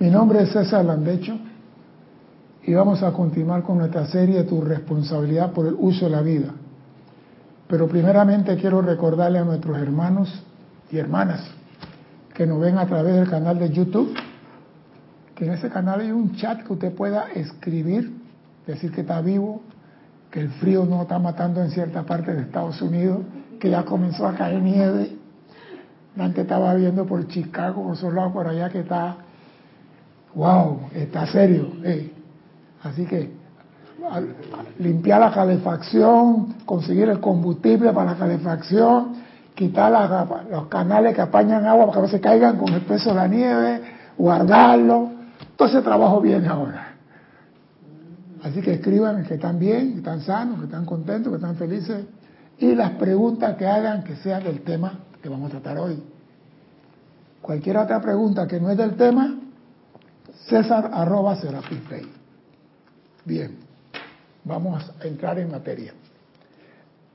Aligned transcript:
Mi 0.00 0.08
nombre 0.08 0.44
es 0.44 0.52
César 0.52 0.82
Landecho 0.82 1.36
y 2.62 2.72
vamos 2.72 3.02
a 3.02 3.12
continuar 3.12 3.62
con 3.64 3.76
nuestra 3.76 4.06
serie 4.06 4.44
Tu 4.44 4.58
responsabilidad 4.62 5.52
por 5.52 5.66
el 5.66 5.76
uso 5.78 6.06
de 6.06 6.10
la 6.10 6.22
vida. 6.22 6.54
Pero 7.68 7.86
primeramente 7.86 8.56
quiero 8.56 8.80
recordarle 8.80 9.40
a 9.40 9.44
nuestros 9.44 9.76
hermanos 9.76 10.42
y 10.90 10.96
hermanas 10.96 11.46
que 12.32 12.46
nos 12.46 12.62
ven 12.62 12.78
a 12.78 12.86
través 12.86 13.14
del 13.14 13.28
canal 13.28 13.58
de 13.58 13.68
YouTube, 13.68 14.16
que 15.34 15.44
en 15.44 15.52
ese 15.52 15.68
canal 15.68 16.00
hay 16.00 16.12
un 16.12 16.34
chat 16.34 16.62
que 16.62 16.72
usted 16.72 16.94
pueda 16.94 17.30
escribir, 17.34 18.10
decir 18.66 18.92
que 18.92 19.02
está 19.02 19.20
vivo, 19.20 19.60
que 20.30 20.40
el 20.40 20.48
frío 20.48 20.86
no 20.86 21.02
está 21.02 21.18
matando 21.18 21.62
en 21.62 21.72
cierta 21.72 22.04
parte 22.04 22.32
de 22.32 22.40
Estados 22.40 22.80
Unidos, 22.80 23.18
que 23.60 23.68
ya 23.68 23.84
comenzó 23.84 24.26
a 24.26 24.34
caer 24.34 24.62
nieve. 24.62 25.18
Antes 26.16 26.44
estaba 26.44 26.72
viendo 26.72 27.04
por 27.04 27.28
Chicago, 27.28 27.82
por 27.82 27.96
esos 27.96 28.14
lados 28.14 28.32
por 28.32 28.48
allá 28.48 28.70
que 28.70 28.80
está 28.80 29.26
wow, 30.34 30.80
está 30.94 31.26
serio. 31.26 31.72
Así 32.82 33.04
que 33.04 33.30
limpiar 34.78 35.20
la 35.20 35.30
calefacción, 35.30 36.54
conseguir 36.64 37.08
el 37.08 37.20
combustible 37.20 37.92
para 37.92 38.12
la 38.12 38.18
calefacción, 38.18 39.12
quitar 39.54 39.92
los 40.50 40.66
canales 40.68 41.14
que 41.14 41.20
apañan 41.20 41.66
agua 41.66 41.86
para 41.86 41.96
que 41.96 42.02
no 42.02 42.08
se 42.08 42.20
caigan 42.20 42.56
con 42.56 42.72
el 42.72 42.82
peso 42.82 43.10
de 43.10 43.16
la 43.16 43.28
nieve, 43.28 43.82
guardarlo. 44.16 45.10
Todo 45.56 45.68
ese 45.68 45.82
trabajo 45.82 46.20
viene 46.20 46.48
ahora. 46.48 46.94
Así 48.42 48.62
que 48.62 48.72
escriban 48.72 49.22
que 49.24 49.34
están 49.34 49.58
bien, 49.58 49.92
que 49.92 49.98
están 49.98 50.22
sanos, 50.22 50.60
que 50.60 50.64
están 50.64 50.86
contentos, 50.86 51.30
que 51.30 51.36
están 51.36 51.56
felices. 51.56 52.06
Y 52.58 52.74
las 52.74 52.92
preguntas 52.92 53.56
que 53.56 53.66
hagan 53.66 54.02
que 54.02 54.16
sean 54.16 54.42
del 54.42 54.62
tema 54.62 55.00
que 55.22 55.28
vamos 55.28 55.48
a 55.48 55.60
tratar 55.60 55.78
hoy. 55.78 56.02
Cualquier 57.42 57.76
otra 57.76 58.00
pregunta 58.00 58.46
que 58.46 58.58
no 58.58 58.70
es 58.70 58.78
del 58.78 58.96
tema, 58.96 59.34
César 60.50 60.90
arroba 60.92 61.38
Bien, 63.24 63.56
vamos 64.42 64.92
a 65.00 65.06
entrar 65.06 65.38
en 65.38 65.48
materia. 65.48 65.94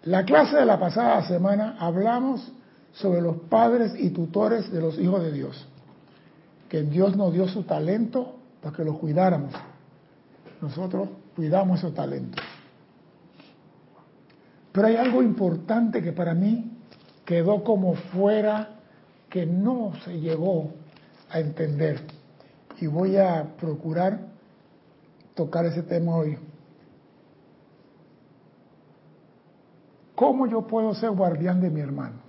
La 0.03 0.23
clase 0.23 0.55
de 0.55 0.66
la 0.66 0.80
pasada 0.80 1.28
semana 1.28 1.75
hablamos 1.78 2.50
sobre 2.94 3.22
los 3.22 3.36
padres 3.50 3.91
y 4.00 4.11
tutores 4.11 4.72
de 4.72 4.80
los 4.80 4.97
hijos 4.97 5.22
de 5.22 5.33
Dios, 5.33 5.67
que 6.69 6.83
Dios 6.83 7.17
nos 7.17 7.33
dio 7.33 7.45
su 7.50 7.63
talento 7.63 8.38
para 8.61 8.73
que 8.73 8.86
los 8.86 8.97
cuidáramos. 9.00 9.53
Nosotros 10.61 11.09
cuidamos 11.36 11.80
esos 11.80 11.94
talentos. 11.94 12.41
Pero 14.72 14.88
hay 14.88 14.95
algo 14.95 15.22
importante 15.22 16.02
que 16.02 16.13
para 16.13 16.33
mí 16.33 16.72
quedó 17.25 17.66
como 17.66 17.95
fuera, 17.95 18.69
que 19.30 19.45
no 19.45 19.91
se 20.06 20.22
llegó 20.22 20.72
a 21.30 21.41
entender 21.41 22.14
y 22.80 22.88
voy 22.88 23.18
a 23.18 23.56
procurar 23.59 24.20
tocar 25.34 25.66
ese 25.66 25.84
tema 25.84 26.16
hoy. 26.16 26.38
¿Cómo 30.16 30.48
yo 30.48 30.62
puedo 30.66 30.94
ser 30.96 31.12
guardián 31.12 31.62
de 31.62 31.70
mi 31.70 31.81
hermano? 31.81 32.26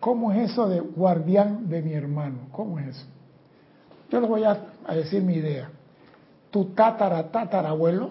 ¿Cómo 0.00 0.32
es 0.32 0.50
eso 0.50 0.68
de 0.68 0.80
guardián 0.80 1.68
de 1.68 1.82
mi 1.82 1.92
hermano? 1.92 2.48
¿Cómo 2.52 2.78
es 2.78 2.88
eso? 2.88 3.06
Yo 4.10 4.20
les 4.20 4.28
voy 4.28 4.44
a, 4.44 4.58
decir 4.94 5.22
mi 5.22 5.34
idea. 5.34 5.70
Tu 6.50 6.66
tatara 6.66 7.30
tatarabuelo 7.30 8.10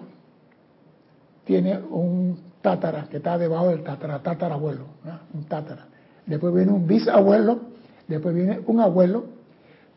tiene 1.45 1.77
un 1.77 2.39
tatara 2.61 3.07
que 3.09 3.17
está 3.17 3.37
debajo 3.37 3.69
del 3.69 3.83
tatara 3.83 4.21
tatarabuelo, 4.21 4.85
un 5.33 5.43
tatara. 5.45 5.87
Después 6.25 6.53
viene 6.53 6.71
un 6.71 6.87
bisabuelo, 6.87 7.61
después 8.07 8.33
viene 8.33 8.61
un 8.65 8.79
abuelo, 8.79 9.25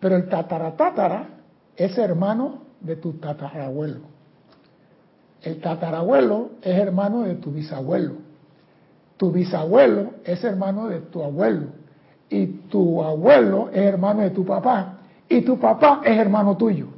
pero 0.01 0.17
el 0.17 0.29
tatara 0.29 1.29
es 1.77 1.97
hermano 1.99 2.61
de 2.81 2.97
tu 2.97 3.15
tatarabuelo. 3.15 4.01
El 5.43 5.61
tatarabuelo 5.61 6.51
es 6.63 6.79
hermano 6.79 7.23
de 7.23 7.37
tu 7.37 7.53
bisabuelo. 7.53 8.15
Tu 9.17 9.31
bisabuelo 9.31 10.15
es 10.25 10.43
hermano 10.45 10.89
de 10.89 11.01
tu 11.01 11.23
abuelo. 11.23 11.69
Y 12.29 12.47
tu 12.47 13.03
abuelo 13.03 13.71
es 13.73 13.79
hermano 13.79 14.23
de 14.23 14.31
tu 14.31 14.45
papá. 14.45 14.99
Y 15.29 15.43
tu 15.43 15.59
papá 15.59 16.03
es 16.05 16.19
hermano 16.19 16.57
tuyo. 16.57 16.89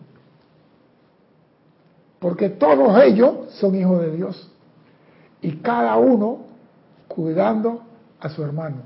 Porque 2.19 2.49
todos 2.49 3.01
ellos 3.03 3.51
son 3.51 3.75
hijos 3.75 4.01
de 4.01 4.17
Dios. 4.17 4.51
Y 5.41 5.57
cada 5.59 5.97
uno 5.97 6.39
cuidando 7.07 7.83
a 8.21 8.29
su 8.29 8.43
hermano. 8.43 8.79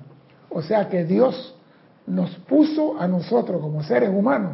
O 0.51 0.61
sea 0.61 0.89
que 0.89 1.05
Dios 1.05 1.55
nos 2.07 2.31
puso 2.49 3.01
a 3.01 3.07
nosotros 3.07 3.61
como 3.61 3.83
seres 3.83 4.11
humanos 4.11 4.53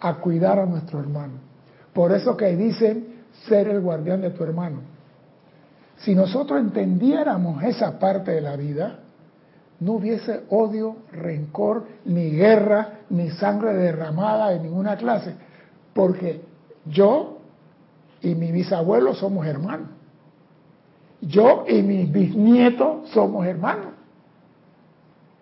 a 0.00 0.14
cuidar 0.14 0.58
a 0.58 0.66
nuestro 0.66 1.00
hermano. 1.00 1.34
Por 1.92 2.12
eso 2.12 2.36
que 2.36 2.56
dicen 2.56 3.24
ser 3.48 3.68
el 3.68 3.80
guardián 3.80 4.20
de 4.20 4.30
tu 4.30 4.44
hermano. 4.44 4.80
Si 5.98 6.14
nosotros 6.14 6.60
entendiéramos 6.60 7.62
esa 7.64 7.98
parte 7.98 8.32
de 8.32 8.40
la 8.40 8.56
vida, 8.56 9.00
no 9.80 9.92
hubiese 9.92 10.42
odio, 10.50 10.96
rencor, 11.12 11.86
ni 12.04 12.30
guerra, 12.30 13.00
ni 13.10 13.30
sangre 13.30 13.74
derramada 13.74 14.50
de 14.50 14.60
ninguna 14.60 14.96
clase. 14.96 15.34
Porque 15.94 16.40
yo 16.86 17.38
y 18.22 18.34
mi 18.34 18.52
bisabuelo 18.52 19.14
somos 19.14 19.46
hermanos. 19.46 19.88
Yo 21.20 21.64
y 21.68 21.82
mis 21.82 22.12
bisnietos 22.12 23.10
somos 23.10 23.46
hermanos 23.46 23.97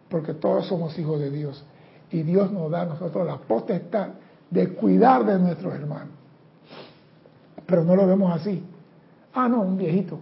porque 0.08 0.34
todos 0.34 0.66
somos 0.66 0.98
hijos 0.98 1.20
de 1.20 1.30
Dios. 1.30 1.64
Y 2.10 2.22
Dios 2.22 2.52
nos 2.52 2.70
da 2.70 2.82
a 2.82 2.86
nosotros 2.86 3.26
la 3.26 3.36
potestad 3.36 4.08
de 4.50 4.68
cuidar 4.70 5.24
de 5.24 5.38
nuestros 5.38 5.74
hermanos. 5.74 6.14
Pero 7.66 7.84
no 7.84 7.96
lo 7.96 8.06
vemos 8.06 8.32
así. 8.32 8.62
Ah, 9.34 9.48
no, 9.48 9.62
un 9.62 9.76
viejito, 9.76 10.18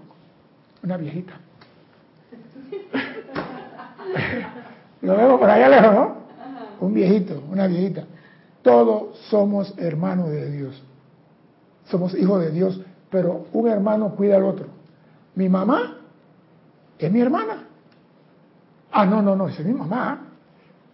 una 0.83 0.97
viejita. 0.97 1.35
lo 5.03 5.17
vemos 5.17 5.39
por 5.39 5.51
allá 5.51 5.69
lejos, 5.69 5.95
¿no? 5.95 6.17
Un 6.81 6.95
viejito, 6.95 7.43
una 7.51 7.67
viejita. 7.67 8.05
Todos 8.63 9.19
somos 9.29 9.75
hermanos 9.77 10.31
de 10.31 10.51
Dios. 10.51 10.83
Somos 11.85 12.15
hijos 12.15 12.41
de 12.41 12.51
Dios, 12.51 12.81
pero 13.11 13.47
un 13.53 13.69
hermano 13.69 14.15
cuida 14.15 14.37
al 14.37 14.45
otro. 14.45 14.67
Mi 15.35 15.49
mamá 15.49 15.99
es 16.99 17.13
mi 17.13 17.21
hermana. 17.21 17.65
Ah, 18.97 19.05
no, 19.05 19.21
no, 19.21 19.35
no, 19.35 19.49
es 19.49 19.59
mi 19.59 19.75
mamá. 19.75 20.29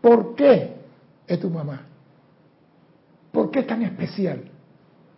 ¿Por 0.00 0.34
qué 0.34 0.74
es 1.26 1.38
tu 1.38 1.50
mamá? 1.50 1.82
¿Por 3.30 3.50
qué 3.50 3.58
es 3.58 3.66
tan 3.66 3.82
especial? 3.82 4.42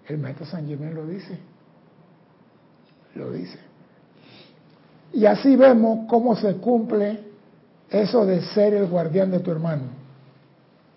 El 0.09 0.19
maestro 0.19 0.45
San 0.45 0.67
Germán 0.67 0.93
lo 0.93 1.07
dice. 1.07 1.39
Lo 3.15 3.31
dice. 3.31 3.57
Y 5.13 5.27
así 5.27 5.55
vemos 5.55 6.09
cómo 6.09 6.35
se 6.35 6.57
cumple 6.57 7.21
eso 7.89 8.27
de 8.27 8.43
ser 8.47 8.75
el 8.75 8.89
guardián 8.89 9.31
de 9.31 9.39
tu 9.39 9.53
hermano. 9.53 9.85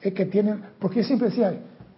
Es 0.02 0.12
que 0.16 0.26
tienen, 0.26 0.64
porque 0.80 1.02
yo 1.02 1.04
siempre 1.04 1.30
decía, 1.30 1.54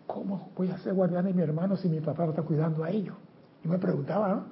¿cómo 0.05 0.49
voy 0.57 0.69
a 0.69 0.77
ser 0.79 0.95
guardián 0.95 1.23
de 1.23 1.33
mi 1.33 1.43
hermano 1.43 1.77
si 1.77 1.87
mi 1.87 2.01
papá 2.01 2.25
lo 2.25 2.31
está 2.31 2.41
cuidando 2.41 2.83
a 2.83 2.89
ellos? 2.89 3.15
Yo 3.63 3.69
me 3.69 3.77
preguntaba, 3.77 4.27
¿no? 4.27 4.43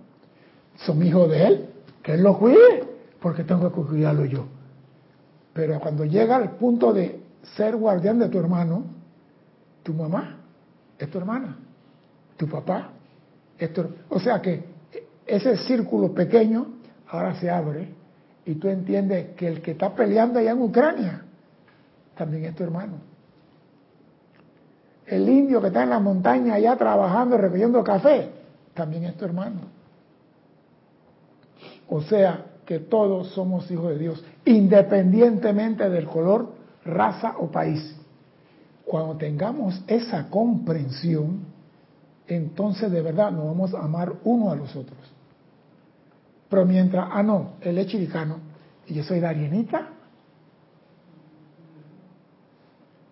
Son 0.77 1.03
hijos 1.03 1.29
de 1.29 1.45
él, 1.45 1.69
que 2.01 2.13
él 2.13 2.23
los 2.23 2.37
cuide, 2.37 2.87
porque 3.19 3.43
tengo 3.43 3.69
que 3.69 3.81
cuidarlo 3.81 4.23
yo. 4.23 4.54
Pero 5.55 5.79
cuando 5.79 6.03
llega 6.03 6.35
al 6.35 6.57
punto 6.57 6.91
de 6.91 7.23
ser 7.55 7.77
guardián 7.77 8.19
de 8.19 8.27
tu 8.27 8.37
hermano, 8.37 8.83
tu 9.83 9.93
mamá 9.93 10.35
es 10.99 11.09
tu 11.09 11.17
hermana, 11.17 11.57
tu 12.35 12.45
papá 12.45 12.89
es 13.57 13.71
tu 13.71 13.85
O 14.09 14.19
sea 14.19 14.41
que 14.41 14.65
ese 15.25 15.55
círculo 15.59 16.13
pequeño 16.13 16.73
ahora 17.07 17.39
se 17.39 17.49
abre 17.49 17.87
y 18.45 18.55
tú 18.55 18.67
entiendes 18.67 19.33
que 19.37 19.47
el 19.47 19.61
que 19.61 19.71
está 19.71 19.95
peleando 19.95 20.39
allá 20.39 20.51
en 20.51 20.61
Ucrania 20.61 21.21
también 22.17 22.43
es 22.43 22.55
tu 22.55 22.63
hermano. 22.63 22.97
El 25.05 25.29
indio 25.29 25.61
que 25.61 25.67
está 25.67 25.83
en 25.83 25.89
la 25.91 25.99
montaña 25.99 26.55
allá 26.55 26.75
trabajando, 26.75 27.37
recogiendo 27.37 27.81
café, 27.81 28.29
también 28.73 29.05
es 29.05 29.15
tu 29.15 29.23
hermano. 29.23 29.61
O 31.87 32.01
sea, 32.01 32.43
que 32.65 32.79
todos 32.79 33.29
somos 33.29 33.69
hijos 33.69 33.89
de 33.89 33.99
Dios, 33.99 34.23
independientemente 34.43 35.89
del 35.89 36.07
color, 36.07 36.53
raza 36.83 37.35
o 37.39 37.51
país. 37.51 37.95
Cuando 38.85 39.17
tengamos 39.17 39.81
esa 39.87 40.29
comprensión, 40.29 41.45
entonces 42.27 42.91
de 42.91 43.01
verdad 43.01 43.31
nos 43.31 43.45
vamos 43.45 43.73
a 43.73 43.79
amar 43.79 44.13
uno 44.23 44.51
a 44.51 44.55
los 44.55 44.75
otros. 44.75 44.97
Pero 46.49 46.65
mientras, 46.65 47.07
ah 47.11 47.23
no, 47.23 47.53
él 47.61 47.77
es 47.77 47.87
chiricano 47.87 48.37
y 48.87 48.95
yo 48.95 49.03
soy 49.03 49.19
darienita, 49.19 49.89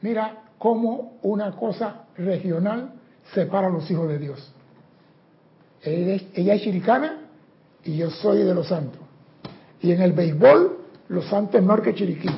mira 0.01 0.43
cómo 0.57 1.13
una 1.23 1.51
cosa 1.55 2.05
regional 2.17 2.93
separa 3.33 3.67
a 3.67 3.69
los 3.69 3.89
hijos 3.89 4.07
de 4.07 4.19
Dios. 4.19 4.53
Ella 5.81 6.53
es 6.53 6.61
chiricana 6.61 7.21
y 7.83 7.97
yo 7.97 8.09
soy 8.09 8.43
de 8.43 8.53
los 8.53 8.67
santos. 8.67 9.02
Y 9.83 9.91
en 9.91 10.01
el 10.01 10.13
béisbol, 10.13 10.77
los 11.09 11.25
Santos 11.27 11.61
mejor 11.61 11.83
que 11.83 11.93
Chiriquí. 11.93 12.29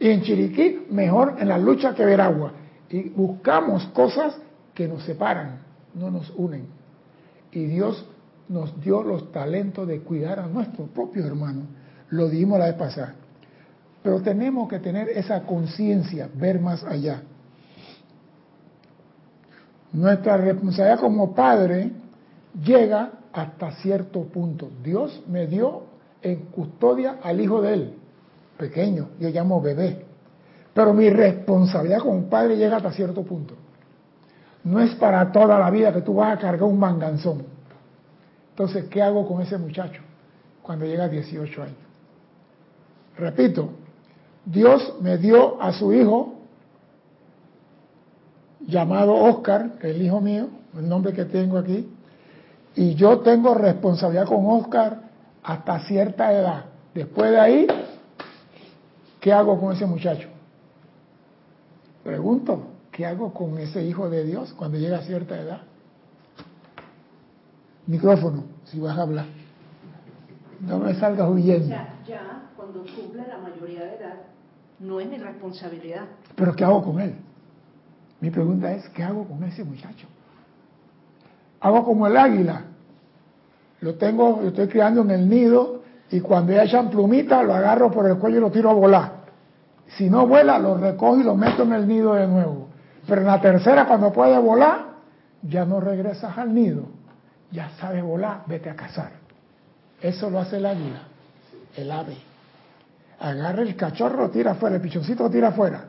Y 0.00 0.08
en 0.08 0.20
Chiriquí, 0.22 0.86
mejor 0.90 1.36
en 1.38 1.48
la 1.48 1.56
lucha 1.56 1.94
que 1.94 2.04
Veragua. 2.04 2.52
Y 2.90 3.08
buscamos 3.10 3.86
cosas 3.94 4.36
que 4.74 4.88
nos 4.88 5.04
separan, 5.04 5.60
no 5.94 6.10
nos 6.10 6.30
unen. 6.36 6.66
Y 7.52 7.66
Dios 7.66 8.04
nos 8.48 8.80
dio 8.80 9.04
los 9.04 9.30
talentos 9.30 9.86
de 9.86 10.00
cuidar 10.00 10.40
a 10.40 10.48
nuestros 10.48 10.88
propios 10.88 11.24
hermanos. 11.24 11.64
Lo 12.10 12.28
dijimos 12.28 12.58
la 12.58 12.66
vez 12.66 12.74
pasada. 12.74 13.14
Pero 14.02 14.20
tenemos 14.20 14.68
que 14.68 14.80
tener 14.80 15.08
esa 15.10 15.42
conciencia, 15.42 16.28
ver 16.34 16.60
más 16.60 16.82
allá. 16.82 17.22
Nuestra 19.92 20.36
responsabilidad 20.36 20.98
como 20.98 21.32
padre 21.32 21.92
llega 22.64 23.12
hasta 23.32 23.70
cierto 23.82 24.24
punto. 24.24 24.68
Dios 24.82 25.22
me 25.28 25.46
dio 25.46 25.97
en 26.22 26.46
custodia 26.46 27.18
al 27.22 27.40
hijo 27.40 27.62
de 27.62 27.74
él, 27.74 27.94
pequeño, 28.56 29.10
yo 29.18 29.28
llamo 29.28 29.60
bebé. 29.60 30.04
Pero 30.74 30.92
mi 30.92 31.10
responsabilidad 31.10 32.00
como 32.00 32.28
padre 32.28 32.56
llega 32.56 32.76
hasta 32.76 32.92
cierto 32.92 33.22
punto. 33.22 33.54
No 34.64 34.80
es 34.80 34.94
para 34.96 35.30
toda 35.32 35.58
la 35.58 35.70
vida 35.70 35.92
que 35.92 36.02
tú 36.02 36.14
vas 36.14 36.36
a 36.36 36.40
cargar 36.40 36.64
un 36.64 36.78
manganzón. 36.78 37.44
Entonces, 38.50 38.84
¿qué 38.90 39.02
hago 39.02 39.26
con 39.26 39.40
ese 39.40 39.56
muchacho 39.56 40.02
cuando 40.62 40.84
llega 40.84 41.04
a 41.04 41.08
18 41.08 41.62
años? 41.62 41.76
Repito, 43.16 43.70
Dios 44.44 44.94
me 45.00 45.18
dio 45.18 45.60
a 45.60 45.72
su 45.72 45.92
hijo 45.92 46.34
llamado 48.66 49.14
Oscar, 49.14 49.72
el 49.82 50.02
hijo 50.02 50.20
mío, 50.20 50.48
el 50.76 50.88
nombre 50.88 51.12
que 51.12 51.24
tengo 51.24 51.58
aquí, 51.58 51.88
y 52.74 52.94
yo 52.94 53.20
tengo 53.20 53.54
responsabilidad 53.54 54.26
con 54.26 54.46
Oscar 54.46 55.07
hasta 55.48 55.80
cierta 55.80 56.30
edad. 56.30 56.66
Después 56.94 57.30
de 57.30 57.40
ahí, 57.40 57.66
¿qué 59.18 59.32
hago 59.32 59.58
con 59.58 59.74
ese 59.74 59.86
muchacho? 59.86 60.28
Pregunto, 62.04 62.66
¿qué 62.92 63.06
hago 63.06 63.32
con 63.32 63.56
ese 63.56 63.82
hijo 63.82 64.10
de 64.10 64.24
Dios 64.24 64.52
cuando 64.52 64.76
llega 64.76 64.98
a 64.98 65.02
cierta 65.02 65.40
edad? 65.40 65.62
Micrófono, 67.86 68.44
si 68.64 68.78
vas 68.78 68.98
a 68.98 69.02
hablar. 69.02 69.24
No 70.60 70.78
me 70.80 70.94
salgas 70.94 71.30
huyendo. 71.30 71.68
Sea, 71.68 71.94
ya 72.06 72.50
cuando 72.54 72.84
cumple 72.94 73.26
la 73.26 73.38
mayoría 73.38 73.84
de 73.84 73.96
edad, 73.96 74.16
no 74.80 75.00
es 75.00 75.08
mi 75.08 75.16
responsabilidad. 75.16 76.04
Pero 76.36 76.54
¿qué 76.54 76.64
hago 76.64 76.84
con 76.84 77.00
él? 77.00 77.14
Mi 78.20 78.30
pregunta 78.30 78.70
es, 78.74 78.86
¿qué 78.90 79.02
hago 79.02 79.26
con 79.26 79.42
ese 79.44 79.64
muchacho? 79.64 80.08
Hago 81.58 81.84
como 81.84 82.06
el 82.06 82.18
águila. 82.18 82.64
Lo 83.80 83.94
tengo, 83.94 84.40
lo 84.42 84.48
estoy 84.48 84.68
criando 84.68 85.02
en 85.02 85.10
el 85.10 85.28
nido 85.28 85.82
y 86.10 86.20
cuando 86.20 86.52
ya 86.52 86.64
echan 86.64 86.90
plumita 86.90 87.42
lo 87.42 87.54
agarro 87.54 87.90
por 87.90 88.06
el 88.06 88.16
cuello 88.16 88.38
y 88.38 88.40
lo 88.40 88.50
tiro 88.50 88.70
a 88.70 88.74
volar. 88.74 89.12
Si 89.96 90.10
no 90.10 90.26
vuela, 90.26 90.58
lo 90.58 90.76
recojo 90.76 91.20
y 91.20 91.22
lo 91.22 91.34
meto 91.34 91.62
en 91.62 91.72
el 91.72 91.86
nido 91.86 92.14
de 92.14 92.26
nuevo. 92.26 92.68
Pero 93.06 93.22
en 93.22 93.26
la 93.26 93.40
tercera, 93.40 93.86
cuando 93.86 94.12
puede 94.12 94.36
volar, 94.38 94.86
ya 95.42 95.64
no 95.64 95.80
regresas 95.80 96.36
al 96.36 96.52
nido. 96.54 96.84
Ya 97.50 97.70
sabes 97.80 98.02
volar, 98.02 98.42
vete 98.46 98.68
a 98.68 98.76
cazar. 98.76 99.12
Eso 100.00 100.28
lo 100.28 100.40
hace 100.40 100.58
el 100.58 100.66
águila, 100.66 101.02
el 101.76 101.90
ave. 101.90 102.16
Agarra 103.20 103.62
el 103.62 103.74
cachorro, 103.74 104.28
tira 104.30 104.52
afuera, 104.52 104.76
el 104.76 104.82
pichoncito 104.82 105.30
tira 105.30 105.48
afuera. 105.48 105.84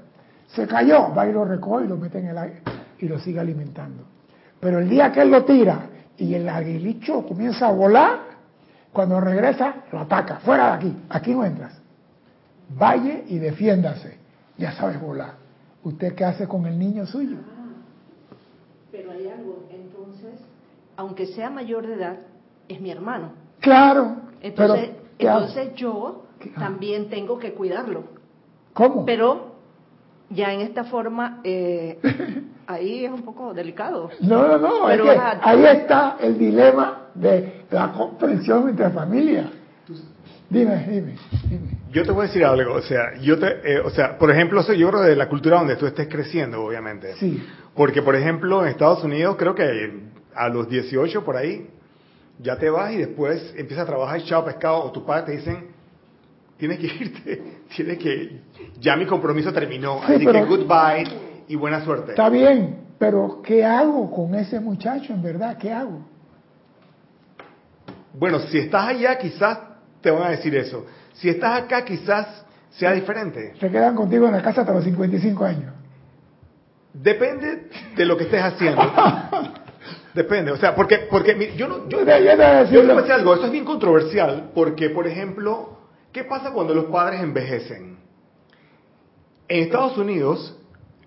Se 0.48 0.66
cayó, 0.66 1.14
va 1.14 1.28
y 1.28 1.34
lo 1.34 1.46
recoge 1.46 1.86
y 1.86 1.88
lo 1.88 1.98
mete 1.98 2.20
en 2.20 2.28
el 2.28 2.38
aire 2.38 2.62
y 3.00 3.08
lo 3.08 3.20
sigue 3.20 3.40
alimentando. 3.40 4.04
Pero 4.60 4.80
el 4.80 4.90
día 4.90 5.12
que 5.12 5.22
él 5.22 5.32
lo 5.32 5.44
tira 5.46 5.89
y 6.20 6.36
el 6.36 6.48
aguilicho 6.50 7.26
comienza 7.26 7.68
a 7.68 7.72
volar, 7.72 8.20
cuando 8.92 9.20
regresa 9.22 9.84
lo 9.92 10.00
ataca, 10.00 10.38
fuera 10.40 10.68
de 10.68 10.74
aquí, 10.74 10.98
aquí 11.10 11.32
no 11.34 11.46
entras. 11.46 11.80
Vaya 12.78 13.22
y 13.28 13.40
defiéndase, 13.40 14.18
ya 14.58 14.74
sabes 14.74 15.00
volar. 15.00 15.34
¿Usted 15.84 16.14
qué 16.16 16.26
hace 16.26 16.48
con 16.48 16.66
el 16.66 16.78
niño 16.78 17.06
suyo? 17.06 17.38
Ah, 17.40 18.34
pero 18.92 19.12
hay 19.12 19.28
algo, 19.30 19.64
entonces, 19.72 20.34
aunque 20.98 21.28
sea 21.28 21.50
mayor 21.50 21.88
de 21.88 21.94
edad, 21.94 22.18
es 22.68 22.82
mi 22.82 22.92
hermano. 22.92 23.32
Claro. 23.62 24.18
Entonces, 24.42 24.92
entonces 25.18 25.74
yo 25.76 26.26
también 26.56 27.10
tengo 27.10 27.40
que 27.40 27.54
cuidarlo. 27.54 28.04
¿Cómo? 28.74 29.06
Pero 29.06 29.49
ya 30.30 30.54
en 30.54 30.62
esta 30.62 30.84
forma, 30.84 31.42
eh, 31.44 32.00
ahí 32.68 33.06
es 33.06 33.12
un 33.12 33.24
poco 33.24 33.54
delicado. 33.54 34.10
No, 34.22 34.48
no, 34.48 34.58
no, 34.58 34.88
ahí 34.88 35.66
está 35.66 36.18
el 36.20 36.38
dilema 36.38 37.10
de 37.16 37.66
la 37.72 37.92
comprensión 37.92 38.70
entre 38.70 38.90
familias. 38.90 39.48
Dime, 40.50 40.84
dime, 40.88 41.16
dime. 41.48 41.78
Yo 41.92 42.04
te 42.04 42.12
voy 42.12 42.24
a 42.24 42.28
decir 42.28 42.44
algo, 42.44 42.74
o 42.74 42.82
sea, 42.82 43.16
yo 43.22 43.38
te, 43.38 43.48
eh, 43.64 43.80
o 43.80 43.92
sea, 43.92 44.18
por 44.18 44.32
ejemplo, 44.32 44.64
soy 44.64 44.80
yo 44.80 44.90
creo 44.90 45.02
de 45.02 45.16
la 45.16 45.30
cultura 45.30 45.58
donde 45.58 45.76
tú 45.76 45.86
estés 45.86 46.08
creciendo, 46.08 46.64
obviamente. 46.64 47.14
Sí. 47.18 47.44
Porque, 47.76 48.02
por 48.02 48.16
ejemplo, 48.16 48.64
en 48.64 48.70
Estados 48.70 49.04
Unidos, 49.04 49.36
creo 49.38 49.54
que 49.54 50.10
a 50.34 50.50
los 50.50 50.68
18 50.68 51.24
por 51.24 51.38
ahí, 51.38 51.70
ya 52.40 52.58
te 52.58 52.70
vas 52.70 52.94
y 52.94 52.98
después 52.98 53.54
empiezas 53.58 53.84
a 53.84 53.88
trabajar 53.88 54.20
echado 54.20 54.46
pescado, 54.46 54.84
o 54.84 54.92
tu 54.92 55.06
padre 55.06 55.26
te 55.26 55.32
dicen, 55.34 55.68
tienes 56.60 56.78
que 56.78 56.86
irte, 56.86 57.44
tienes 57.76 57.98
que, 57.98 58.42
ya 58.80 58.96
mi 58.96 59.08
compromiso 59.08 59.52
terminó, 59.52 60.02
así 60.04 60.26
que 60.26 60.44
goodbye 60.44 61.08
y 61.48 61.56
buena 61.56 61.84
suerte. 61.84 62.12
Está 62.12 62.30
bien, 62.30 62.82
pero 63.00 63.42
¿qué 63.42 63.66
hago 63.66 64.12
con 64.12 64.36
ese 64.36 64.60
muchacho 64.60 65.14
en 65.14 65.24
verdad? 65.24 65.58
¿Qué 65.58 65.72
hago? 65.72 66.06
Bueno, 68.14 68.40
si 68.40 68.60
estás 68.60 68.90
allá 68.90 69.18
quizás 69.18 69.58
te 70.02 70.12
van 70.12 70.24
a 70.24 70.30
decir 70.30 70.56
eso. 70.56 70.86
Si 71.14 71.30
estás 71.30 71.64
acá 71.64 71.84
quizás 71.84 72.46
sea 72.72 72.92
diferente. 72.92 73.54
Se 73.60 73.70
quedan 73.70 73.96
contigo 73.96 74.28
en 74.28 74.34
la 74.34 74.42
casa 74.42 74.62
hasta 74.62 74.74
los 74.74 74.84
55 74.84 75.46
años. 75.46 75.74
Depende 76.94 77.70
de 77.96 78.06
lo 78.06 78.18
que 78.18 78.26
estés 78.26 78.42
haciendo. 78.42 78.82
Depende, 80.14 80.52
o 80.52 80.58
sea, 80.58 80.76
porque, 80.76 81.08
porque 81.10 81.54
yo 81.56 81.68
no, 81.68 81.88
yo, 81.88 82.04
yo, 82.04 83.14
algo, 83.14 83.34
esto 83.36 83.46
es 83.46 83.52
bien 83.52 83.64
controversial, 83.64 84.52
porque, 84.56 84.90
por 84.90 85.08
ejemplo, 85.08 85.79
¿qué 86.12 86.24
pasa 86.24 86.52
cuando 86.52 86.74
los 86.74 86.86
padres 86.86 87.22
envejecen? 87.22 87.98
En 89.48 89.64
Estados 89.64 89.98
Unidos 89.98 90.58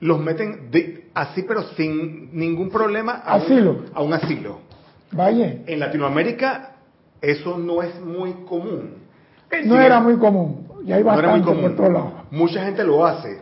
los 0.01 0.19
meten 0.19 0.71
así, 1.15 1.43
pero 1.43 1.63
sin 1.77 2.37
ningún 2.37 2.71
problema 2.71 3.23
a 3.25 3.35
asilo. 3.35 3.85
a 3.95 4.03
un 4.03 4.13
asilo. 4.15 4.59
Vaya. 5.13 5.63
En 5.67 5.79
Latinoamérica 5.79 6.73
eso 7.23 7.57
no 7.57 7.83
es 7.83 7.99
muy 8.01 8.33
común. 8.49 9.03
No 9.65 9.81
era 9.81 10.01
muy 10.01 10.17
común, 10.17 10.67
y 10.85 10.93
hay 10.93 11.03
bastante 11.03 11.53
por 11.53 11.77
todos 11.77 11.93
lados. 11.93 12.13
Mucha 12.31 12.65
gente 12.65 12.83
lo 12.85 13.07
hace. 13.07 13.39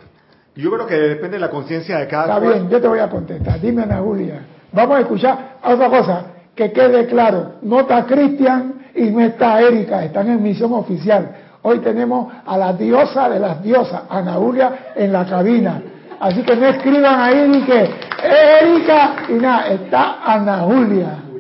Yo 0.57 0.71
creo 0.71 0.87
que 0.87 0.97
depende 0.97 1.37
de 1.37 1.39
la 1.39 1.51
conciencia 1.51 1.99
de 1.99 2.09
cada 2.09 2.37
Está 2.37 2.39
bien, 2.41 2.69
yo 2.69 2.81
te 2.81 2.89
voy 2.89 2.99
a 2.99 3.09
contestar. 3.09 3.61
Dime, 3.61 3.83
Ana 3.83 3.99
Julia. 3.99 4.45
Vamos 4.73 4.97
a 4.97 5.01
escuchar 5.01 5.59
otra 5.63 5.89
cosa, 5.89 6.25
que 6.55 6.73
quede 6.73 7.07
claro. 7.07 7.55
No 7.63 7.81
está 7.81 8.05
Cristian 8.05 8.87
y 8.95 9.05
no 9.11 9.21
está 9.21 9.61
Erika, 9.61 10.05
están 10.05 10.29
en 10.29 10.43
misión 10.43 10.73
oficial. 10.73 11.37
Hoy 11.63 11.79
tenemos 11.81 12.33
a 12.47 12.57
la 12.57 12.73
diosa 12.73 13.29
de 13.29 13.39
las 13.39 13.63
diosas, 13.63 14.03
Ana 14.09 14.35
Julia, 14.35 14.93
en 14.95 15.13
la 15.13 15.27
cabina. 15.27 15.83
Así 16.19 16.43
que 16.43 16.57
no 16.57 16.67
escriban 16.67 17.21
ahí 17.21 17.49
ni 17.49 17.63
que 17.63 17.91
Erika 18.23 19.15
y 19.29 19.33
nada, 19.35 19.69
está 19.69 20.19
Ana 20.25 20.61
Julia 20.61 21.31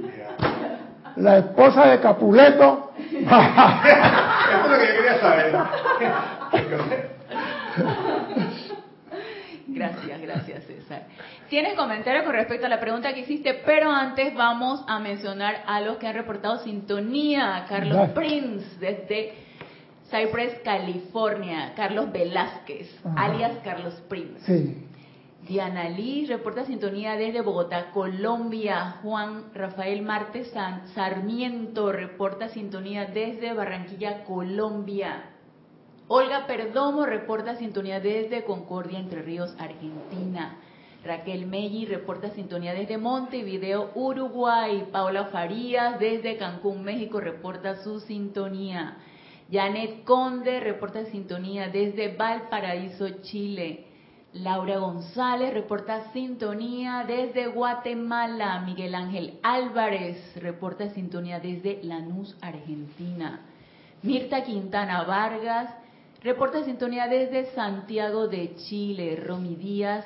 la 1.20 1.38
esposa 1.38 1.86
de 1.86 2.00
Capuleto. 2.00 2.92
Eso 2.96 3.16
es 3.18 4.70
lo 4.70 4.78
que 4.78 4.86
yo 4.86 4.94
quería 4.96 5.20
saber. 5.20 5.54
Gracias, 9.68 10.20
gracias 10.20 10.64
César. 10.64 11.02
Tienes 11.48 11.74
comentarios 11.74 12.24
con 12.24 12.34
respecto 12.34 12.66
a 12.66 12.68
la 12.68 12.80
pregunta 12.80 13.12
que 13.12 13.20
hiciste, 13.20 13.54
pero 13.64 13.90
antes 13.90 14.34
vamos 14.34 14.84
a 14.88 14.98
mencionar 14.98 15.62
a 15.66 15.80
los 15.80 15.96
que 15.98 16.08
han 16.08 16.14
reportado 16.14 16.58
sintonía. 16.58 17.66
Carlos 17.68 18.10
Prince 18.10 18.66
desde 18.80 19.34
Cypress, 20.10 20.60
California. 20.64 21.72
Carlos 21.76 22.12
Velázquez, 22.12 22.88
alias 23.16 23.58
Carlos 23.64 23.94
Prince. 24.08 24.40
Sí. 24.44 24.86
Diana 25.46 25.88
Lee 25.88 26.26
reporta 26.26 26.64
sintonía 26.64 27.16
desde 27.16 27.40
Bogotá, 27.40 27.90
Colombia. 27.92 28.96
Juan 29.02 29.52
Rafael 29.54 30.02
Martes 30.02 30.52
Sarmiento 30.94 31.92
reporta 31.92 32.48
sintonía 32.48 33.06
desde 33.06 33.52
Barranquilla, 33.54 34.24
Colombia. 34.24 35.24
Olga 36.08 36.46
Perdomo 36.46 37.06
reporta 37.06 37.56
sintonía 37.56 38.00
desde 38.00 38.44
Concordia, 38.44 38.98
Entre 38.98 39.22
Ríos, 39.22 39.54
Argentina. 39.58 40.56
Raquel 41.04 41.46
Melli 41.46 41.86
reporta 41.86 42.30
sintonía 42.30 42.74
desde 42.74 42.98
Montevideo, 42.98 43.90
Uruguay. 43.94 44.88
Paula 44.92 45.26
Farías 45.26 45.98
desde 45.98 46.36
Cancún, 46.36 46.82
México 46.82 47.20
reporta 47.20 47.76
su 47.76 48.00
sintonía. 48.00 48.98
Janet 49.50 50.04
Conde 50.04 50.60
reporta 50.60 51.04
sintonía 51.06 51.68
desde 51.68 52.14
Valparaíso, 52.14 53.08
Chile. 53.22 53.86
Laura 54.32 54.78
González 54.78 55.52
reporta 55.52 56.12
sintonía 56.12 57.04
desde 57.04 57.48
Guatemala. 57.48 58.60
Miguel 58.60 58.94
Ángel 58.94 59.40
Álvarez 59.42 60.16
reporta 60.36 60.90
sintonía 60.90 61.40
desde 61.40 61.82
Lanús, 61.82 62.36
Argentina. 62.40 63.40
Mirta 64.02 64.44
Quintana 64.44 65.02
Vargas 65.02 65.74
reporta 66.22 66.62
sintonía 66.62 67.08
desde 67.08 67.46
Santiago 67.46 68.28
de 68.28 68.54
Chile. 68.54 69.16
Romy 69.16 69.56
Díaz 69.56 70.04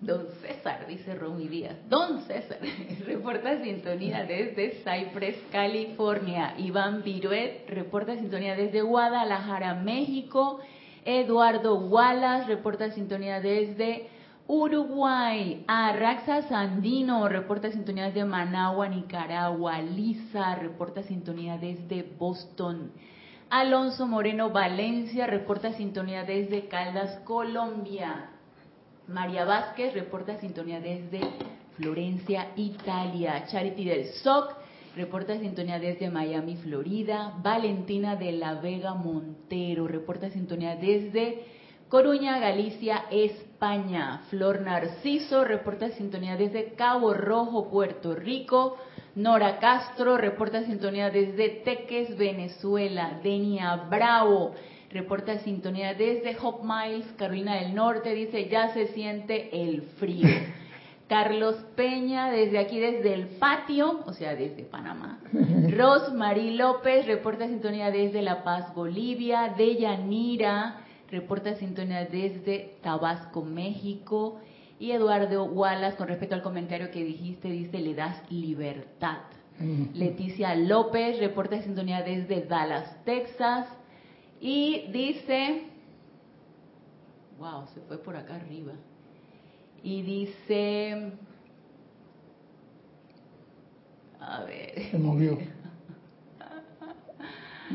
Don 0.00 0.26
César, 0.40 0.86
dice 0.86 1.14
Romy 1.16 1.48
Díaz. 1.48 1.76
Don 1.88 2.20
César, 2.22 2.58
reporta 3.06 3.60
sintonía 3.62 4.24
desde 4.24 4.82
Cypress, 4.84 5.36
California. 5.50 6.54
Iván 6.56 7.02
Viruet, 7.02 7.68
reporta 7.68 8.14
sintonía 8.16 8.54
desde 8.54 8.82
Guadalajara, 8.82 9.74
México. 9.74 10.60
Eduardo 11.04 11.76
Wallace, 11.76 12.46
reporta 12.46 12.90
sintonía 12.92 13.40
desde 13.40 14.08
Uruguay. 14.46 15.64
Arraxa 15.66 16.42
Sandino, 16.42 17.28
reporta 17.28 17.70
sintonía 17.72 18.04
desde 18.04 18.24
Managua, 18.24 18.88
Nicaragua. 18.88 19.80
Lisa, 19.82 20.54
reporta 20.54 21.02
sintonía 21.02 21.58
desde 21.58 22.02
Boston. 22.02 22.92
Alonso 23.50 24.06
Moreno 24.06 24.50
Valencia, 24.50 25.26
reporta 25.26 25.72
sintonía 25.72 26.22
desde 26.22 26.68
Caldas, 26.68 27.18
Colombia. 27.24 28.37
María 29.08 29.46
Vázquez 29.46 29.94
reporta 29.94 30.38
sintonía 30.38 30.80
desde 30.80 31.20
Florencia, 31.76 32.48
Italia. 32.56 33.46
Charity 33.46 33.84
del 33.86 34.04
SOC 34.04 34.54
reporta 34.96 35.38
sintonía 35.38 35.78
desde 35.78 36.10
Miami, 36.10 36.56
Florida. 36.56 37.32
Valentina 37.42 38.16
de 38.16 38.32
la 38.32 38.54
Vega 38.56 38.92
Montero 38.92 39.88
reporta 39.88 40.28
sintonía 40.28 40.76
desde 40.76 41.42
Coruña, 41.88 42.38
Galicia, 42.38 43.04
España. 43.10 44.24
Flor 44.28 44.60
Narciso 44.60 45.42
reporta 45.42 45.88
sintonía 45.92 46.36
desde 46.36 46.74
Cabo 46.74 47.14
Rojo, 47.14 47.70
Puerto 47.70 48.14
Rico. 48.14 48.76
Nora 49.14 49.58
Castro 49.58 50.18
reporta 50.18 50.64
sintonía 50.64 51.08
desde 51.08 51.48
Teques, 51.64 52.14
Venezuela. 52.18 53.20
Denia 53.22 53.74
Bravo 53.88 54.52
reporta 54.90 55.38
sintonía 55.38 55.94
desde 55.94 56.36
Hope 56.40 56.64
Miles, 56.64 57.06
Carolina 57.16 57.56
del 57.56 57.74
Norte, 57.74 58.14
dice, 58.14 58.48
ya 58.48 58.72
se 58.72 58.88
siente 58.88 59.64
el 59.64 59.82
frío. 59.82 60.28
Carlos 61.08 61.56
Peña, 61.74 62.30
desde 62.30 62.58
aquí, 62.58 62.78
desde 62.78 63.14
el 63.14 63.28
patio, 63.28 64.02
o 64.04 64.12
sea, 64.12 64.34
desde 64.34 64.62
Panamá. 64.64 65.20
Rosmarie 65.70 66.52
López, 66.52 67.06
reporta 67.06 67.46
sintonía 67.46 67.90
desde 67.90 68.20
La 68.20 68.44
Paz, 68.44 68.74
Bolivia. 68.74 69.54
Deyanira, 69.56 70.80
reporta 71.10 71.54
sintonía 71.54 72.04
desde 72.04 72.76
Tabasco, 72.82 73.42
México. 73.42 74.40
Y 74.78 74.92
Eduardo 74.92 75.44
Wallace, 75.44 75.96
con 75.96 76.08
respecto 76.08 76.34
al 76.34 76.42
comentario 76.42 76.90
que 76.90 77.02
dijiste, 77.02 77.48
dice, 77.48 77.78
le 77.78 77.94
das 77.94 78.22
libertad. 78.30 79.18
Leticia 79.94 80.54
López, 80.54 81.18
reporta 81.18 81.62
sintonía 81.62 82.02
desde 82.02 82.42
Dallas, 82.42 83.02
Texas. 83.04 83.66
Y 84.40 84.86
dice, 84.92 85.64
wow, 87.38 87.66
se 87.74 87.80
fue 87.82 87.98
por 87.98 88.16
acá 88.16 88.36
arriba. 88.36 88.72
Y 89.82 90.02
dice, 90.02 91.12
a 94.20 94.44
ver. 94.44 94.82
Se 94.90 94.98
movió. 94.98 95.38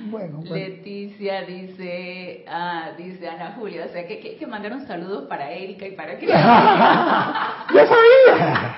Bueno, 0.10 0.39
pues. 0.48 0.51
Leticia 0.51 1.43
dice, 1.43 2.46
ah, 2.48 2.91
dice 2.98 3.27
Ana 3.29 3.55
Julia, 3.58 3.86
o 3.86 3.89
sea, 3.89 4.08
que, 4.08 4.20
que, 4.20 4.38
que 4.38 4.48
mandaron 4.48 4.88
saludos 4.88 5.27
para 5.27 5.51
Erika 5.51 5.88
y 5.88 5.91
para 5.91 6.17
Cris. 6.17 6.29
¡Yo 6.29 7.88
sabía! 7.88 8.75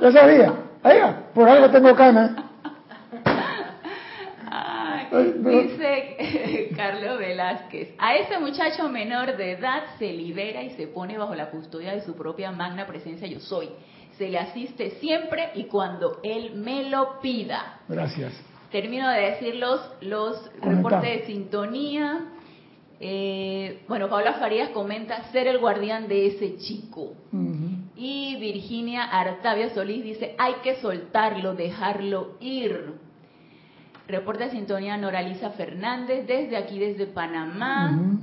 ¡Yo 0.00 0.12
sabía! 0.12 0.54
Oiga, 0.84 1.24
por 1.34 1.48
algo 1.48 1.70
tengo 1.70 1.94
canas. 1.96 2.45
Dice 5.10 6.70
Carlos 6.76 7.18
Velázquez, 7.18 7.94
a 7.98 8.16
ese 8.16 8.38
muchacho 8.38 8.88
menor 8.88 9.36
de 9.36 9.52
edad 9.52 9.84
se 9.98 10.12
libera 10.12 10.62
y 10.62 10.70
se 10.70 10.86
pone 10.86 11.18
bajo 11.18 11.34
la 11.34 11.50
custodia 11.50 11.92
de 11.92 12.02
su 12.02 12.14
propia 12.14 12.50
magna 12.52 12.86
presencia 12.86 13.26
yo 13.26 13.40
soy. 13.40 13.68
Se 14.18 14.28
le 14.28 14.38
asiste 14.38 14.92
siempre 14.98 15.50
y 15.54 15.64
cuando 15.64 16.20
él 16.22 16.54
me 16.54 16.88
lo 16.88 17.20
pida. 17.20 17.80
Gracias. 17.88 18.32
Termino 18.70 19.08
de 19.10 19.20
decir 19.20 19.56
los, 19.56 19.80
los 20.00 20.50
reportes 20.60 21.20
de 21.20 21.26
sintonía. 21.26 22.32
Eh, 22.98 23.82
bueno, 23.88 24.08
Paula 24.08 24.34
Farías 24.34 24.70
comenta 24.70 25.30
ser 25.30 25.46
el 25.48 25.58
guardián 25.58 26.08
de 26.08 26.26
ese 26.28 26.56
chico. 26.56 27.12
Y 27.94 28.36
Virginia 28.36 29.04
Artavia 29.04 29.70
Solís 29.74 30.02
dice, 30.02 30.34
hay 30.38 30.54
que 30.62 30.76
soltarlo, 30.76 31.54
dejarlo 31.54 32.36
ir. 32.40 32.94
Reporta 34.08 34.50
sintonía 34.50 34.96
Noraliza 34.96 35.50
Fernández 35.50 36.26
desde 36.26 36.56
aquí, 36.56 36.78
desde 36.78 37.06
Panamá. 37.06 38.18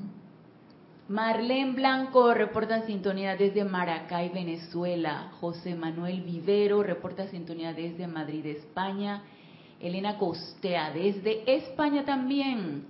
Marlene 1.10 1.74
Blanco 1.74 2.34
reporta 2.34 2.84
sintonía 2.84 3.36
desde 3.36 3.66
Maracay, 3.66 4.30
Venezuela. 4.30 5.34
José 5.42 5.76
Manuel 5.76 6.22
Vivero 6.22 6.82
reporta 6.84 7.28
sintonía 7.28 7.74
desde 7.74 8.08
Madrid, 8.08 8.46
España. 8.46 9.24
Elena 9.82 10.18
Costea 10.18 10.92
desde 10.92 11.44
España 11.54 12.06
también. 12.06 12.86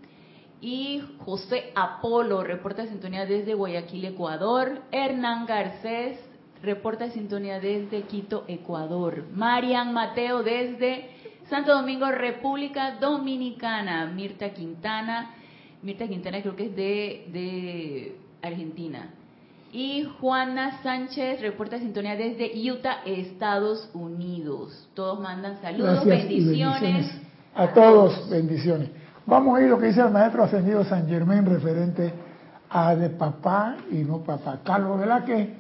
Y 0.62 1.02
José 1.26 1.72
Apolo 1.74 2.44
reporta 2.44 2.86
sintonía 2.86 3.26
desde 3.26 3.56
Guayaquil, 3.56 4.06
Ecuador. 4.06 4.84
Hernán 4.92 5.48
Garcés 5.48 6.20
reporta 6.62 7.10
sintonía 7.10 7.60
desde 7.60 8.04
Quito, 8.04 8.46
Ecuador. 8.48 9.26
Marian 9.34 9.92
Mateo 9.92 10.44
desde 10.44 11.10
Santo 11.50 11.74
Domingo, 11.74 12.10
República 12.10 12.98
Dominicana. 13.00 14.06
Mirta 14.06 14.50
Quintana. 14.50 15.32
Mirta 15.82 16.08
Quintana 16.08 16.42
creo 16.42 16.56
que 16.56 16.68
es 16.68 16.76
de, 16.76 17.28
de 17.32 18.16
Argentina. 18.42 19.10
Y 19.72 20.08
Juana 20.22 20.82
Sánchez 20.84 21.42
reporta 21.42 21.80
sintonía 21.80 22.16
desde 22.16 22.52
Utah, 22.72 23.00
Estados 23.06 23.90
Unidos. 23.94 24.88
Todos 24.94 25.20
mandan 25.20 25.60
saludos, 25.62 26.06
bendiciones. 26.06 27.12
A, 27.56 27.74
todos, 27.74 28.30
bendiciones. 28.30 28.90
Vamos 29.26 29.58
a 29.58 29.62
ir 29.64 29.70
lo 29.70 29.80
que 29.80 29.88
dice 29.88 30.02
el 30.02 30.12
maestro 30.12 30.44
ascendido 30.44 30.84
San 30.84 31.08
Germán 31.08 31.46
referente 31.46 32.14
a 32.70 32.96
de 32.96 33.10
papá 33.10 33.78
y 33.92 33.96
no 34.04 34.20
papá. 34.20 34.60
Carlos 34.64 35.02
que 35.26 35.56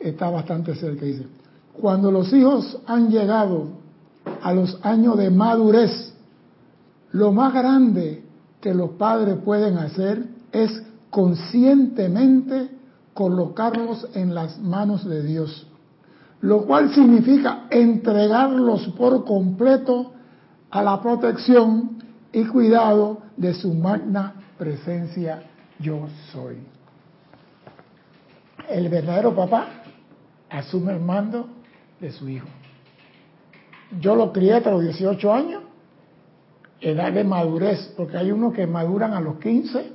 está 0.00 0.30
bastante 0.30 0.74
cerca, 0.74 1.04
dice. 1.04 1.26
Cuando 1.74 2.10
los 2.10 2.32
hijos 2.32 2.80
han 2.86 3.10
llegado 3.10 3.83
a 4.42 4.52
los 4.52 4.78
años 4.82 5.16
de 5.16 5.30
madurez, 5.30 6.14
lo 7.12 7.32
más 7.32 7.52
grande 7.52 8.24
que 8.60 8.74
los 8.74 8.90
padres 8.90 9.36
pueden 9.44 9.78
hacer 9.78 10.26
es 10.52 10.82
conscientemente 11.10 12.70
colocarlos 13.12 14.08
en 14.14 14.34
las 14.34 14.58
manos 14.58 15.04
de 15.04 15.22
Dios, 15.22 15.66
lo 16.40 16.64
cual 16.64 16.92
significa 16.92 17.66
entregarlos 17.70 18.88
por 18.96 19.24
completo 19.24 20.12
a 20.70 20.82
la 20.82 21.00
protección 21.00 21.98
y 22.32 22.44
cuidado 22.46 23.18
de 23.36 23.54
su 23.54 23.72
magna 23.72 24.34
presencia 24.58 25.42
yo 25.78 26.08
soy. 26.32 26.56
El 28.68 28.88
verdadero 28.88 29.34
papá 29.34 29.68
asume 30.50 30.94
el 30.94 31.00
mando 31.00 31.48
de 32.00 32.10
su 32.10 32.28
hijo. 32.28 32.48
Yo 34.00 34.14
lo 34.14 34.32
crié 34.32 34.54
hasta 34.54 34.70
los 34.70 34.82
18 34.82 35.32
años, 35.32 35.62
edad 36.80 37.12
de 37.12 37.24
madurez, 37.24 37.92
porque 37.96 38.16
hay 38.16 38.30
unos 38.32 38.52
que 38.52 38.66
maduran 38.66 39.12
a 39.12 39.20
los 39.20 39.38
15, 39.38 39.92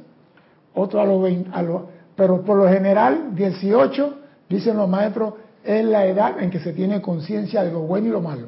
otros 0.73 1.01
a 1.01 1.05
los 1.05 1.21
20, 1.21 1.49
a 1.53 1.61
los, 1.61 1.81
pero 2.15 2.41
por 2.43 2.57
lo 2.57 2.67
general 2.67 3.35
18, 3.35 4.17
dicen 4.49 4.77
los 4.77 4.89
maestros, 4.89 5.35
es 5.63 5.85
la 5.85 6.05
edad 6.05 6.41
en 6.41 6.49
que 6.49 6.59
se 6.59 6.73
tiene 6.73 7.01
conciencia 7.01 7.63
de 7.63 7.71
lo 7.71 7.81
bueno 7.81 8.07
y 8.07 8.11
lo 8.11 8.21
malo. 8.21 8.47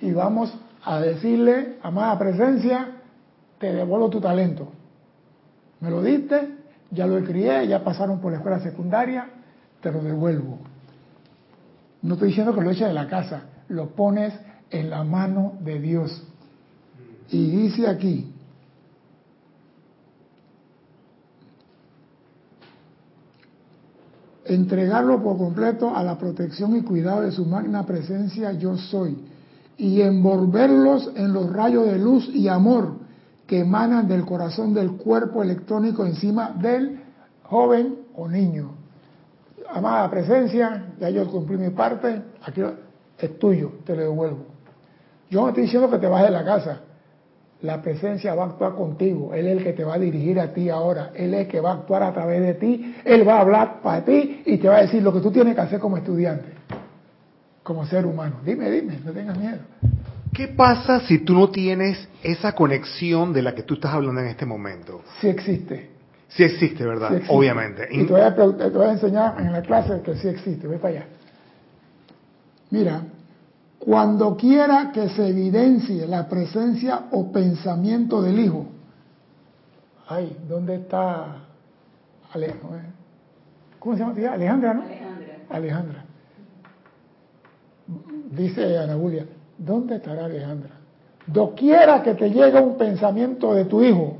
Y 0.00 0.12
vamos 0.12 0.56
a 0.84 1.00
decirle, 1.00 1.76
amada 1.82 2.18
presencia, 2.18 2.88
te 3.58 3.72
devuelvo 3.72 4.08
tu 4.08 4.20
talento. 4.20 4.68
Me 5.80 5.90
lo 5.90 6.02
diste, 6.02 6.56
ya 6.90 7.06
lo 7.06 7.22
crié, 7.24 7.66
ya 7.66 7.84
pasaron 7.84 8.20
por 8.20 8.32
la 8.32 8.38
escuela 8.38 8.60
secundaria, 8.60 9.28
te 9.80 9.92
lo 9.92 10.00
devuelvo. 10.00 10.58
No 12.02 12.14
estoy 12.14 12.28
diciendo 12.28 12.54
que 12.54 12.60
lo 12.60 12.70
eches 12.70 12.88
de 12.88 12.94
la 12.94 13.08
casa, 13.08 13.42
lo 13.68 13.90
pones 13.90 14.32
en 14.70 14.90
la 14.90 15.02
mano 15.04 15.54
de 15.60 15.80
Dios. 15.80 16.22
Y 17.30 17.50
dice 17.50 17.88
aquí, 17.88 18.32
entregarlo 24.44 25.22
por 25.22 25.36
completo 25.36 25.94
a 25.94 26.02
la 26.02 26.16
protección 26.16 26.76
y 26.76 26.82
cuidado 26.82 27.22
de 27.22 27.32
su 27.32 27.44
magna 27.44 27.84
presencia 27.84 28.52
yo 28.52 28.76
soy, 28.76 29.18
y 29.76 30.00
envolverlos 30.00 31.12
en 31.16 31.32
los 31.32 31.52
rayos 31.52 31.86
de 31.86 31.98
luz 31.98 32.28
y 32.32 32.48
amor 32.48 32.96
que 33.46 33.60
emanan 33.60 34.08
del 34.08 34.24
corazón 34.24 34.74
del 34.74 34.92
cuerpo 34.92 35.42
electrónico 35.42 36.04
encima 36.04 36.50
del 36.50 37.00
joven 37.44 37.96
o 38.14 38.28
niño 38.28 38.77
amada 39.68 40.10
presencia, 40.10 40.86
ya 40.98 41.10
yo 41.10 41.26
cumplí 41.28 41.56
mi 41.56 41.70
parte, 41.70 42.22
aquí 42.42 42.62
es 43.18 43.38
tuyo, 43.38 43.72
te 43.84 43.94
lo 43.94 44.02
devuelvo. 44.02 44.46
Yo 45.30 45.42
no 45.42 45.48
estoy 45.48 45.64
diciendo 45.64 45.90
que 45.90 45.98
te 45.98 46.06
bajes 46.06 46.28
de 46.28 46.32
la 46.32 46.44
casa, 46.44 46.80
La 47.60 47.82
presencia 47.82 48.36
va 48.36 48.44
a 48.44 48.46
actuar 48.50 48.74
contigo. 48.76 49.34
Él 49.34 49.48
es 49.48 49.58
el 49.58 49.64
que 49.64 49.72
te 49.72 49.82
va 49.82 49.94
a 49.94 49.98
dirigir 49.98 50.38
a 50.38 50.52
ti 50.52 50.70
ahora. 50.70 51.10
Él 51.12 51.34
es 51.34 51.40
el 51.40 51.48
que 51.48 51.60
va 51.60 51.72
a 51.72 51.74
actuar 51.74 52.04
a 52.04 52.12
través 52.12 52.40
de 52.40 52.54
ti. 52.54 52.94
Él 53.04 53.26
va 53.26 53.38
a 53.38 53.40
hablar 53.40 53.80
para 53.82 54.04
ti 54.04 54.42
y 54.46 54.58
te 54.58 54.68
va 54.68 54.76
a 54.76 54.82
decir 54.82 55.02
lo 55.02 55.12
que 55.12 55.18
tú 55.18 55.32
tienes 55.32 55.56
que 55.56 55.60
hacer 55.60 55.80
como 55.80 55.96
estudiante, 55.96 56.50
como 57.64 57.84
ser 57.84 58.06
humano. 58.06 58.36
Dime, 58.44 58.70
dime, 58.70 59.00
no 59.04 59.10
tengas 59.10 59.36
miedo. 59.36 59.58
¿Qué 60.32 60.46
pasa 60.46 61.00
si 61.00 61.18
tú 61.18 61.34
no 61.34 61.50
tienes 61.50 62.08
esa 62.22 62.52
conexión 62.52 63.32
de 63.32 63.42
la 63.42 63.56
que 63.56 63.64
tú 63.64 63.74
estás 63.74 63.92
hablando 63.92 64.20
en 64.20 64.28
este 64.28 64.46
momento? 64.46 65.02
Sí 65.20 65.26
existe. 65.26 65.97
Sí 66.28 66.42
existe, 66.44 66.84
¿verdad? 66.84 67.08
Sí 67.08 67.14
existe. 67.16 67.36
Obviamente. 67.36 67.88
Y 67.90 68.06
te 68.06 68.12
voy, 68.12 68.20
a, 68.20 68.34
te 68.34 68.42
voy 68.70 68.86
a 68.86 68.92
enseñar 68.92 69.40
en 69.40 69.52
la 69.52 69.62
clase 69.62 70.00
que 70.02 70.14
sí 70.16 70.28
existe. 70.28 70.66
Ve 70.66 70.78
para 70.78 70.94
allá. 70.94 71.06
Mira, 72.70 73.02
cuando 73.78 74.36
quiera 74.36 74.90
que 74.92 75.08
se 75.08 75.28
evidencie 75.28 76.06
la 76.06 76.28
presencia 76.28 77.06
o 77.12 77.32
pensamiento 77.32 78.20
del 78.20 78.38
Hijo. 78.40 78.66
Ay, 80.06 80.36
¿dónde 80.48 80.76
está 80.76 81.44
Alejo? 82.32 82.74
eh? 82.76 82.82
¿Cómo 83.78 83.94
se 83.94 84.00
llama? 84.00 84.14
tía? 84.14 84.32
Alejandra, 84.32 84.74
¿no? 84.74 84.82
Alejandra. 84.82 85.36
Alejandra. 85.50 86.04
Dice 88.32 88.78
Ana 88.78 88.94
Julia, 88.94 89.24
¿dónde 89.56 89.96
estará 89.96 90.26
Alejandra? 90.26 90.70
Doquiera 91.26 92.02
que 92.02 92.14
te 92.14 92.30
llegue 92.30 92.60
un 92.60 92.76
pensamiento 92.76 93.54
de 93.54 93.64
tu 93.64 93.82
hijo, 93.82 94.18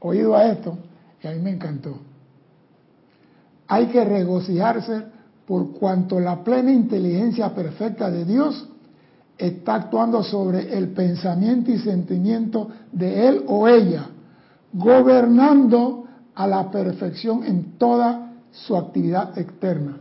oído 0.00 0.34
a 0.34 0.46
esto, 0.46 0.78
y 1.22 1.26
a 1.26 1.32
mí 1.32 1.38
me 1.38 1.50
encantó. 1.50 1.98
Hay 3.68 3.86
que 3.86 4.04
regocijarse 4.04 5.04
por 5.46 5.72
cuanto 5.72 6.20
la 6.20 6.42
plena 6.42 6.72
inteligencia 6.72 7.54
perfecta 7.54 8.10
de 8.10 8.24
Dios 8.24 8.68
está 9.36 9.74
actuando 9.74 10.22
sobre 10.22 10.76
el 10.76 10.88
pensamiento 10.88 11.70
y 11.70 11.78
sentimiento 11.78 12.68
de 12.92 13.28
él 13.28 13.44
o 13.46 13.66
ella, 13.66 14.06
gobernando 14.72 16.04
a 16.34 16.46
la 16.46 16.70
perfección 16.70 17.44
en 17.44 17.78
toda 17.78 18.32
su 18.50 18.76
actividad 18.76 19.36
externa. 19.38 19.96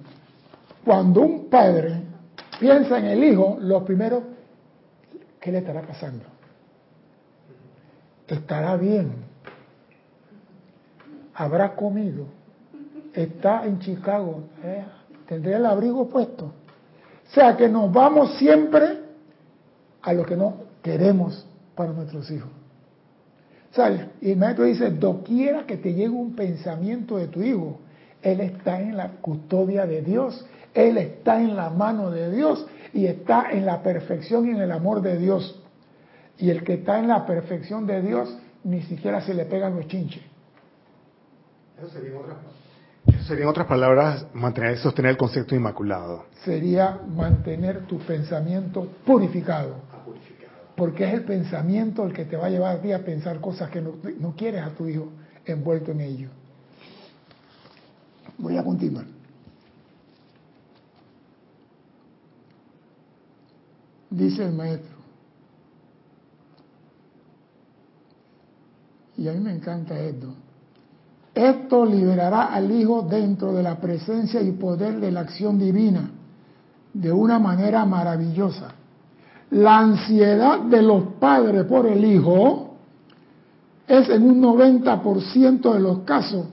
Cuando 0.83 1.21
un 1.21 1.49
padre 1.49 2.01
piensa 2.59 2.99
en 2.99 3.05
el 3.05 3.23
hijo, 3.23 3.57
lo 3.61 3.83
primero, 3.85 4.23
¿qué 5.39 5.51
le 5.51 5.59
estará 5.59 5.81
pasando? 5.81 6.25
¿Estará 8.27 8.75
bien? 8.75 9.28
¿Habrá 11.39 11.73
comido? 11.73 12.25
¿Está 13.13 13.65
en 13.65 13.79
Chicago? 13.79 14.43
¿Eh? 14.61 14.83
¿Tendrá 15.25 15.55
el 15.55 15.65
abrigo 15.65 16.09
puesto? 16.09 16.47
O 16.47 17.33
sea 17.33 17.55
que 17.55 17.69
nos 17.69 17.93
vamos 17.93 18.37
siempre 18.37 18.99
a 20.01 20.11
lo 20.11 20.25
que 20.25 20.35
no 20.35 20.55
queremos 20.83 21.47
para 21.75 21.93
nuestros 21.93 22.29
hijos. 22.29 22.49
¿Sabes? 23.71 24.01
Y 24.19 24.31
el 24.31 24.37
maestro 24.37 24.65
dice, 24.65 24.89
doquiera 24.89 25.65
que 25.65 25.77
te 25.77 25.93
llegue 25.93 26.09
un 26.09 26.35
pensamiento 26.35 27.15
de 27.15 27.27
tu 27.27 27.41
hijo, 27.41 27.79
él 28.21 28.41
está 28.41 28.81
en 28.81 28.97
la 28.97 29.11
custodia 29.21 29.85
de 29.85 30.01
Dios, 30.01 30.45
él 30.73 30.97
está 30.97 31.41
en 31.41 31.55
la 31.55 31.69
mano 31.69 32.11
de 32.11 32.35
Dios 32.35 32.67
y 32.93 33.05
está 33.05 33.49
en 33.51 33.65
la 33.65 33.81
perfección 33.81 34.45
y 34.45 34.49
en 34.49 34.59
el 34.59 34.73
amor 34.73 35.01
de 35.01 35.17
Dios. 35.17 35.63
Y 36.37 36.49
el 36.49 36.65
que 36.65 36.73
está 36.73 36.99
en 36.99 37.07
la 37.07 37.25
perfección 37.25 37.87
de 37.87 38.01
Dios 38.01 38.37
ni 38.65 38.81
siquiera 38.81 39.21
se 39.21 39.33
le 39.33 39.45
pegan 39.45 39.77
los 39.77 39.87
chinches. 39.87 40.28
Eso 41.79 41.89
sería 41.89 42.09
en 42.09 42.17
otras, 42.17 42.37
eso 43.07 43.49
otras 43.49 43.67
palabras 43.67 44.27
mantener, 44.33 44.77
sostener 44.79 45.11
el 45.11 45.17
concepto 45.17 45.55
inmaculado. 45.55 46.25
Sería 46.43 46.99
mantener 47.07 47.87
tu 47.87 47.99
pensamiento 47.99 48.85
purificado. 49.05 49.75
Porque 50.75 51.05
es 51.05 51.13
el 51.13 51.23
pensamiento 51.23 52.05
el 52.05 52.13
que 52.13 52.25
te 52.25 52.35
va 52.35 52.47
a 52.47 52.49
llevar 52.49 52.77
a 52.77 52.81
ti 52.81 52.91
a 52.91 53.03
pensar 53.03 53.39
cosas 53.39 53.69
que 53.69 53.81
no, 53.81 53.95
no 54.19 54.35
quieres 54.35 54.61
a 54.61 54.71
tu 54.71 54.87
hijo 54.87 55.09
envuelto 55.45 55.91
en 55.91 56.01
ello. 56.01 56.29
Voy 58.37 58.57
a 58.57 58.63
continuar. 58.63 59.05
Dice 64.09 64.43
el 64.43 64.53
maestro. 64.53 64.97
Y 69.17 69.27
a 69.27 69.33
mí 69.33 69.39
me 69.39 69.53
encanta 69.53 69.99
esto. 69.99 70.33
Esto 71.39 71.85
liberará 71.85 72.47
al 72.53 72.69
Hijo 72.69 73.01
dentro 73.09 73.53
de 73.53 73.63
la 73.63 73.75
presencia 73.75 74.41
y 74.41 74.51
poder 74.51 74.99
de 74.99 75.09
la 75.09 75.21
acción 75.21 75.57
divina 75.57 76.11
de 76.93 77.13
una 77.13 77.39
manera 77.39 77.85
maravillosa. 77.85 78.73
La 79.51 79.77
ansiedad 79.77 80.59
de 80.59 80.81
los 80.81 81.03
padres 81.17 81.63
por 81.63 81.85
el 81.85 82.03
Hijo 82.03 82.75
es 83.87 84.09
en 84.09 84.23
un 84.23 84.41
90% 84.41 85.73
de 85.73 85.79
los 85.79 85.99
casos 85.99 86.45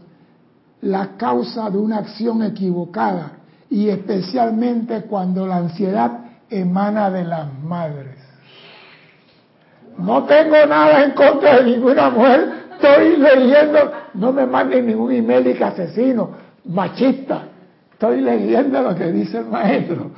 la 0.82 1.16
causa 1.16 1.68
de 1.68 1.78
una 1.78 1.98
acción 1.98 2.44
equivocada 2.44 3.32
y 3.68 3.88
especialmente 3.88 5.02
cuando 5.02 5.48
la 5.48 5.56
ansiedad 5.56 6.26
emana 6.48 7.10
de 7.10 7.24
las 7.24 7.52
madres. 7.60 8.18
No 9.98 10.22
tengo 10.22 10.64
nada 10.68 11.02
en 11.02 11.10
contra 11.10 11.56
de 11.56 11.72
ninguna 11.72 12.08
mujer, 12.08 12.65
estoy 12.76 13.16
leyendo, 13.16 13.92
no 14.14 14.32
me 14.32 14.46
manden 14.46 14.86
ningún 14.86 15.12
email 15.12 15.56
que 15.56 15.64
asesino, 15.64 16.30
machista, 16.64 17.48
estoy 17.92 18.20
leyendo 18.20 18.82
lo 18.82 18.94
que 18.94 19.12
dice 19.12 19.38
el 19.38 19.46
maestro. 19.46 20.10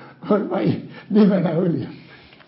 Dime, 1.08 1.42
Julia. 1.54 1.88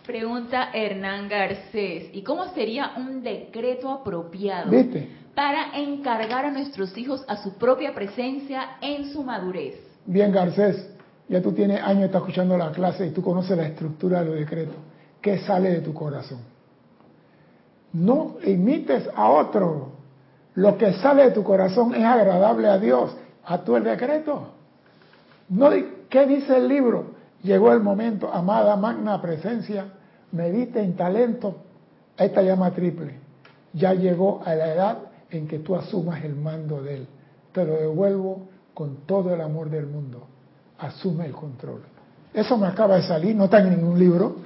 Pregunta 0.07 0.71
Hernán 0.75 1.29
Garcés, 1.29 2.11
¿y 2.13 2.23
cómo 2.23 2.53
sería 2.53 2.93
un 2.97 3.23
decreto 3.23 3.91
apropiado 3.91 4.71
¿Viste? 4.71 5.09
para 5.37 5.79
encargar 5.79 6.47
a 6.47 6.51
nuestros 6.51 6.97
hijos 6.99 7.25
a 7.29 7.37
su 7.37 7.55
propia 7.55 7.95
presencia 7.95 8.77
en 8.81 9.13
su 9.13 9.23
madurez? 9.23 9.77
Bien, 10.07 10.33
Garcés, 10.33 10.91
ya 11.29 11.41
tú 11.41 11.53
tienes 11.53 11.81
años, 11.81 12.05
estás 12.05 12.23
escuchando 12.23 12.59
la 12.59 12.73
clase 12.73 13.07
y 13.07 13.11
tú 13.11 13.23
conoces 13.23 13.57
la 13.57 13.67
estructura 13.67 14.21
de 14.21 14.27
los 14.27 14.35
decretos. 14.35 14.75
¿Qué 15.21 15.39
sale 15.39 15.71
de 15.71 15.81
tu 15.81 15.95
corazón? 15.95 16.41
No 17.93 18.37
imites 18.45 19.09
a 19.15 19.31
otro. 19.31 20.00
Lo 20.55 20.77
que 20.77 20.93
sale 20.95 21.25
de 21.25 21.31
tu 21.31 21.43
corazón 21.43 21.95
es 21.95 22.05
agradable 22.05 22.69
a 22.69 22.79
Dios. 22.79 23.17
A 23.45 23.59
tú 23.59 23.77
el 23.77 23.85
decreto. 23.85 24.49
No, 25.49 25.71
¿Qué 26.09 26.27
dice 26.27 26.57
el 26.57 26.69
libro? 26.69 27.07
Llegó 27.43 27.73
el 27.73 27.81
momento, 27.81 28.31
amada 28.33 28.77
magna 28.77 29.21
presencia, 29.23 29.87
medita 30.33 30.81
en 30.81 30.95
talento, 30.95 31.57
esta 32.17 32.43
llama 32.43 32.73
triple. 32.73 33.15
Ya 33.73 33.95
llegó 33.95 34.43
a 34.45 34.55
la 34.55 34.75
edad 34.75 34.99
en 35.31 35.47
que 35.47 35.61
tú 35.61 35.77
asumas 35.77 36.23
el 36.25 36.35
mando 36.35 36.83
de 36.83 36.97
él. 36.97 37.07
Te 37.53 37.65
lo 37.65 37.75
devuelvo 37.75 38.49
con 38.75 39.07
todo 39.07 39.33
el 39.33 39.41
amor 39.41 39.71
del 39.71 39.87
mundo. 39.87 40.27
Asume 40.79 41.27
el 41.27 41.33
control. 41.33 41.83
Eso 42.35 42.57
me 42.59 42.67
acaba 42.67 42.97
de 42.97 43.03
salir, 43.03 43.35
no 43.35 43.45
está 43.45 43.61
en 43.61 43.71
ningún 43.71 43.99
libro. 43.99 44.37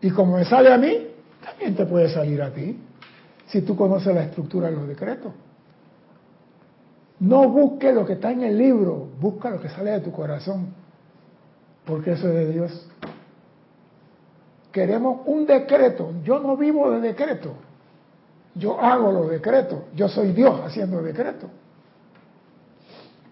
Y 0.00 0.10
como 0.10 0.36
me 0.36 0.44
sale 0.44 0.72
a 0.72 0.78
mí, 0.78 1.06
también 1.44 1.74
te 1.74 1.86
puede 1.86 2.08
salir 2.10 2.42
a 2.42 2.50
ti. 2.52 2.78
Si 3.48 3.62
tú 3.62 3.76
conoces 3.76 4.14
la 4.14 4.24
estructura 4.24 4.68
de 4.68 4.76
los 4.76 4.88
decretos. 4.88 5.32
No 7.20 7.48
busque 7.48 7.92
lo 7.92 8.06
que 8.06 8.12
está 8.12 8.30
en 8.30 8.42
el 8.44 8.56
libro, 8.56 9.08
busca 9.20 9.50
lo 9.50 9.60
que 9.60 9.68
sale 9.68 9.90
de 9.90 10.00
tu 10.00 10.12
corazón 10.12 10.68
porque 11.88 12.12
eso 12.12 12.28
es 12.28 12.34
de 12.34 12.52
Dios. 12.52 12.86
Queremos 14.70 15.22
un 15.24 15.46
decreto. 15.46 16.12
Yo 16.22 16.38
no 16.38 16.54
vivo 16.56 16.90
de 16.90 17.00
decreto. 17.00 17.54
Yo 18.54 18.78
hago 18.78 19.10
los 19.10 19.30
decretos. 19.30 19.80
Yo 19.94 20.06
soy 20.08 20.32
Dios 20.32 20.60
haciendo 20.62 21.02
decretos. 21.02 21.48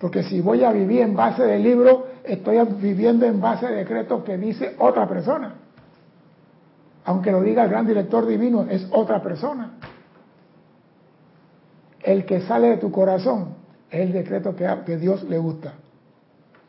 Porque 0.01 0.23
si 0.23 0.41
voy 0.41 0.65
a 0.65 0.73
vivir 0.73 1.03
en 1.03 1.15
base 1.15 1.43
de 1.43 1.59
libro, 1.59 2.07
estoy 2.25 2.59
viviendo 2.81 3.27
en 3.27 3.41
base 3.43 3.67
de 3.67 3.75
decretos 3.75 4.25
que 4.25 4.39
dice 4.39 4.75
otra 4.79 5.07
persona. 5.07 5.55
Aunque 7.05 7.31
lo 7.31 7.43
diga 7.43 7.65
el 7.65 7.71
gran 7.71 7.87
director 7.87 8.27
divino, 8.27 8.67
es 8.71 8.89
otra 8.91 9.23
persona. 9.23 9.73
El 12.07 12.25
que 12.25 12.41
sale 12.43 12.69
de 12.69 12.77
tu 12.77 12.93
corazón 12.93 13.49
es 13.91 14.01
el 14.01 14.13
decreto 14.13 14.55
que 14.55 14.65
que 14.87 14.97
Dios 14.97 15.25
le 15.25 15.39
gusta. 15.39 15.75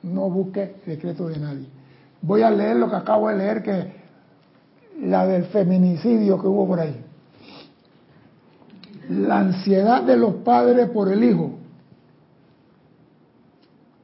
No 0.02 0.32
busque 0.32 0.78
decreto 0.84 1.28
de 1.28 1.38
nadie. 1.38 1.68
Voy 2.24 2.42
a 2.42 2.50
leer 2.50 2.78
lo 2.78 2.90
que 2.90 2.96
acabo 2.96 3.30
de 3.30 3.38
leer, 3.38 3.62
que 3.62 3.94
la 5.04 5.28
del 5.28 5.46
feminicidio 5.46 6.42
que 6.42 6.48
hubo 6.48 6.66
por 6.66 6.80
ahí. 6.80 7.06
La 9.10 9.38
ansiedad 9.38 10.02
de 10.02 10.18
los 10.18 10.38
padres 10.38 10.90
por 10.90 11.12
el 11.12 11.24
hijo. 11.24 11.52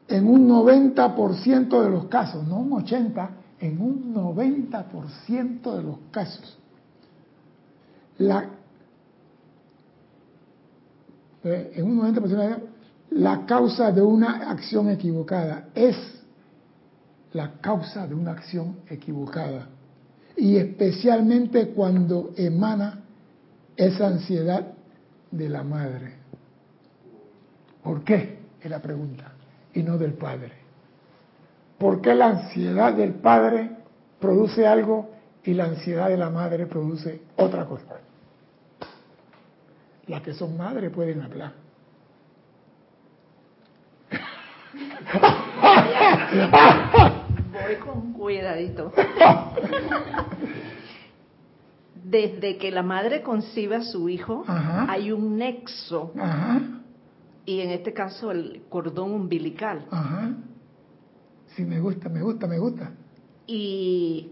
En 0.07 0.27
un 0.27 0.47
90% 0.47 1.81
de 1.81 1.89
los 1.89 2.05
casos, 2.05 2.47
no 2.47 2.57
un 2.57 2.69
80%, 2.73 3.29
en 3.59 3.81
un 3.81 4.13
90% 4.13 5.75
de 5.77 5.81
los 5.81 5.97
casos. 6.11 6.59
La, 8.19 8.45
eh, 11.43 11.73
en 11.75 11.85
un 11.85 12.01
90% 12.01 12.21
de 12.21 12.35
los 12.35 12.47
casos, 12.47 12.69
la 13.11 13.45
causa 13.45 13.91
de 13.91 14.01
una 14.01 14.49
acción 14.49 14.89
equivocada 14.89 15.65
es 15.75 15.95
la 17.33 17.53
causa 17.61 18.07
de 18.07 18.15
una 18.15 18.31
acción 18.31 18.77
equivocada. 18.89 19.67
Y 20.35 20.57
especialmente 20.57 21.69
cuando 21.69 22.31
emana 22.37 23.01
esa 23.75 24.07
ansiedad 24.07 24.67
de 25.29 25.49
la 25.49 25.63
madre. 25.63 26.13
¿Por 27.83 28.03
qué? 28.03 28.39
Es 28.61 28.69
la 28.69 28.81
pregunta. 28.81 29.33
Y 29.73 29.83
no 29.83 29.97
del 29.97 30.13
padre. 30.13 30.53
¿Por 31.77 32.01
qué 32.01 32.15
la 32.15 32.27
ansiedad 32.27 32.93
del 32.93 33.15
padre 33.15 33.71
produce 34.19 34.65
algo 34.65 35.09
y 35.43 35.53
la 35.53 35.65
ansiedad 35.65 36.09
de 36.09 36.17
la 36.17 36.29
madre 36.29 36.65
produce 36.65 37.21
otra 37.35 37.65
cosa? 37.65 37.99
Las 40.07 40.21
que 40.21 40.33
son 40.33 40.57
madres 40.57 40.91
pueden 40.91 41.21
hablar. 41.21 41.53
Voy 47.51 47.75
con 47.77 48.13
cuidadito. 48.13 48.91
Desde 52.03 52.57
que 52.57 52.71
la 52.71 52.83
madre 52.83 53.21
concibe 53.21 53.75
a 53.77 53.81
su 53.83 54.09
hijo, 54.09 54.43
Ajá. 54.47 54.85
hay 54.91 55.11
un 55.11 55.37
nexo, 55.37 56.11
Ajá, 56.19 56.61
y 57.45 57.61
en 57.61 57.71
este 57.71 57.93
caso 57.93 58.31
el 58.31 58.63
cordón 58.69 59.11
umbilical. 59.11 59.85
ajá. 59.89 60.33
Sí, 61.55 61.63
me 61.63 61.79
gusta, 61.79 62.09
me 62.09 62.21
gusta, 62.21 62.47
me 62.47 62.57
gusta. 62.57 62.91
Y 63.45 64.31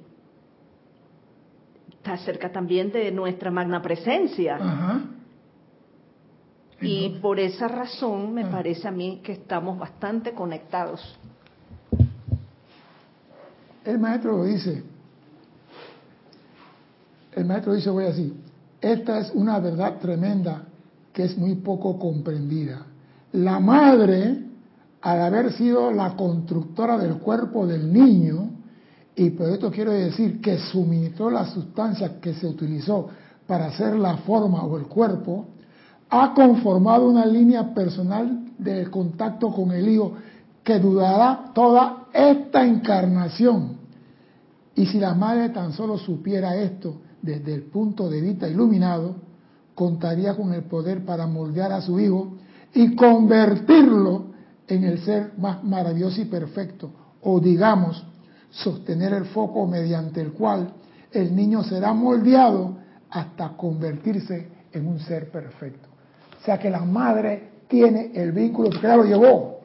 está 1.92 2.18
cerca 2.18 2.52
también 2.52 2.92
de 2.92 3.12
nuestra 3.12 3.52
magna 3.52 3.80
presencia. 3.82 4.56
Ajá. 4.56 5.02
Y 6.82 7.20
por 7.22 7.40
esa 7.40 7.68
razón 7.68 8.34
me 8.34 8.44
Ah. 8.44 8.50
parece 8.52 8.88
a 8.88 8.92
mí 8.92 9.22
que 9.24 9.34
estamos 9.34 9.78
bastante 9.78 10.34
conectados. 10.34 11.00
El 13.86 14.00
maestro 14.00 14.38
lo 14.38 14.44
dice. 14.46 14.84
El 17.36 17.46
maestro 17.46 17.74
dice, 17.74 17.90
voy 17.90 18.06
así, 18.06 18.34
esta 18.82 19.20
es 19.20 19.32
una 19.34 19.60
verdad 19.60 20.00
tremenda 20.00 20.64
que 21.14 21.24
es 21.24 21.38
muy 21.38 21.56
poco 21.56 21.98
comprendida. 21.98 22.86
La 23.34 23.60
madre, 23.60 24.44
al 25.02 25.22
haber 25.22 25.54
sido 25.54 25.92
la 25.92 26.16
constructora 26.16 26.98
del 26.98 27.16
cuerpo 27.20 27.66
del 27.66 27.92
niño, 27.92 28.50
y 29.16 29.30
por 29.32 29.50
esto 29.50 29.72
quiero 29.72 29.92
decir 29.92 30.42
que 30.42 30.58
suministró 30.58 31.30
la 31.30 31.46
sustancia 31.46 32.20
que 32.20 32.34
se 32.34 32.48
utilizó 32.48 33.10
para 33.48 33.68
hacer 33.68 33.96
la 33.96 34.18
forma 34.18 34.64
o 34.64 34.78
el 34.78 34.86
cuerpo, 34.86 35.48
ha 36.12 36.34
conformado 36.34 37.10
una 37.10 37.26
línea 37.26 37.74
personal 37.74 38.52
de 38.58 38.86
contacto 38.92 39.50
con 39.52 39.72
el 39.72 39.88
Hijo 39.88 40.14
que 40.62 40.78
durará 40.78 41.52
toda 41.56 42.08
esta 42.14 42.66
encarnación. 42.66 43.78
Y 44.76 44.86
si 44.88 45.00
la 45.00 45.14
madre 45.14 45.50
tan 45.50 45.72
solo 45.72 45.98
supiera 45.98 46.56
esto 46.58 46.96
desde 47.22 47.54
el 47.54 47.64
punto 47.64 48.10
de 48.10 48.20
vista 48.20 48.48
iluminado, 48.48 49.16
contaría 49.74 50.36
con 50.36 50.54
el 50.54 50.64
poder 50.64 51.06
para 51.06 51.28
moldear 51.28 51.72
a 51.72 51.82
su 51.82 51.98
hijo 52.00 52.34
y 52.74 52.94
convertirlo 52.94 54.26
en 54.68 54.84
el 54.84 55.00
ser 55.00 55.32
más 55.38 55.64
maravilloso 55.64 56.22
y 56.22 56.26
perfecto, 56.26 56.92
o 57.22 57.40
digamos, 57.40 58.06
sostener 58.50 59.14
el 59.14 59.26
foco 59.26 59.66
mediante 59.66 60.22
el 60.22 60.34
cual 60.34 60.74
el 61.12 61.34
niño 61.34 61.64
será 61.64 61.94
moldeado 61.94 62.78
hasta 63.10 63.56
convertirse 63.56 64.50
en 64.74 64.88
un 64.88 65.00
ser 65.00 65.32
perfecto. 65.32 65.91
O 66.42 66.44
sea 66.44 66.58
que 66.58 66.72
la 66.72 66.80
madre 66.80 67.50
tiene 67.68 68.12
el 68.16 68.32
vínculo, 68.32 68.72
porque 68.72 68.88
lo 68.88 69.04
llevó. 69.04 69.62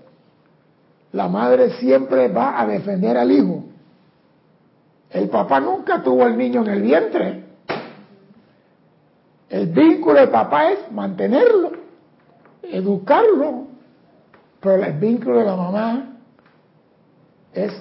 La 1.13 1.27
madre 1.27 1.71
siempre 1.79 2.29
va 2.29 2.61
a 2.61 2.67
defender 2.67 3.17
al 3.17 3.33
hijo. 3.33 3.65
El 5.11 5.31
papá 5.31 5.59
nunca 5.59 6.03
tuvo 6.03 6.25
al 6.25 6.37
niño 6.37 6.63
en 6.63 6.69
el 6.69 6.83
vientre. 6.83 7.45
El 9.49 9.69
vínculo 9.69 10.21
del 10.21 10.29
papá 10.29 10.71
es 10.71 10.93
mantenerlo, 10.93 11.73
educarlo. 12.63 13.69
Pero 14.61 14.85
el 14.85 14.93
vínculo 14.99 15.39
de 15.39 15.45
la 15.45 15.57
mamá 15.57 16.19
es 17.55 17.73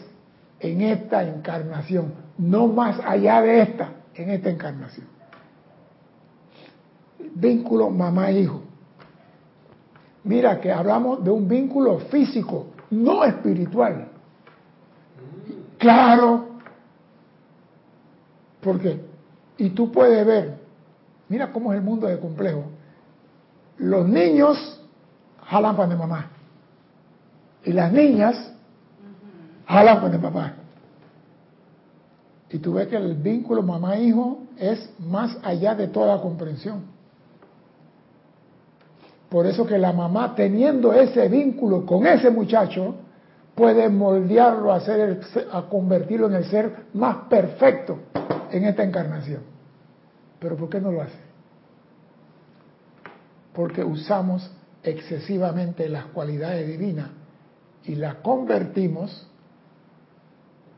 en 0.62 0.82
esta 0.82 1.24
encarnación, 1.24 2.14
no 2.38 2.68
más 2.68 3.00
allá 3.06 3.42
de 3.42 3.62
esta, 3.62 3.90
en 4.14 4.30
esta 4.30 4.50
encarnación. 4.50 5.08
Vínculo 7.34 7.90
mamá-hijo. 7.90 8.65
Mira 10.26 10.60
que 10.60 10.72
hablamos 10.72 11.24
de 11.24 11.30
un 11.30 11.48
vínculo 11.48 12.00
físico, 12.00 12.66
no 12.90 13.24
espiritual. 13.24 14.08
Claro. 15.78 16.48
¿Por 18.60 18.80
qué? 18.80 19.00
Y 19.58 19.70
tú 19.70 19.92
puedes 19.92 20.26
ver, 20.26 20.58
mira 21.30 21.52
cómo 21.54 21.72
es 21.72 21.78
el 21.78 21.86
mundo 21.86 22.08
de 22.08 22.20
complejo. 22.20 22.64
Los 23.78 24.08
niños 24.10 24.82
jalan 25.44 25.76
para 25.76 25.90
de 25.90 25.96
mamá. 25.96 26.32
Y 27.64 27.72
las 27.72 27.94
niñas 27.94 28.52
jalan 29.68 29.98
para 29.98 30.10
de 30.10 30.20
papá. 30.20 30.54
Y 32.50 32.58
tú 32.58 32.74
ves 32.74 32.88
que 32.88 32.96
el 32.96 33.14
vínculo 33.14 33.62
mamá-hijo 33.62 34.40
es 34.58 34.90
más 35.00 35.38
allá 35.44 35.76
de 35.76 35.88
toda 35.88 36.20
comprensión. 36.20 36.95
Por 39.36 39.48
eso 39.48 39.66
que 39.68 39.78
la 39.78 39.92
mamá, 39.92 40.34
teniendo 40.34 40.94
ese 40.94 41.28
vínculo 41.28 41.86
con 41.86 42.08
ese 42.08 42.30
muchacho, 42.30 42.96
puede 43.54 43.90
moldearlo 43.90 44.72
a, 44.72 45.70
convertirlo 45.70 46.28
en 46.28 46.36
el 46.36 46.46
ser 46.46 46.86
más 46.94 47.28
perfecto 47.28 48.00
en 48.50 48.64
esta 48.64 48.86
encarnación. 48.86 49.42
Pero 50.40 50.56
¿por 50.56 50.70
qué 50.70 50.80
no 50.80 50.90
lo 50.90 51.02
hace? 51.02 51.20
Porque 53.54 53.84
usamos 53.84 54.50
excesivamente 54.82 55.90
las 55.90 56.06
cualidades 56.06 56.66
divinas 56.66 57.10
y 57.84 57.96
las 57.96 58.16
convertimos, 58.16 59.28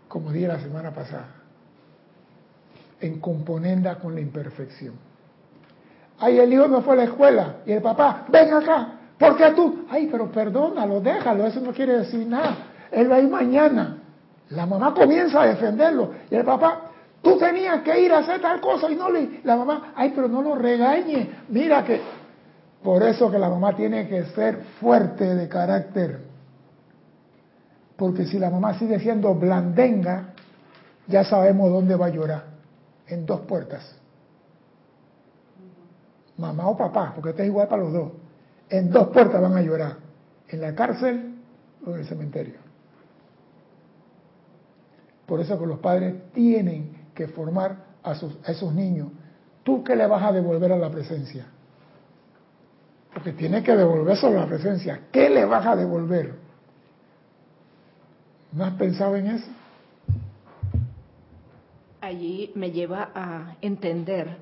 como 0.07 0.31
dije 0.31 0.47
la 0.47 0.61
semana 0.61 0.95
pasada, 0.95 1.29
en 3.01 3.19
componenda 3.19 3.99
con 3.99 4.15
la 4.15 4.21
imperfección. 4.21 5.06
Ay, 6.19 6.39
el 6.39 6.51
hijo 6.51 6.67
no 6.67 6.81
fue 6.81 6.93
a 6.93 6.97
la 6.97 7.03
escuela 7.03 7.57
y 7.65 7.71
el 7.73 7.81
papá, 7.81 8.25
ven 8.29 8.51
acá, 8.53 8.93
¿por 9.19 9.37
qué 9.37 9.51
tú? 9.51 9.85
Ay, 9.89 10.07
pero 10.11 10.31
perdónalo, 10.31 10.99
déjalo, 10.99 11.45
eso 11.45 11.59
no 11.61 11.71
quiere 11.71 11.99
decir 11.99 12.25
nada. 12.27 12.57
Él 12.91 13.11
va 13.11 13.17
a 13.17 13.19
ir 13.19 13.29
mañana. 13.29 13.97
La 14.49 14.65
mamá 14.65 14.93
comienza 14.93 15.41
a 15.41 15.47
defenderlo 15.47 16.11
y 16.31 16.35
el 16.35 16.43
papá, 16.43 16.91
tú 17.21 17.37
tenías 17.37 17.81
que 17.81 17.99
ir 17.99 18.11
a 18.13 18.19
hacer 18.19 18.41
tal 18.41 18.59
cosa 18.61 18.89
y 18.89 18.95
no 18.95 19.11
le... 19.11 19.41
La 19.43 19.57
mamá, 19.57 19.93
ay, 19.95 20.11
pero 20.15 20.27
no 20.27 20.41
lo 20.41 20.55
regañe, 20.55 21.29
mira 21.49 21.83
que... 21.83 22.01
Por 22.83 23.03
eso 23.03 23.29
que 23.29 23.37
la 23.37 23.49
mamá 23.49 23.75
tiene 23.75 24.07
que 24.07 24.23
ser 24.27 24.59
fuerte 24.79 25.35
de 25.35 25.49
carácter. 25.49 26.19
Porque 27.95 28.25
si 28.25 28.39
la 28.39 28.49
mamá 28.49 28.77
sigue 28.77 28.99
siendo 28.99 29.33
blandenga, 29.35 30.33
ya 31.07 31.23
sabemos 31.23 31.71
dónde 31.71 31.95
va 31.95 32.05
a 32.05 32.09
llorar. 32.09 32.43
En 33.07 33.25
dos 33.25 33.41
puertas 33.41 33.97
mamá 36.37 36.67
o 36.67 36.77
papá, 36.77 37.13
porque 37.15 37.31
esto 37.31 37.41
es 37.41 37.47
igual 37.47 37.67
para 37.67 37.83
los 37.83 37.93
dos, 37.93 38.11
en 38.69 38.91
dos 38.91 39.07
puertas 39.09 39.41
van 39.41 39.55
a 39.55 39.61
llorar, 39.61 39.97
en 40.49 40.61
la 40.61 40.75
cárcel 40.75 41.35
o 41.85 41.91
en 41.91 41.99
el 41.99 42.05
cementerio. 42.05 42.55
Por 45.25 45.41
eso 45.41 45.59
que 45.59 45.65
los 45.65 45.79
padres 45.79 46.31
tienen 46.31 47.07
que 47.13 47.27
formar 47.27 47.85
a, 48.03 48.15
sus, 48.15 48.37
a 48.45 48.51
esos 48.51 48.73
niños. 48.73 49.09
¿Tú 49.63 49.83
qué 49.83 49.95
le 49.95 50.07
vas 50.07 50.23
a 50.23 50.31
devolver 50.31 50.71
a 50.71 50.77
la 50.77 50.89
presencia? 50.89 51.45
Porque 53.13 53.33
tiene 53.33 53.61
que 53.61 53.75
devolverse 53.75 54.27
a 54.27 54.29
la 54.29 54.45
presencia. 54.45 55.01
¿Qué 55.11 55.29
le 55.29 55.43
vas 55.43 55.65
a 55.65 55.75
devolver? 55.75 56.35
¿No 58.53 58.63
has 58.63 58.73
pensado 58.75 59.15
en 59.17 59.27
eso? 59.27 59.47
Allí 61.99 62.51
me 62.55 62.71
lleva 62.71 63.09
a 63.13 63.55
entender 63.61 64.37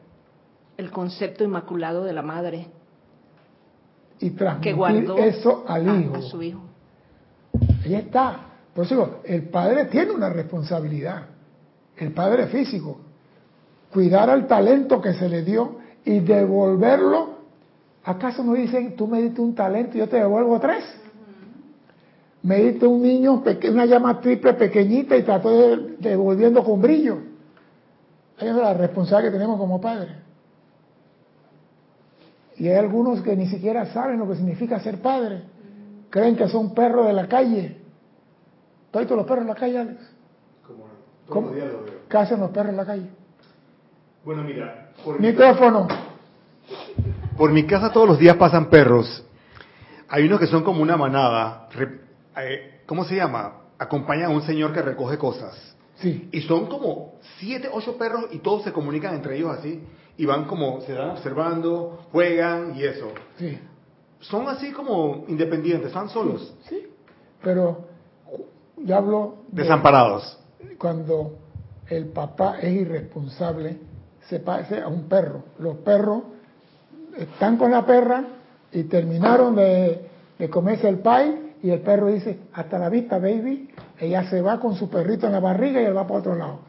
el 0.77 0.91
concepto 0.91 1.43
inmaculado 1.43 2.03
de 2.03 2.13
la 2.13 2.21
madre 2.21 2.67
Y 4.19 4.29
que 4.31 4.35
transmitir 4.37 4.75
guardó 4.75 5.17
eso 5.17 5.63
al 5.67 5.89
a- 5.89 5.95
hijo. 5.99 6.15
a 6.15 6.21
su 6.21 6.41
hijo. 6.43 6.61
Ahí 7.83 7.95
está. 7.95 8.39
Por 8.73 8.85
eso 8.85 8.95
digo, 8.95 9.19
el 9.23 9.43
padre 9.49 9.85
tiene 9.85 10.11
una 10.11 10.29
responsabilidad. 10.29 11.23
El 11.97 12.11
padre 12.11 12.47
físico. 12.47 12.97
Cuidar 13.93 14.29
al 14.29 14.47
talento 14.47 14.99
que 15.01 15.13
se 15.13 15.29
le 15.29 15.43
dio 15.43 15.77
y 16.03 16.19
devolverlo. 16.19 17.35
¿Acaso 18.03 18.43
no 18.43 18.53
dicen, 18.53 18.95
tú 18.95 19.07
me 19.07 19.21
diste 19.21 19.39
un 19.41 19.55
talento 19.55 19.95
y 19.95 19.99
yo 19.99 20.09
te 20.09 20.17
devuelvo 20.17 20.59
tres? 20.59 20.83
Me 22.43 22.57
diste 22.57 22.85
un 22.85 23.01
niño, 23.01 23.41
una 23.71 23.85
llama 23.85 24.19
triple 24.21 24.53
pequeñita 24.53 25.15
y 25.17 25.23
trató 25.23 25.49
de 25.49 25.95
devolviendo 25.99 26.63
con 26.63 26.81
brillo. 26.81 27.17
Esa 28.37 28.49
es 28.49 28.55
la 28.55 28.73
responsabilidad 28.73 29.31
que 29.31 29.37
tenemos 29.37 29.57
como 29.57 29.79
padres. 29.81 30.11
Y 32.57 32.67
hay 32.69 32.75
algunos 32.77 33.21
que 33.21 33.35
ni 33.35 33.47
siquiera 33.47 33.85
saben 33.87 34.19
lo 34.19 34.27
que 34.27 34.35
significa 34.35 34.79
ser 34.79 35.01
padre. 35.01 35.43
Creen 36.09 36.35
que 36.35 36.47
son 36.47 36.73
perros 36.73 37.07
de 37.07 37.13
la 37.13 37.27
calle. 37.27 37.81
¿Todos 38.91 39.09
los 39.11 39.25
perros 39.25 39.41
en 39.41 39.47
la 39.47 39.55
calle, 39.55 39.77
Alex? 39.79 39.99
Como 40.65 40.85
¿Cómo? 41.27 41.49
días 41.51 41.67
lo 41.71 41.83
veo. 41.83 41.93
¿Qué 42.09 42.17
hacen 42.17 42.39
los 42.39 42.51
perros 42.51 42.69
en 42.69 42.77
la 42.77 42.85
calle? 42.85 43.09
Bueno, 44.23 44.43
mira, 44.43 44.91
por, 45.03 45.19
Micrófono. 45.19 45.87
por 47.37 47.51
mi 47.51 47.65
casa 47.65 47.91
todos 47.91 48.07
los 48.07 48.17
días 48.19 48.37
pasan 48.37 48.69
perros. 48.69 49.23
Hay 50.07 50.23
unos 50.25 50.39
que 50.39 50.47
son 50.47 50.63
como 50.63 50.81
una 50.81 50.95
manada. 50.97 51.67
Eh, 52.37 52.81
¿Cómo 52.85 53.03
se 53.03 53.15
llama? 53.15 53.61
Acompañan 53.77 54.31
a 54.31 54.33
un 54.33 54.41
señor 54.43 54.71
que 54.73 54.81
recoge 54.81 55.17
cosas. 55.17 55.75
Sí, 55.97 56.29
Y 56.31 56.41
son 56.41 56.67
como 56.67 57.15
siete, 57.39 57.69
ocho 57.71 57.97
perros 57.97 58.25
y 58.31 58.39
todos 58.39 58.63
se 58.63 58.71
comunican 58.73 59.15
entre 59.15 59.37
ellos 59.37 59.51
así. 59.57 59.81
Y 60.17 60.25
van 60.25 60.45
como, 60.45 60.81
se 60.81 60.93
van 60.93 61.11
observando, 61.11 62.05
juegan 62.11 62.75
y 62.75 62.83
eso. 62.83 63.09
sí, 63.37 63.57
Son 64.19 64.47
así 64.47 64.71
como 64.71 65.25
independientes, 65.27 65.87
están 65.87 66.09
solos, 66.09 66.53
sí. 66.69 66.87
Pero 67.43 67.85
yo 68.77 68.95
hablo 68.95 69.35
de 69.51 69.63
desamparados. 69.63 70.39
cuando 70.77 71.33
el 71.87 72.07
papá 72.07 72.59
es 72.61 72.73
irresponsable, 72.73 73.77
se 74.29 74.39
parece 74.39 74.81
a 74.81 74.87
un 74.87 75.03
perro. 75.07 75.43
Los 75.59 75.77
perros 75.77 76.23
están 77.17 77.57
con 77.57 77.71
la 77.71 77.85
perra 77.85 78.23
y 78.71 78.83
terminaron 78.83 79.55
de, 79.55 80.07
de 80.39 80.49
comerse 80.49 80.87
el 80.89 80.99
pie 80.99 81.45
y 81.61 81.69
el 81.71 81.79
perro 81.81 82.07
dice, 82.07 82.39
hasta 82.53 82.77
la 82.77 82.89
vista, 82.89 83.17
baby. 83.17 83.69
Ella 83.99 84.29
se 84.29 84.41
va 84.41 84.59
con 84.59 84.75
su 84.75 84.89
perrito 84.89 85.25
en 85.27 85.33
la 85.33 85.39
barriga 85.39 85.81
y 85.81 85.85
él 85.85 85.95
va 85.95 86.05
para 86.05 86.19
otro 86.19 86.35
lado. 86.35 86.59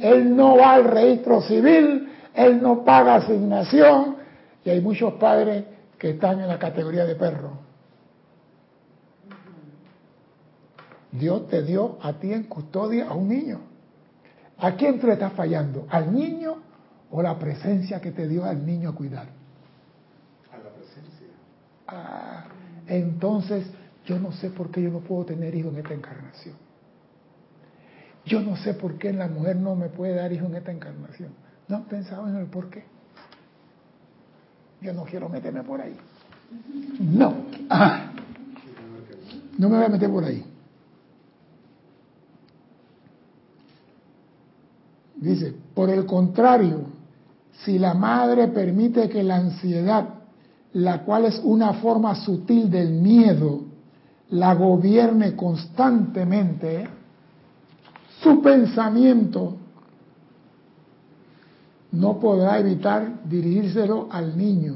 Él 0.00 0.36
no 0.36 0.56
va 0.56 0.74
al 0.74 0.84
registro 0.84 1.40
civil, 1.42 2.08
él 2.36 2.62
no 2.62 2.84
paga 2.84 3.16
asignación 3.16 4.16
y 4.62 4.70
hay 4.70 4.80
muchos 4.80 5.14
padres 5.14 5.64
que 5.98 6.10
están 6.10 6.40
en 6.40 6.48
la 6.48 6.58
categoría 6.58 7.06
de 7.06 7.14
perro. 7.14 7.52
Dios 11.12 11.48
te 11.48 11.62
dio 11.62 11.98
a 12.02 12.12
ti 12.12 12.32
en 12.32 12.44
custodia 12.44 13.08
a 13.08 13.14
un 13.14 13.28
niño. 13.28 13.60
¿A 14.58 14.72
quién 14.72 15.00
tú 15.00 15.06
le 15.06 15.14
estás 15.14 15.32
fallando? 15.32 15.86
¿Al 15.88 16.12
niño 16.12 16.56
o 17.10 17.22
la 17.22 17.38
presencia 17.38 18.00
que 18.00 18.10
te 18.10 18.28
dio 18.28 18.44
al 18.44 18.66
niño 18.66 18.90
a 18.90 18.94
cuidar? 18.94 19.28
A 20.52 20.58
la 20.58 20.70
presencia. 20.70 21.28
Ah, 21.86 22.44
entonces 22.86 23.66
yo 24.04 24.18
no 24.18 24.32
sé 24.32 24.50
por 24.50 24.70
qué 24.70 24.82
yo 24.82 24.90
no 24.90 25.00
puedo 25.00 25.24
tener 25.24 25.54
hijos 25.54 25.72
en 25.72 25.78
esta 25.78 25.94
encarnación. 25.94 26.54
Yo 28.26 28.40
no 28.40 28.56
sé 28.56 28.74
por 28.74 28.98
qué 28.98 29.12
la 29.12 29.28
mujer 29.28 29.56
no 29.56 29.74
me 29.74 29.88
puede 29.88 30.14
dar 30.14 30.32
hijos 30.32 30.50
en 30.50 30.56
esta 30.56 30.72
encarnación. 30.72 31.45
¿No 31.68 31.76
han 31.76 31.84
pensado 31.84 32.28
en 32.28 32.36
el 32.36 32.46
por 32.46 32.70
qué? 32.70 32.84
Yo 34.80 34.92
no 34.92 35.04
quiero 35.04 35.28
meterme 35.28 35.62
por 35.62 35.80
ahí. 35.80 35.96
No. 37.00 37.34
Ah, 37.68 38.12
no 39.58 39.68
me 39.68 39.76
voy 39.76 39.86
a 39.86 39.88
meter 39.88 40.10
por 40.10 40.24
ahí. 40.24 40.44
Dice, 45.16 45.54
por 45.74 45.90
el 45.90 46.04
contrario, 46.04 46.82
si 47.64 47.78
la 47.78 47.94
madre 47.94 48.48
permite 48.48 49.08
que 49.08 49.22
la 49.22 49.36
ansiedad, 49.36 50.08
la 50.74 51.02
cual 51.04 51.24
es 51.24 51.40
una 51.42 51.72
forma 51.74 52.14
sutil 52.14 52.70
del 52.70 52.92
miedo, 52.92 53.62
la 54.30 54.54
gobierne 54.54 55.34
constantemente, 55.34 56.86
su 58.22 58.42
pensamiento 58.42 59.56
no 61.92 62.18
podrá 62.18 62.58
evitar 62.58 63.24
dirigírselo 63.24 64.08
al 64.10 64.36
niño 64.36 64.74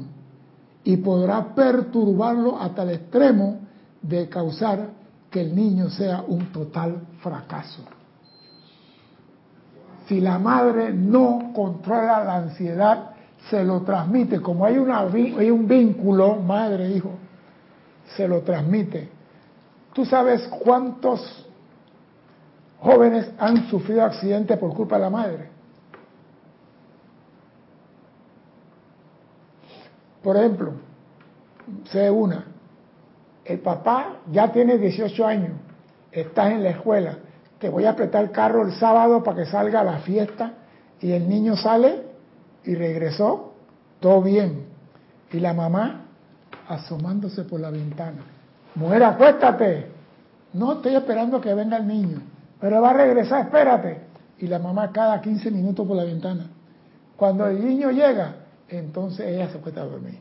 y 0.83 0.97
podrá 0.97 1.53
perturbarlo 1.53 2.59
hasta 2.59 2.83
el 2.83 2.91
extremo 2.91 3.59
de 4.01 4.27
causar 4.29 4.89
que 5.29 5.41
el 5.41 5.55
niño 5.55 5.89
sea 5.89 6.23
un 6.27 6.51
total 6.51 7.01
fracaso. 7.21 7.83
Si 10.07 10.19
la 10.19 10.39
madre 10.39 10.91
no 10.91 11.51
controla 11.53 12.23
la 12.23 12.37
ansiedad, 12.37 13.11
se 13.49 13.63
lo 13.63 13.81
transmite. 13.81 14.41
Como 14.41 14.65
hay, 14.65 14.77
una, 14.77 14.99
hay 14.99 15.49
un 15.49 15.67
vínculo 15.67 16.35
madre-hijo, 16.35 17.11
se 18.15 18.27
lo 18.27 18.41
transmite. 18.41 19.09
¿Tú 19.93 20.05
sabes 20.05 20.47
cuántos 20.63 21.47
jóvenes 22.79 23.31
han 23.37 23.69
sufrido 23.69 24.03
accidentes 24.03 24.57
por 24.57 24.73
culpa 24.73 24.95
de 24.95 25.01
la 25.01 25.09
madre? 25.09 25.50
Por 30.23 30.37
ejemplo, 30.37 30.73
sé 31.91 32.09
una, 32.09 32.45
el 33.45 33.59
papá 33.59 34.17
ya 34.31 34.51
tiene 34.51 34.77
18 34.77 35.25
años, 35.25 35.51
está 36.11 36.51
en 36.51 36.63
la 36.63 36.69
escuela, 36.69 37.17
te 37.59 37.69
voy 37.69 37.85
a 37.85 37.91
apretar 37.91 38.23
el 38.23 38.31
carro 38.31 38.63
el 38.65 38.73
sábado 38.73 39.23
para 39.23 39.37
que 39.37 39.45
salga 39.45 39.81
a 39.81 39.83
la 39.83 39.99
fiesta 39.99 40.53
y 40.99 41.11
el 41.11 41.27
niño 41.27 41.55
sale 41.55 42.03
y 42.63 42.75
regresó, 42.75 43.53
todo 43.99 44.21
bien. 44.21 44.65
Y 45.31 45.39
la 45.39 45.53
mamá 45.53 46.05
asomándose 46.67 47.43
por 47.43 47.59
la 47.59 47.69
ventana, 47.69 48.21
mujer, 48.75 49.03
acuéstate, 49.03 49.87
no 50.53 50.73
estoy 50.73 50.95
esperando 50.95 51.39
que 51.39 51.53
venga 51.53 51.77
el 51.77 51.87
niño, 51.87 52.21
pero 52.59 52.81
va 52.81 52.91
a 52.91 52.93
regresar, 52.93 53.45
espérate. 53.45 54.01
Y 54.39 54.47
la 54.47 54.59
mamá 54.59 54.91
cada 54.91 55.21
15 55.21 55.51
minutos 55.51 55.87
por 55.87 55.95
la 55.95 56.03
ventana. 56.03 56.47
Cuando 57.15 57.45
el 57.47 57.63
niño 57.63 57.91
llega, 57.91 58.35
entonces 58.77 59.27
ella 59.27 59.49
se 59.49 59.57
acuesta 59.57 59.81
a 59.81 59.85
dormir. 59.85 60.19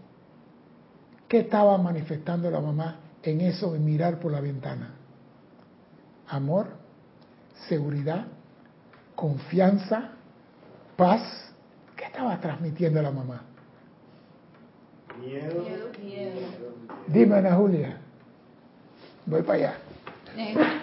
¿Qué 1.29 1.41
estaba 1.41 1.79
manifestando 1.79 2.51
la 2.51 2.61
mamá 2.61 2.97
en 3.23 3.41
eso 3.41 3.73
de 3.73 3.79
mirar 3.79 4.19
por 4.19 4.33
la 4.33 4.41
ventana? 4.41 4.95
Amor, 6.29 6.69
seguridad, 7.69 8.27
confianza, 9.15 10.11
paz. 10.97 11.53
¿Qué 11.97 12.05
estaba 12.05 12.41
transmitiendo 12.41 13.01
la 13.03 13.11
mamá? 13.11 13.43
Miedo. 15.21 15.65
Dime, 17.07 17.37
Ana 17.37 17.55
Julia. 17.55 17.99
Voy 19.27 19.43
para 19.43 19.59
allá. 19.59 19.75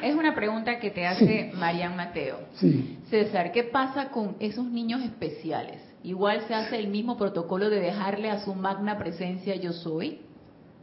Es 0.02 0.16
una 0.16 0.36
pregunta 0.36 0.80
que 0.80 0.92
te 0.92 1.08
hace 1.08 1.52
Marian 1.56 1.96
Mateo. 1.96 2.40
Sí. 2.56 2.97
César, 3.10 3.52
¿qué 3.52 3.64
pasa 3.64 4.10
con 4.10 4.36
esos 4.40 4.66
niños 4.66 5.02
especiales? 5.02 5.82
Igual 6.04 6.42
se 6.48 6.54
hace 6.54 6.78
el 6.78 6.90
mismo 6.90 7.18
protocolo 7.18 7.70
de 7.70 7.80
dejarle 7.80 8.30
a 8.30 8.44
su 8.44 8.54
magna 8.54 8.98
presencia 8.98 9.56
yo 9.56 9.72
soy. 9.74 10.22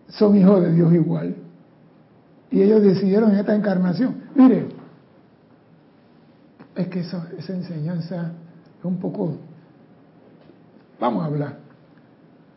Son 0.08 0.36
hijos 0.36 0.62
de 0.62 0.72
Dios 0.72 0.92
igual. 0.92 1.36
Y 2.50 2.62
ellos 2.62 2.82
decidieron 2.82 3.32
en 3.32 3.38
esta 3.38 3.54
encarnación. 3.54 4.24
Mire, 4.34 4.68
es 6.74 6.88
que 6.88 7.00
esa 7.00 7.28
enseñanza 7.48 8.32
es 8.78 8.84
un 8.84 8.98
poco... 8.98 9.36
Vamos 11.00 11.22
a 11.22 11.26
hablar. 11.26 11.58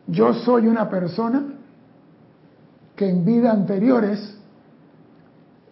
Yo 0.07 0.33
soy 0.33 0.67
una 0.67 0.89
persona 0.89 1.43
que 2.95 3.09
en 3.09 3.25
vidas 3.25 3.53
anteriores 3.53 4.37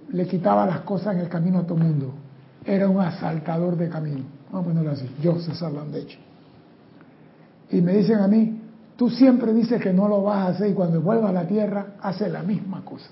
le 0.09 0.27
quitaba 0.27 0.65
las 0.65 0.81
cosas 0.81 1.15
en 1.15 1.21
el 1.21 1.29
camino 1.29 1.59
a 1.59 1.63
todo 1.63 1.77
mundo. 1.77 2.13
Era 2.65 2.89
un 2.89 2.99
asaltador 2.99 3.77
de 3.77 3.89
camino. 3.89 4.23
Vamos 4.51 4.65
a 4.65 4.69
ponerlo 4.69 4.91
así. 4.91 5.09
Yo, 5.21 5.39
César 5.39 5.71
Landecho. 5.71 6.17
Y 7.69 7.81
me 7.81 7.93
dicen 7.93 8.19
a 8.19 8.27
mí, 8.27 8.61
tú 8.95 9.09
siempre 9.09 9.53
dices 9.53 9.81
que 9.81 9.93
no 9.93 10.07
lo 10.07 10.23
vas 10.23 10.37
a 10.37 10.47
hacer 10.47 10.69
y 10.69 10.73
cuando 10.73 11.01
vuelva 11.01 11.29
a 11.29 11.33
la 11.33 11.47
tierra 11.47 11.95
hace 12.01 12.29
la 12.29 12.43
misma 12.43 12.83
cosa. 12.83 13.11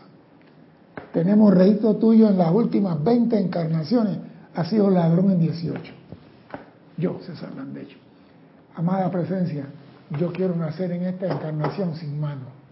Tenemos 1.12 1.54
registro 1.54 1.96
tuyo 1.96 2.30
en 2.30 2.38
las 2.38 2.52
últimas 2.52 3.04
20 3.04 3.40
encarnaciones, 3.40 4.18
ha 4.56 4.66
sido 4.66 4.90
ladrón 4.90 5.32
en 5.32 5.40
18. 5.40 5.94
Yo, 6.98 7.20
César 7.26 7.52
Landecho. 7.56 7.98
Amada 8.76 9.10
presencia, 9.12 9.66
yo 10.18 10.32
quiero 10.32 10.56
nacer 10.56 10.92
en 10.92 11.04
esta 11.04 11.28
encarnación 11.28 11.96
sin 11.96 12.20
mano. 12.20 12.64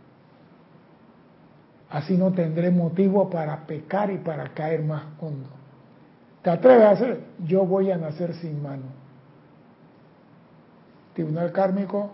Así 1.89 2.17
no 2.17 2.31
tendré 2.31 2.71
motivo 2.71 3.29
para 3.29 3.65
pecar 3.67 4.11
y 4.11 4.17
para 4.17 4.53
caer 4.53 4.83
más 4.83 5.03
hondo. 5.19 5.60
¿Te 6.41 6.49
atreves 6.49 6.83
a 6.85 6.91
hacer? 6.91 7.23
Yo 7.45 7.65
voy 7.65 7.91
a 7.91 7.97
nacer 7.97 8.33
sin 8.35 8.61
mano. 8.61 8.83
Tribunal 11.13 11.51
Kármico 11.51 12.11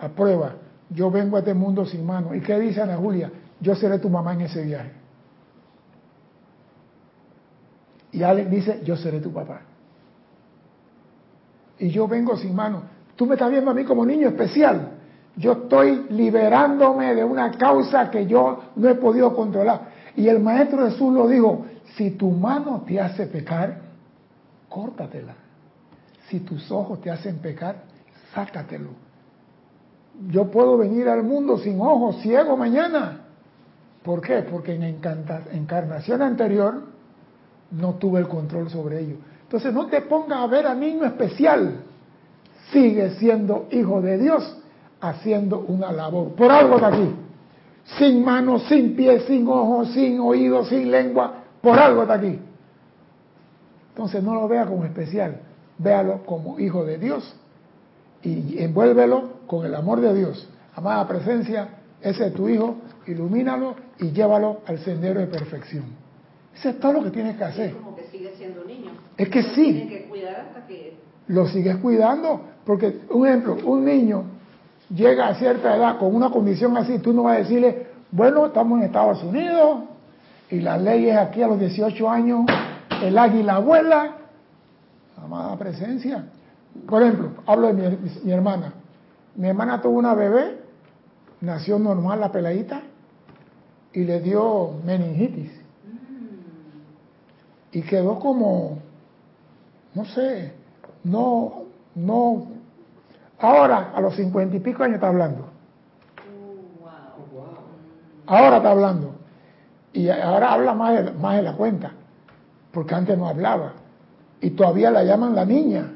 aprueba. 0.00 0.54
Yo 0.90 1.10
vengo 1.10 1.36
a 1.36 1.40
este 1.40 1.54
mundo 1.54 1.84
sin 1.84 2.04
mano. 2.06 2.34
¿Y 2.34 2.40
qué 2.40 2.58
dice 2.58 2.80
Ana 2.80 2.96
Julia? 2.96 3.30
Yo 3.60 3.74
seré 3.74 3.98
tu 3.98 4.08
mamá 4.08 4.34
en 4.34 4.42
ese 4.42 4.62
viaje. 4.62 4.92
Y 8.12 8.22
Alex 8.22 8.50
dice, 8.50 8.80
yo 8.84 8.96
seré 8.96 9.20
tu 9.20 9.32
papá. 9.32 9.62
Y 11.78 11.88
yo 11.90 12.06
vengo 12.06 12.36
sin 12.36 12.54
mano. 12.54 12.82
Tú 13.16 13.26
me 13.26 13.34
estás 13.34 13.50
viendo 13.50 13.70
a 13.70 13.74
mí 13.74 13.84
como 13.84 14.06
niño 14.06 14.28
especial. 14.28 14.90
Yo 15.36 15.52
estoy 15.52 16.06
liberándome 16.10 17.14
de 17.14 17.24
una 17.24 17.50
causa 17.52 18.10
que 18.10 18.26
yo 18.26 18.60
no 18.76 18.88
he 18.88 18.94
podido 18.94 19.34
controlar. 19.34 19.88
Y 20.14 20.28
el 20.28 20.38
Maestro 20.38 20.88
Jesús 20.88 21.12
lo 21.12 21.26
dijo, 21.26 21.66
si 21.96 22.12
tu 22.12 22.30
mano 22.30 22.82
te 22.86 23.00
hace 23.00 23.26
pecar, 23.26 23.80
córtatela. 24.68 25.34
Si 26.28 26.40
tus 26.40 26.70
ojos 26.70 27.00
te 27.00 27.10
hacen 27.10 27.38
pecar, 27.38 27.76
sácatelo. 28.34 28.90
Yo 30.30 30.50
puedo 30.50 30.78
venir 30.78 31.08
al 31.08 31.22
mundo 31.22 31.58
sin 31.58 31.80
ojos, 31.80 32.20
ciego 32.22 32.56
mañana. 32.56 33.20
¿Por 34.02 34.20
qué? 34.20 34.42
Porque 34.42 34.74
en 34.74 34.82
encarnación 34.82 36.22
anterior 36.22 36.82
no 37.70 37.94
tuve 37.94 38.20
el 38.20 38.28
control 38.28 38.70
sobre 38.70 39.00
ello. 39.00 39.16
Entonces 39.42 39.72
no 39.72 39.86
te 39.86 40.02
pongas 40.02 40.40
a 40.40 40.46
ver 40.46 40.66
a 40.66 40.74
niño 40.74 41.04
especial. 41.04 41.82
Sigue 42.72 43.10
siendo 43.16 43.68
hijo 43.70 44.00
de 44.00 44.18
Dios, 44.18 44.58
haciendo 45.00 45.60
una 45.60 45.92
labor. 45.92 46.34
Por 46.34 46.50
algo 46.50 46.76
está 46.76 46.88
aquí. 46.88 47.14
Sin 47.98 48.24
manos, 48.24 48.64
sin 48.64 48.96
pies, 48.96 49.24
sin 49.24 49.46
ojos, 49.46 49.92
sin 49.92 50.18
oídos, 50.20 50.68
sin 50.68 50.90
lengua. 50.90 51.43
Por 51.64 51.78
algo 51.78 52.02
está 52.02 52.14
aquí. 52.14 52.38
Entonces 53.88 54.22
no 54.22 54.34
lo 54.34 54.46
vea 54.46 54.66
como 54.66 54.84
especial. 54.84 55.40
Véalo 55.78 56.22
como 56.26 56.60
hijo 56.60 56.84
de 56.84 56.98
Dios. 56.98 57.34
Y 58.22 58.62
envuélvelo 58.62 59.46
con 59.46 59.64
el 59.64 59.74
amor 59.74 60.00
de 60.02 60.14
Dios. 60.14 60.46
Amada 60.76 61.08
presencia, 61.08 61.68
ese 62.02 62.26
es 62.26 62.34
tu 62.34 62.50
hijo. 62.50 62.76
Ilumínalo 63.06 63.76
y 63.98 64.10
llévalo 64.10 64.60
al 64.66 64.78
sendero 64.78 65.20
de 65.20 65.26
perfección. 65.26 65.84
Eso 66.54 66.68
es 66.68 66.78
todo 66.78 66.92
lo 66.92 67.04
que 67.04 67.10
tienes 67.10 67.36
que 67.36 67.44
hacer. 67.44 67.70
Es 67.70 67.76
como 67.76 67.96
que 67.96 68.04
sigue 68.04 68.34
siendo 68.36 68.62
niño. 68.64 68.90
Es 69.16 69.30
que 69.30 69.42
Lo 69.42 69.48
sí. 69.54 69.72
Tienes 69.72 69.88
que 69.88 70.08
cuidar 70.08 70.34
hasta 70.48 70.66
que... 70.66 70.98
lo 71.28 71.48
sigues 71.48 71.76
cuidando. 71.76 72.42
Porque, 72.66 73.00
un 73.08 73.26
ejemplo, 73.26 73.56
un 73.64 73.86
niño 73.86 74.24
llega 74.94 75.28
a 75.28 75.34
cierta 75.36 75.76
edad 75.76 75.98
con 75.98 76.14
una 76.14 76.28
condición 76.28 76.76
así, 76.76 76.98
tú 76.98 77.14
no 77.14 77.22
vas 77.24 77.36
a 77.36 77.38
decirle, 77.38 77.86
bueno, 78.10 78.46
estamos 78.46 78.78
en 78.78 78.84
Estados 78.84 79.22
Unidos 79.24 79.93
y 80.50 80.60
la 80.60 80.76
ley 80.76 81.08
es 81.08 81.16
aquí 81.16 81.42
a 81.42 81.48
los 81.48 81.58
18 81.58 82.08
años, 82.10 82.46
el 83.02 83.16
águila 83.18 83.58
vuela, 83.58 84.16
amada 85.22 85.56
presencia. 85.56 86.26
Por 86.88 87.02
ejemplo, 87.02 87.30
hablo 87.46 87.68
de 87.68 87.72
mi, 87.74 87.96
mi- 87.96 88.20
mi 88.24 88.32
hermana. 88.32 88.72
Mi 89.36 89.48
hermana 89.48 89.80
tuvo 89.80 89.98
una 89.98 90.14
bebé, 90.14 90.58
nació 91.40 91.78
normal 91.78 92.20
la 92.20 92.30
peladita 92.32 92.82
y 93.92 94.04
le 94.04 94.20
dio 94.20 94.72
meningitis. 94.84 95.50
Y 97.72 97.82
quedó 97.82 98.18
como, 98.20 98.78
no 99.94 100.04
sé, 100.04 100.52
no, 101.02 101.64
no. 101.96 102.46
Ahora, 103.40 103.92
a 103.94 104.00
los 104.00 104.14
cincuenta 104.14 104.56
y 104.56 104.60
pico 104.60 104.84
años 104.84 104.96
está 104.96 105.08
hablando. 105.08 105.48
Ahora 108.26 108.56
está 108.58 108.70
hablando. 108.70 109.13
Y 109.94 110.10
ahora 110.10 110.52
habla 110.52 110.74
más 110.74 110.92
de, 110.92 111.12
más 111.12 111.36
de 111.36 111.42
la 111.42 111.54
cuenta. 111.54 111.92
Porque 112.72 112.94
antes 112.94 113.16
no 113.16 113.28
hablaba. 113.28 113.72
Y 114.40 114.50
todavía 114.50 114.90
la 114.90 115.04
llaman 115.04 115.34
la 115.34 115.46
niña. 115.46 115.92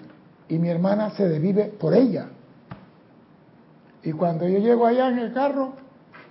Y 0.49 0.59
mi 0.59 0.71
hermana 0.71 1.11
se 1.11 1.29
desvive 1.29 1.65
por 1.65 1.93
ella. 1.93 2.29
Y 4.03 4.13
cuando 4.13 4.49
yo 4.49 4.59
llego 4.59 4.87
allá 4.87 5.09
en 5.09 5.19
el 5.19 5.33
carro, 5.35 5.73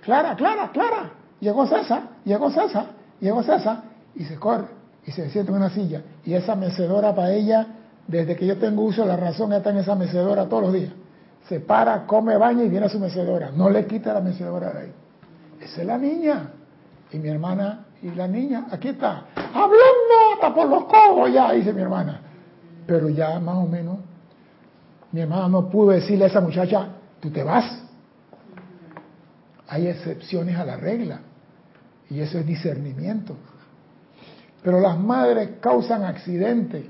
Clara, 0.02 0.34
Clara, 0.34 0.70
Clara, 0.72 1.10
llegó 1.38 1.66
César, 1.66 2.02
llegó 2.24 2.50
César, 2.50 2.86
llegó 3.20 3.42
César, 3.42 3.82
y 4.14 4.24
se 4.24 4.36
corre, 4.36 4.66
y 5.06 5.12
se 5.12 5.28
sienta 5.30 5.52
en 5.52 5.58
una 5.58 5.70
silla. 5.70 6.02
Y 6.24 6.34
esa 6.34 6.56
mecedora 6.56 7.14
para 7.14 7.32
ella, 7.32 7.66
desde 8.06 8.34
que 8.34 8.46
yo 8.46 8.56
tengo 8.58 8.82
uso 8.82 9.02
de 9.02 9.08
la 9.08 9.16
razón, 9.16 9.52
está 9.52 9.70
en 9.70 9.76
esa 9.76 9.94
mecedora 9.94 10.48
todos 10.48 10.64
los 10.64 10.72
días. 10.72 10.92
Se 11.48 11.60
para, 11.60 12.06
come, 12.06 12.36
baña 12.36 12.64
y 12.64 12.68
viene 12.68 12.86
a 12.86 12.88
su 12.88 12.98
mecedora. 12.98 13.50
No 13.54 13.70
le 13.70 13.86
quita 13.86 14.12
la 14.12 14.20
mecedora 14.20 14.70
de 14.72 14.80
ahí. 14.80 14.92
Esa 15.60 15.82
es 15.82 15.86
la 15.86 15.98
niña. 15.98 16.50
Y 17.12 17.18
mi 17.18 17.28
hermana 17.28 17.86
y 18.02 18.10
la 18.10 18.28
niña, 18.28 18.66
aquí 18.70 18.88
está, 18.88 19.24
hablando 19.34 20.34
hasta 20.34 20.54
por 20.54 20.68
los 20.68 20.84
codos 20.84 21.32
ya, 21.32 21.52
dice 21.52 21.72
mi 21.72 21.82
hermana. 21.82 22.20
Pero 22.86 23.08
ya 23.08 23.38
más 23.40 23.56
o 23.56 23.66
menos, 23.66 23.98
mi 25.12 25.20
hermana 25.20 25.48
no 25.48 25.68
pudo 25.68 25.90
decirle 25.90 26.24
a 26.24 26.28
esa 26.28 26.40
muchacha, 26.40 26.88
tú 27.20 27.30
te 27.30 27.42
vas. 27.42 27.82
Hay 29.68 29.86
excepciones 29.86 30.56
a 30.56 30.64
la 30.64 30.76
regla. 30.76 31.20
Y 32.10 32.20
eso 32.20 32.38
es 32.38 32.46
discernimiento. 32.46 33.36
Pero 34.62 34.80
las 34.80 34.98
madres 34.98 35.50
causan 35.60 36.04
accidentes. 36.04 36.86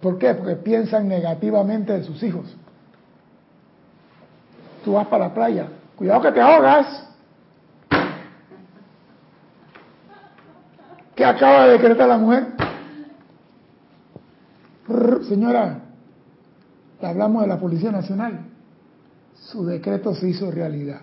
¿Por 0.00 0.18
qué? 0.18 0.34
Porque 0.34 0.56
piensan 0.56 1.08
negativamente 1.08 1.94
de 1.94 2.04
sus 2.04 2.22
hijos. 2.22 2.54
Tú 4.84 4.92
vas 4.92 5.06
para 5.06 5.28
la 5.28 5.34
playa, 5.34 5.68
cuidado 5.96 6.20
que 6.20 6.32
te 6.32 6.40
ahogas. 6.40 7.08
¿Qué 11.24 11.30
acaba 11.30 11.64
de 11.64 11.72
decretar 11.72 12.06
la 12.06 12.18
mujer? 12.18 12.48
Señora, 15.26 15.80
le 17.00 17.08
hablamos 17.08 17.40
de 17.40 17.48
la 17.48 17.58
Policía 17.58 17.90
Nacional. 17.90 18.40
Su 19.34 19.64
decreto 19.64 20.14
se 20.14 20.28
hizo 20.28 20.50
realidad. 20.50 21.00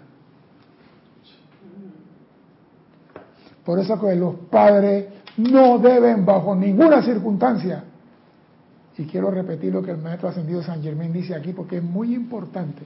Por 3.66 3.80
eso 3.80 4.00
que 4.00 4.16
los 4.16 4.36
padres 4.52 5.08
no 5.38 5.80
deben 5.80 6.24
bajo 6.24 6.56
ninguna 6.56 7.02
circunstancia, 7.02 7.84
y 9.00 9.06
quiero 9.06 9.32
repetir 9.32 9.74
lo 9.74 9.82
que 9.82 9.90
el 9.90 9.98
maestro 9.98 10.30
ascendido 10.30 10.62
San 10.62 10.84
Germán 10.84 11.12
dice 11.12 11.34
aquí 11.34 11.52
porque 11.52 11.78
es 11.78 11.84
muy 11.84 12.14
importante. 12.14 12.84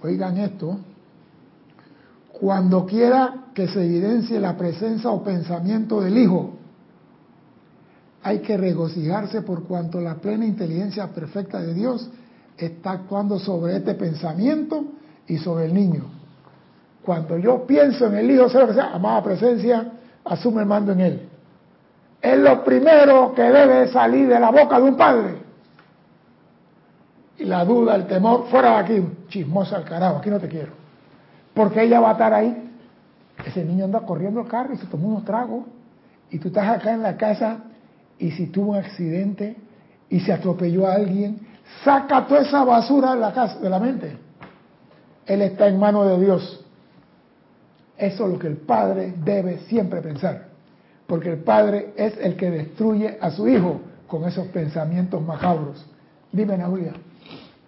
Oigan 0.00 0.38
esto, 0.38 0.78
cuando 2.44 2.84
quiera 2.84 3.46
que 3.54 3.68
se 3.68 3.82
evidencie 3.82 4.38
la 4.38 4.54
presencia 4.54 5.08
o 5.08 5.24
pensamiento 5.24 6.02
del 6.02 6.18
Hijo, 6.18 6.50
hay 8.22 8.40
que 8.40 8.58
regocijarse 8.58 9.40
por 9.40 9.64
cuanto 9.64 9.98
la 9.98 10.16
plena 10.16 10.44
inteligencia 10.44 11.06
perfecta 11.06 11.58
de 11.62 11.72
Dios 11.72 12.10
está 12.58 12.90
actuando 12.90 13.38
sobre 13.38 13.78
este 13.78 13.94
pensamiento 13.94 14.84
y 15.26 15.38
sobre 15.38 15.64
el 15.64 15.72
niño. 15.72 16.04
Cuando 17.02 17.38
yo 17.38 17.66
pienso 17.66 18.08
en 18.08 18.16
el 18.16 18.30
Hijo, 18.30 18.50
sea 18.50 18.60
lo 18.60 18.66
que 18.66 18.74
sea, 18.74 18.92
amada 18.92 19.22
presencia, 19.22 19.92
asume 20.26 20.60
el 20.60 20.68
mando 20.68 20.92
en 20.92 21.00
él. 21.00 21.28
Es 22.20 22.38
lo 22.38 22.62
primero 22.62 23.32
que 23.34 23.42
debe 23.42 23.88
salir 23.88 24.28
de 24.28 24.38
la 24.38 24.50
boca 24.50 24.78
de 24.78 24.82
un 24.82 24.96
padre. 24.98 25.34
Y 27.38 27.44
la 27.46 27.64
duda, 27.64 27.94
el 27.94 28.06
temor, 28.06 28.48
fuera 28.50 28.72
de 28.72 28.76
aquí, 28.76 29.08
chismosa 29.28 29.76
al 29.76 29.84
carajo, 29.84 30.18
aquí 30.18 30.28
no 30.28 30.38
te 30.38 30.48
quiero. 30.48 30.83
Porque 31.54 31.82
ella 31.82 32.00
va 32.00 32.10
a 32.10 32.12
estar 32.12 32.34
ahí. 32.34 32.70
Ese 33.46 33.64
niño 33.64 33.84
anda 33.84 34.00
corriendo 34.00 34.40
el 34.40 34.48
carro 34.48 34.74
y 34.74 34.76
se 34.76 34.86
tomó 34.86 35.08
unos 35.08 35.24
tragos. 35.24 35.64
Y 36.30 36.38
tú 36.38 36.48
estás 36.48 36.68
acá 36.68 36.92
en 36.92 37.02
la 37.02 37.16
casa 37.16 37.64
y 38.18 38.30
si 38.32 38.46
tuvo 38.46 38.72
un 38.72 38.76
accidente 38.76 39.56
y 40.08 40.20
se 40.20 40.32
atropelló 40.32 40.86
a 40.86 40.94
alguien, 40.94 41.38
saca 41.82 42.26
toda 42.26 42.42
esa 42.42 42.64
basura 42.64 43.14
de 43.14 43.20
la, 43.20 43.32
casa, 43.32 43.58
de 43.58 43.70
la 43.70 43.78
mente. 43.78 44.16
Él 45.26 45.42
está 45.42 45.68
en 45.68 45.78
manos 45.78 46.06
de 46.08 46.24
Dios. 46.24 46.64
Eso 47.96 48.24
es 48.24 48.32
lo 48.32 48.38
que 48.38 48.48
el 48.48 48.56
padre 48.56 49.14
debe 49.24 49.58
siempre 49.68 50.00
pensar. 50.00 50.48
Porque 51.06 51.30
el 51.30 51.38
padre 51.38 51.92
es 51.96 52.16
el 52.18 52.36
que 52.36 52.50
destruye 52.50 53.18
a 53.20 53.30
su 53.30 53.48
hijo 53.48 53.80
con 54.06 54.24
esos 54.24 54.46
pensamientos 54.48 55.22
macabros. 55.22 55.84
Dime, 56.32 56.62
Julia. 56.64 56.92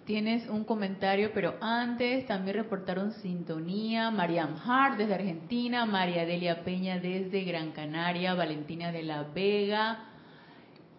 Tienes 0.07 0.47
un 0.47 0.63
comentario, 0.63 1.31
pero 1.33 1.55
antes 1.59 2.25
también 2.27 2.55
reportaron 2.55 3.11
sintonía. 3.11 4.09
Mariam 4.09 4.55
Hart 4.65 4.97
desde 4.97 5.13
Argentina, 5.15 5.85
María 5.85 6.25
Delia 6.25 6.63
Peña 6.63 6.97
desde 6.97 7.43
Gran 7.43 7.71
Canaria, 7.73 8.33
Valentina 8.33 8.93
de 8.93 9.03
la 9.03 9.23
Vega 9.23 10.05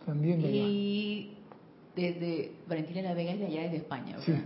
También 0.05 0.40
allá. 0.40 0.51
y 0.51 1.33
desde 1.97 2.53
Valentina 2.68 3.01
de 3.01 3.09
la 3.09 3.14
Vega 3.14 3.33
es 3.33 3.38
de 3.38 3.47
allá 3.47 3.62
desde 3.62 3.77
España, 3.79 4.18
¿verdad? 4.18 4.44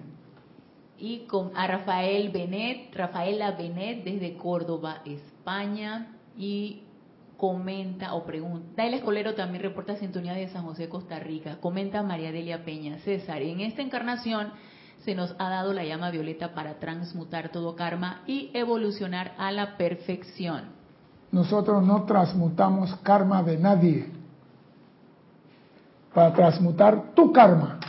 Sí. 0.96 1.04
Y 1.04 1.18
con 1.26 1.50
a 1.56 1.66
Rafael 1.66 2.30
Benet, 2.30 2.94
Rafaela 2.94 3.50
Benet 3.50 4.04
desde 4.04 4.34
Córdoba, 4.36 5.02
España 5.04 6.14
y 6.38 6.82
comenta 7.42 8.14
o 8.14 8.22
pregunta. 8.22 8.68
Daila 8.76 8.98
Escolero 8.98 9.34
también 9.34 9.64
reporta 9.64 9.96
sintonía 9.96 10.32
de 10.32 10.48
San 10.50 10.62
José, 10.62 10.88
Costa 10.88 11.18
Rica. 11.18 11.56
Comenta 11.60 12.00
María 12.04 12.30
Delia 12.30 12.64
Peña. 12.64 12.98
César, 12.98 13.42
en 13.42 13.58
esta 13.58 13.82
encarnación 13.82 14.52
se 15.04 15.16
nos 15.16 15.34
ha 15.40 15.50
dado 15.50 15.72
la 15.72 15.82
llama 15.82 16.12
violeta 16.12 16.54
para 16.54 16.78
transmutar 16.78 17.48
todo 17.48 17.74
karma 17.74 18.22
y 18.28 18.52
evolucionar 18.54 19.32
a 19.38 19.50
la 19.50 19.76
perfección. 19.76 20.66
Nosotros 21.32 21.84
no 21.84 22.04
transmutamos 22.04 22.94
karma 23.02 23.42
de 23.42 23.58
nadie. 23.58 24.06
Para 26.14 26.32
transmutar 26.34 27.12
tu 27.14 27.32
karma. 27.32 27.80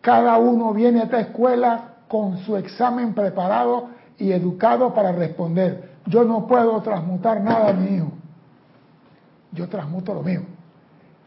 Cada 0.00 0.38
uno 0.38 0.74
viene 0.74 1.02
a 1.02 1.04
esta 1.04 1.20
escuela 1.20 1.98
con 2.08 2.38
su 2.38 2.56
examen 2.56 3.14
preparado 3.14 3.90
y 4.18 4.32
educado 4.32 4.92
para 4.92 5.12
responder. 5.12 5.91
Yo 6.06 6.24
no 6.24 6.46
puedo 6.46 6.80
transmutar 6.82 7.40
nada 7.40 7.72
hijo. 7.84 8.12
Yo 9.52 9.68
transmuto 9.68 10.14
lo 10.14 10.22
mío. 10.22 10.42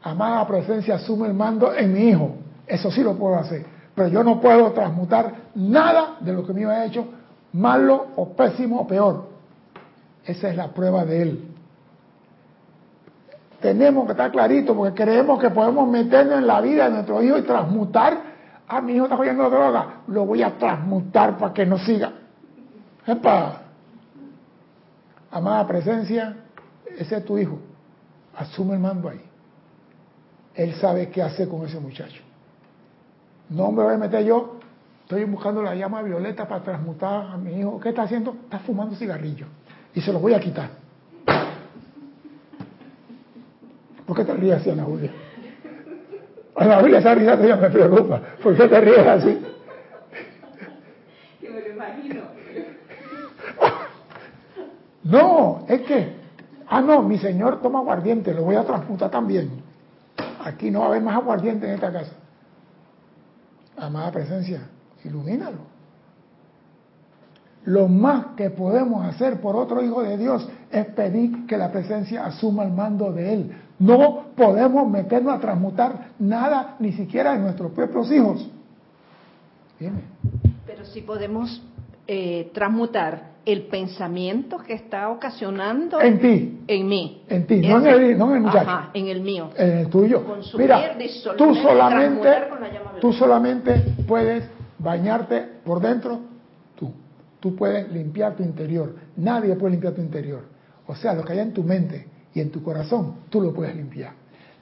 Amada 0.03 0.45
presencia 0.47 0.95
asume 0.95 1.27
el 1.27 1.33
mando 1.33 1.73
en 1.73 1.93
mi 1.93 2.09
hijo. 2.09 2.35
Eso 2.67 2.91
sí 2.91 3.01
lo 3.03 3.15
puedo 3.15 3.35
hacer. 3.35 3.65
Pero 3.93 4.09
yo 4.09 4.23
no 4.23 4.41
puedo 4.41 4.71
transmutar 4.71 5.33
nada 5.55 6.17
de 6.19 6.33
lo 6.33 6.45
que 6.45 6.53
mi 6.53 6.61
hijo 6.61 6.69
ha 6.69 6.85
hecho, 6.85 7.05
malo 7.53 8.07
o 8.15 8.29
pésimo 8.33 8.81
o 8.81 8.87
peor. 8.87 9.29
Esa 10.25 10.49
es 10.49 10.57
la 10.57 10.67
prueba 10.69 11.05
de 11.05 11.21
él. 11.21 11.51
Tenemos 13.61 14.05
que 14.05 14.11
estar 14.11 14.31
clarito 14.31 14.75
porque 14.75 15.03
creemos 15.03 15.39
que 15.39 15.49
podemos 15.49 15.87
meternos 15.87 16.39
en 16.39 16.47
la 16.47 16.61
vida 16.61 16.85
de 16.85 16.91
nuestro 16.91 17.23
hijo 17.23 17.37
y 17.37 17.43
transmutar. 17.43 18.35
Ah, 18.67 18.81
mi 18.81 18.93
hijo 18.93 19.05
está 19.05 19.15
cogiendo 19.15 19.49
droga. 19.49 20.01
Lo 20.07 20.25
voy 20.25 20.43
a 20.43 20.57
transmutar 20.57 21.37
para 21.37 21.53
que 21.53 21.65
no 21.65 21.77
siga. 21.77 22.11
Epa. 23.07 23.64
Amada 25.35 25.67
presencia, 25.67 26.33
ese 26.97 27.17
es 27.17 27.25
tu 27.25 27.37
hijo. 27.37 27.59
Asume 28.37 28.75
el 28.75 28.79
mando 28.79 29.09
ahí. 29.09 29.21
Él 30.53 30.73
sabe 30.75 31.09
qué 31.09 31.21
hacer 31.21 31.49
con 31.49 31.65
ese 31.65 31.77
muchacho. 31.77 32.23
No 33.49 33.69
me 33.69 33.83
voy 33.83 33.95
a 33.95 33.97
meter 33.97 34.23
yo 34.23 34.59
Estoy 35.01 35.25
buscando 35.25 35.61
la 35.61 35.75
llama 35.75 36.01
violeta 36.01 36.47
para 36.47 36.63
transmutar 36.63 37.33
a 37.33 37.37
mi 37.37 37.59
hijo. 37.59 37.79
¿Qué 37.81 37.89
está 37.89 38.03
haciendo? 38.03 38.35
Está 38.45 38.59
fumando 38.59 38.95
cigarrillo. 38.95 39.45
Y 39.93 39.99
se 39.99 40.13
lo 40.13 40.19
voy 40.19 40.33
a 40.33 40.39
quitar. 40.39 40.69
¿Por 44.07 44.15
qué 44.15 44.23
te 44.23 44.33
ríes 44.33 44.55
así, 44.55 44.69
Ana 44.69 44.85
Julia? 44.85 45.11
Ana 46.55 46.79
Julia, 46.79 46.99
esa 46.99 47.13
risa 47.13 47.37
tuya 47.37 47.57
me 47.57 47.69
preocupa. 47.69 48.21
¿Por 48.41 48.55
qué 48.55 48.67
te 48.67 48.81
ríes 48.81 49.05
así? 49.05 49.41
Que 51.41 51.49
me 51.49 51.59
lo 51.59 51.69
imagino. 51.73 52.21
No, 55.05 55.65
es 55.67 55.81
que, 55.83 56.15
ah, 56.67 56.81
no, 56.81 57.03
mi 57.03 57.19
señor 57.19 57.61
toma 57.61 57.79
aguardiente, 57.79 58.33
lo 58.33 58.43
voy 58.43 58.55
a 58.55 58.63
transmutar 58.63 59.11
también. 59.11 59.61
Aquí 60.43 60.71
no 60.71 60.79
va 60.79 60.85
a 60.85 60.89
haber 60.89 61.03
más 61.03 61.15
aguardiente 61.15 61.67
en 61.67 61.75
esta 61.75 61.91
casa. 61.91 62.13
Amada 63.77 64.11
presencia, 64.11 64.67
ilumínalo. 65.03 65.75
Lo 67.65 67.87
más 67.87 68.27
que 68.35 68.49
podemos 68.49 69.05
hacer 69.05 69.41
por 69.41 69.55
otro 69.55 69.83
hijo 69.83 70.01
de 70.01 70.17
Dios 70.17 70.47
es 70.71 70.85
pedir 70.87 71.45
que 71.45 71.57
la 71.57 71.71
presencia 71.71 72.25
asuma 72.25 72.63
el 72.63 72.71
mando 72.71 73.11
de 73.11 73.33
él. 73.33 73.57
No 73.77 74.25
podemos 74.35 74.89
meternos 74.89 75.35
a 75.35 75.39
transmutar 75.39 76.09
nada, 76.17 76.77
ni 76.79 76.93
siquiera 76.93 77.35
en 77.35 77.41
nuestros 77.41 77.71
propios 77.71 78.11
hijos. 78.11 78.49
Dime. 79.79 80.01
Pero 80.65 80.85
sí 80.85 81.01
podemos 81.01 81.61
eh, 82.07 82.49
transmutar 82.53 83.34
el 83.45 83.63
pensamiento 83.67 84.57
que 84.57 84.73
está 84.73 85.09
ocasionando 85.09 86.01
En 86.01 86.19
ti, 86.19 86.59
en 86.67 86.87
mí. 86.87 87.23
en 87.29 87.45
ti, 87.45 87.61
no 87.61 87.79
en 87.79 87.87
el, 87.87 88.17
no 88.17 88.29
en 88.31 88.37
el 88.37 88.41
muchacho. 88.41 88.69
Ajá, 88.69 88.89
en 88.93 89.07
el 89.07 89.21
mío. 89.21 89.51
en 89.55 89.77
el 89.77 89.89
tuyo. 89.89 90.25
Consumir, 90.25 90.67
Mira, 90.67 90.97
tú 91.37 91.53
solamente, 91.55 92.29
tú 92.99 93.13
solamente 93.13 93.83
puedes 94.07 94.49
bañarte 94.79 95.41
por 95.63 95.79
dentro, 95.79 96.19
tú. 96.75 96.91
Tú 97.39 97.55
puedes 97.55 97.91
limpiar 97.91 98.35
tu 98.35 98.43
interior. 98.43 98.95
Nadie 99.17 99.55
puede 99.55 99.71
limpiar 99.73 99.93
tu 99.93 100.01
interior. 100.01 100.41
O 100.87 100.95
sea, 100.95 101.13
lo 101.13 101.23
que 101.23 101.33
hay 101.33 101.39
en 101.39 101.53
tu 101.53 101.63
mente 101.63 102.07
y 102.33 102.41
en 102.41 102.49
tu 102.51 102.63
corazón, 102.63 103.15
tú 103.29 103.41
lo 103.41 103.53
puedes 103.53 103.75
limpiar. 103.75 104.13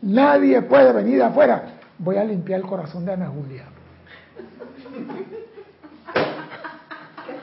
Nadie 0.01 0.61
puede 0.63 0.91
venir 0.91 1.17
de 1.17 1.23
afuera. 1.23 1.79
Voy 1.97 2.17
a 2.17 2.23
limpiar 2.25 2.59
el 2.59 2.65
corazón 2.65 3.05
de 3.05 3.13
Ana 3.13 3.27
Julia. 3.29 3.65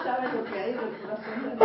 ¿Qué 0.00 0.08
sabe 0.08 0.32
lo 0.32 0.44
que 0.44 0.58
hay 0.58 0.72
del 0.72 0.96
corazón 1.02 1.58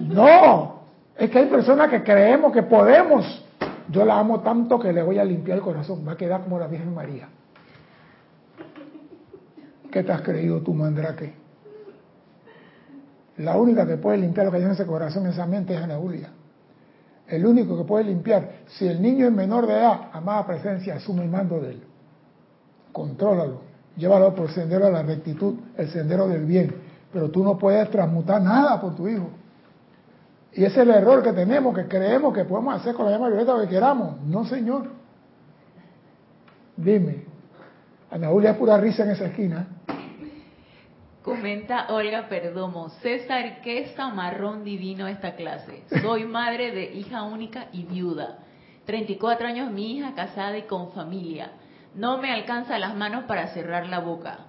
de 0.00 0.14
No, 0.14 0.82
es 1.16 1.30
que 1.30 1.38
hay 1.38 1.46
personas 1.46 1.88
que 1.88 2.02
creemos 2.02 2.52
que 2.52 2.62
podemos. 2.62 3.44
Yo 3.88 4.04
la 4.04 4.18
amo 4.18 4.40
tanto 4.40 4.78
que 4.78 4.92
le 4.92 5.02
voy 5.02 5.18
a 5.18 5.24
limpiar 5.24 5.58
el 5.58 5.64
corazón. 5.64 6.04
Va 6.06 6.12
a 6.12 6.16
quedar 6.16 6.42
como 6.42 6.58
la 6.58 6.66
Virgen 6.66 6.94
María. 6.94 7.28
¿Qué 9.90 10.02
te 10.02 10.12
has 10.12 10.22
creído 10.22 10.62
tú, 10.62 10.72
mandrake? 10.72 11.34
La 13.38 13.56
única 13.56 13.86
que 13.86 13.96
puede 13.96 14.18
limpiar 14.18 14.46
lo 14.46 14.52
que 14.52 14.58
hay 14.58 14.64
en 14.64 14.70
ese 14.70 14.86
corazón, 14.86 15.26
esa 15.26 15.46
mente, 15.46 15.74
es 15.74 15.80
Ana 15.80 15.96
Julia. 15.96 16.30
El 17.28 17.46
único 17.46 17.76
que 17.78 17.84
puede 17.84 18.04
limpiar, 18.04 18.62
si 18.66 18.86
el 18.88 19.00
niño 19.00 19.26
es 19.26 19.32
menor 19.32 19.66
de 19.66 19.74
edad, 19.74 20.10
amada 20.12 20.46
presencia, 20.46 20.96
asume 20.96 21.22
el 21.22 21.30
mando 21.30 21.60
de 21.60 21.70
él. 21.70 21.82
Contrólalo, 22.92 23.71
llévalo 23.96 24.34
por 24.34 24.48
el 24.48 24.54
sendero 24.54 24.86
de 24.86 24.92
la 24.92 25.02
rectitud, 25.02 25.54
el 25.76 25.88
sendero 25.88 26.28
del 26.28 26.44
bien. 26.44 26.74
Pero 27.12 27.30
tú 27.30 27.44
no 27.44 27.58
puedes 27.58 27.90
transmutar 27.90 28.40
nada 28.40 28.80
por 28.80 28.96
tu 28.96 29.08
hijo. 29.08 29.30
Y 30.52 30.64
ese 30.64 30.82
es 30.82 30.88
el 30.88 30.90
error 30.90 31.22
que 31.22 31.32
tenemos, 31.32 31.74
que 31.74 31.86
creemos 31.86 32.34
que 32.34 32.44
podemos 32.44 32.74
hacer 32.74 32.94
con 32.94 33.06
la 33.06 33.12
llama 33.12 33.28
violeta 33.28 33.54
lo 33.54 33.62
que 33.62 33.68
queramos. 33.68 34.20
No, 34.22 34.44
señor. 34.44 34.90
Dime, 36.76 37.24
Ana 38.10 38.28
Julia 38.28 38.50
es 38.50 38.56
pura 38.56 38.76
risa 38.76 39.04
en 39.04 39.10
esa 39.10 39.26
esquina. 39.26 39.66
Comenta 41.22 41.86
Olga 41.90 42.28
Perdomo, 42.28 42.88
César, 43.00 43.60
qué 43.62 43.92
zamarrón 43.94 44.64
divino 44.64 45.06
esta 45.06 45.36
clase. 45.36 45.84
Soy 46.02 46.24
madre 46.24 46.72
de 46.72 46.92
hija 46.94 47.22
única 47.22 47.68
y 47.72 47.84
viuda. 47.84 48.38
34 48.86 49.46
años 49.46 49.70
mi 49.70 49.96
hija 49.96 50.14
casada 50.14 50.58
y 50.58 50.62
con 50.62 50.92
familia. 50.92 51.52
No 51.94 52.18
me 52.18 52.32
alcanza 52.32 52.78
las 52.78 52.96
manos 52.96 53.24
para 53.24 53.48
cerrar 53.48 53.86
la 53.86 54.00
boca. 54.00 54.46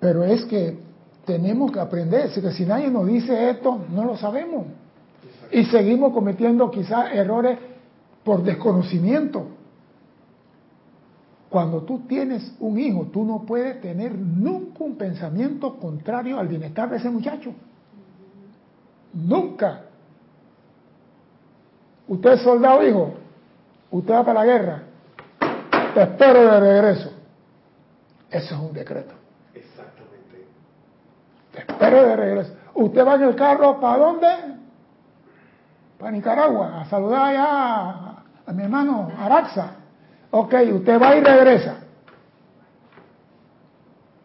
Pero 0.00 0.24
es 0.24 0.44
que 0.44 0.78
tenemos 1.24 1.72
que 1.72 1.80
aprender, 1.80 2.30
que 2.30 2.52
si 2.52 2.66
nadie 2.66 2.90
nos 2.90 3.06
dice 3.06 3.50
esto, 3.50 3.86
no 3.90 4.04
lo 4.04 4.16
sabemos. 4.18 4.66
Y 5.50 5.64
seguimos 5.64 6.12
cometiendo 6.12 6.70
quizás 6.70 7.12
errores 7.12 7.58
por 8.22 8.42
desconocimiento. 8.42 9.46
Cuando 11.48 11.82
tú 11.82 12.00
tienes 12.00 12.54
un 12.58 12.78
hijo, 12.78 13.06
tú 13.12 13.24
no 13.24 13.46
puedes 13.46 13.80
tener 13.80 14.14
nunca 14.14 14.84
un 14.84 14.96
pensamiento 14.96 15.76
contrario 15.76 16.38
al 16.38 16.48
bienestar 16.48 16.90
de 16.90 16.96
ese 16.96 17.08
muchacho. 17.08 17.52
Nunca. 19.12 19.84
Usted 22.08 22.32
es 22.32 22.42
soldado, 22.42 22.86
hijo. 22.86 23.14
Usted 23.90 24.12
va 24.14 24.24
para 24.24 24.40
la 24.40 24.46
guerra. 24.46 24.82
Te 25.94 26.02
espero 26.02 26.40
de 26.42 26.60
regreso. 26.60 27.12
Eso 28.30 28.54
es 28.54 28.60
un 28.60 28.72
decreto. 28.72 29.14
Exactamente. 29.54 30.46
Te 31.52 31.58
espero 31.60 32.02
de 32.02 32.16
regreso. 32.16 32.54
Usted 32.74 33.06
va 33.06 33.14
en 33.14 33.22
el 33.22 33.36
carro, 33.36 33.80
¿para 33.80 33.98
dónde? 33.98 34.26
Para 35.98 36.10
Nicaragua, 36.10 36.80
a 36.80 36.84
saludar 36.86 37.22
allá 37.26 37.44
a, 37.46 38.22
a 38.46 38.52
mi 38.52 38.64
hermano 38.64 39.10
Araxa. 39.18 39.76
Ok, 40.32 40.52
usted 40.72 41.00
va 41.00 41.14
y 41.16 41.20
regresa. 41.22 41.76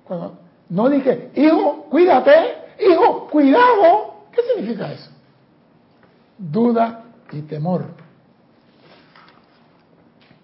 Cuando- 0.06 0.38
no 0.70 0.90
dije, 0.90 1.32
hijo, 1.36 1.86
cuídate, 1.90 2.32
hijo, 2.80 3.28
cuidado. 3.28 4.16
¿Qué 4.32 4.42
significa 4.54 4.92
eso? 4.92 5.12
Duda 6.38 6.99
y 7.32 7.42
temor. 7.42 7.86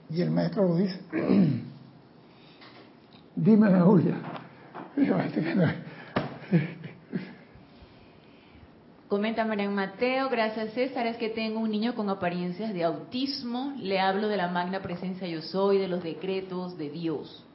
Y 0.10 0.22
el 0.22 0.32
maestro 0.32 0.68
lo 0.68 0.76
dice. 0.76 1.00
Dime, 3.36 3.80
Julia. 3.82 4.16
Este 4.98 5.56
Comenta 9.08 9.46
Marian 9.46 9.76
Mateo, 9.76 10.30
gracias 10.30 10.74
César, 10.74 11.06
es 11.06 11.18
que 11.18 11.30
tengo 11.30 11.60
un 11.60 11.70
niño 11.70 11.96
con 11.96 12.10
apariencias 12.10 12.74
de 12.74 12.84
autismo, 12.84 13.74
le 13.78 14.00
hablo 14.00 14.28
de 14.28 14.38
la 14.38 14.48
magna 14.48 14.82
presencia 14.82 15.28
yo 15.28 15.42
soy, 15.42 15.78
de 15.78 15.88
los 15.88 16.02
decretos 16.02 16.78
de 16.78 16.90
Dios. 16.90 17.46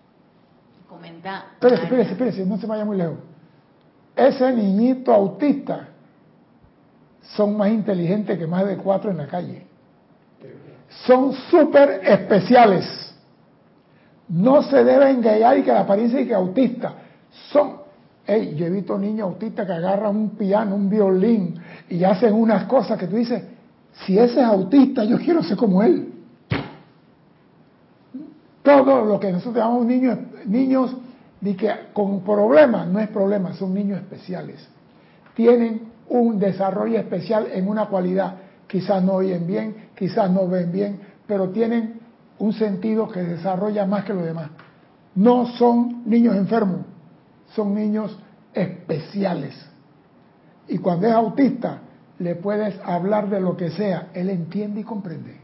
Comenta... 0.88 1.46
Espérese, 1.54 1.82
espérese, 1.82 2.12
espérese, 2.12 2.46
no 2.46 2.56
se 2.58 2.66
vaya 2.66 2.84
muy 2.84 2.96
lejos. 2.96 3.18
Ese 4.14 4.52
niñito 4.52 5.12
autista 5.12 5.88
son 7.36 7.56
más 7.56 7.70
inteligentes 7.70 8.38
que 8.38 8.46
más 8.46 8.66
de 8.66 8.76
cuatro 8.76 9.10
en 9.10 9.18
la 9.18 9.26
calle. 9.26 9.66
Son 11.06 11.32
súper 11.50 12.00
especiales. 12.04 12.84
No 14.28 14.62
se 14.62 14.84
deben 14.84 15.20
guiar 15.20 15.58
y 15.58 15.62
que 15.62 15.72
la 15.72 15.80
apariencia 15.80 16.20
y 16.20 16.26
que 16.26 16.34
autista. 16.34 16.94
Son, 17.52 17.80
Ey, 18.26 18.54
yo 18.54 18.66
he 18.66 18.70
visto 18.70 18.98
niños 18.98 19.28
autistas 19.28 19.66
que 19.66 19.72
agarran 19.72 20.16
un 20.16 20.30
piano, 20.30 20.74
un 20.76 20.88
violín 20.88 21.54
y 21.88 22.04
hacen 22.04 22.34
unas 22.34 22.64
cosas 22.64 22.98
que 22.98 23.06
tú 23.06 23.16
dices, 23.16 23.42
si 23.92 24.18
ese 24.18 24.40
es 24.40 24.46
autista, 24.46 25.04
yo 25.04 25.18
quiero 25.18 25.42
ser 25.42 25.56
como 25.56 25.82
él. 25.82 26.12
Todo 28.62 29.04
lo 29.04 29.18
que 29.18 29.32
nosotros 29.32 29.56
llamamos 29.56 29.86
niños, 29.86 30.18
niños 30.46 30.96
que 31.42 31.70
con 31.92 32.20
problemas, 32.20 32.86
no 32.86 33.00
es 33.00 33.08
problema, 33.08 33.54
son 33.54 33.74
niños 33.74 33.98
especiales. 33.98 34.68
Tienen 35.34 35.89
un 36.10 36.38
desarrollo 36.38 36.98
especial 36.98 37.48
en 37.52 37.68
una 37.68 37.86
cualidad. 37.86 38.36
Quizás 38.66 39.02
no 39.02 39.14
oyen 39.14 39.46
bien, 39.46 39.90
quizás 39.96 40.30
no 40.30 40.46
ven 40.46 40.70
bien, 40.70 41.00
pero 41.26 41.48
tienen 41.50 42.00
un 42.38 42.52
sentido 42.52 43.08
que 43.08 43.20
desarrolla 43.20 43.86
más 43.86 44.04
que 44.04 44.14
los 44.14 44.24
demás. 44.24 44.50
No 45.14 45.46
son 45.46 46.02
niños 46.06 46.36
enfermos, 46.36 46.80
son 47.54 47.74
niños 47.74 48.16
especiales. 48.52 49.54
Y 50.68 50.78
cuando 50.78 51.06
es 51.06 51.12
autista, 51.12 51.80
le 52.18 52.34
puedes 52.36 52.78
hablar 52.84 53.28
de 53.28 53.40
lo 53.40 53.56
que 53.56 53.70
sea, 53.70 54.10
él 54.14 54.30
entiende 54.30 54.80
y 54.80 54.84
comprende. 54.84 55.36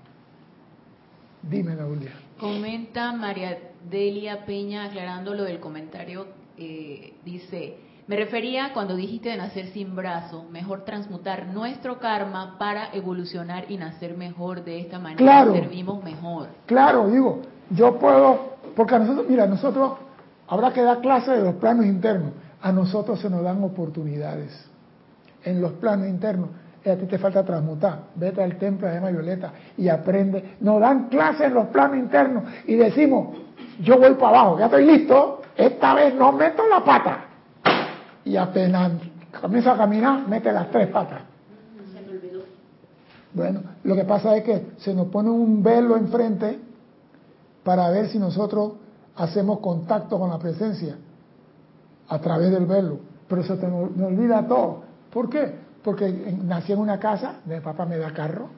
Dime, 1.42 1.74
Julia. 1.76 2.12
Comenta 2.38 3.12
María 3.12 3.58
Delia 3.88 4.44
Peña 4.44 4.84
aclarando 4.84 5.34
lo 5.34 5.44
del 5.44 5.58
comentario, 5.58 6.26
eh, 6.58 7.14
dice, 7.24 7.76
me 8.06 8.16
refería 8.16 8.72
cuando 8.72 8.94
dijiste 8.94 9.30
de 9.30 9.36
nacer 9.36 9.66
sin 9.72 9.96
brazo, 9.96 10.44
mejor 10.50 10.84
transmutar 10.84 11.46
nuestro 11.48 11.98
karma 11.98 12.56
para 12.58 12.90
evolucionar 12.92 13.64
y 13.68 13.76
nacer 13.78 14.16
mejor 14.16 14.62
de 14.64 14.80
esta 14.80 14.98
manera, 14.98 15.18
Claro. 15.18 15.52
servimos 15.52 16.04
mejor. 16.04 16.48
Claro, 16.66 17.08
digo, 17.08 17.40
yo 17.70 17.98
puedo, 17.98 18.56
porque 18.76 18.94
a 18.94 18.98
nosotros, 19.00 19.26
mira, 19.28 19.46
nosotros 19.46 19.94
habrá 20.48 20.72
que 20.72 20.82
dar 20.82 21.00
clase 21.00 21.32
de 21.32 21.42
los 21.42 21.54
planos 21.56 21.84
internos. 21.86 22.30
A 22.62 22.72
nosotros 22.72 23.20
se 23.20 23.28
nos 23.28 23.42
dan 23.42 23.62
oportunidades 23.64 24.68
en 25.44 25.60
los 25.60 25.72
planos 25.72 26.08
internos. 26.08 26.50
y 26.84 26.88
a 26.88 26.96
ti 26.96 27.06
te 27.06 27.18
falta 27.18 27.44
transmutar. 27.44 27.98
Vete 28.14 28.40
al 28.40 28.56
templo 28.58 28.86
de 28.86 28.94
llama 28.94 29.10
violeta 29.10 29.52
y 29.76 29.88
aprende. 29.88 30.54
Nos 30.60 30.80
dan 30.80 31.08
clases 31.08 31.48
en 31.48 31.54
los 31.54 31.66
planos 31.66 31.96
internos 31.96 32.44
y 32.64 32.76
decimos, 32.76 33.36
yo 33.80 33.98
voy 33.98 34.14
para 34.14 34.38
abajo, 34.40 34.58
ya 34.60 34.66
estoy 34.66 34.84
listo, 34.86 35.42
esta 35.56 35.94
vez 35.94 36.14
no 36.14 36.30
meto 36.30 36.62
la 36.68 36.84
pata. 36.84 37.24
Y 38.26 38.36
apenas 38.36 38.92
comienza 39.40 39.72
a 39.72 39.76
caminar, 39.76 40.28
mete 40.28 40.52
las 40.52 40.70
tres 40.70 40.88
patas. 40.88 41.22
Bueno, 43.32 43.60
lo 43.84 43.94
que 43.94 44.04
pasa 44.04 44.36
es 44.36 44.42
que 44.42 44.66
se 44.78 44.92
nos 44.92 45.06
pone 45.08 45.30
un 45.30 45.62
velo 45.62 45.96
enfrente 45.96 46.58
para 47.62 47.88
ver 47.90 48.08
si 48.08 48.18
nosotros 48.18 48.72
hacemos 49.14 49.60
contacto 49.60 50.18
con 50.18 50.28
la 50.28 50.38
presencia 50.38 50.96
a 52.08 52.18
través 52.18 52.50
del 52.50 52.66
velo. 52.66 52.98
Pero 53.28 53.42
eso 53.42 53.56
te 53.56 53.66
olvida 53.66 54.46
todo. 54.46 54.82
¿Por 55.12 55.30
qué? 55.30 55.54
Porque 55.84 56.36
nací 56.42 56.72
en 56.72 56.80
una 56.80 56.98
casa, 56.98 57.36
mi 57.44 57.60
papá 57.60 57.86
me 57.86 57.96
da 57.96 58.12
carro, 58.12 58.48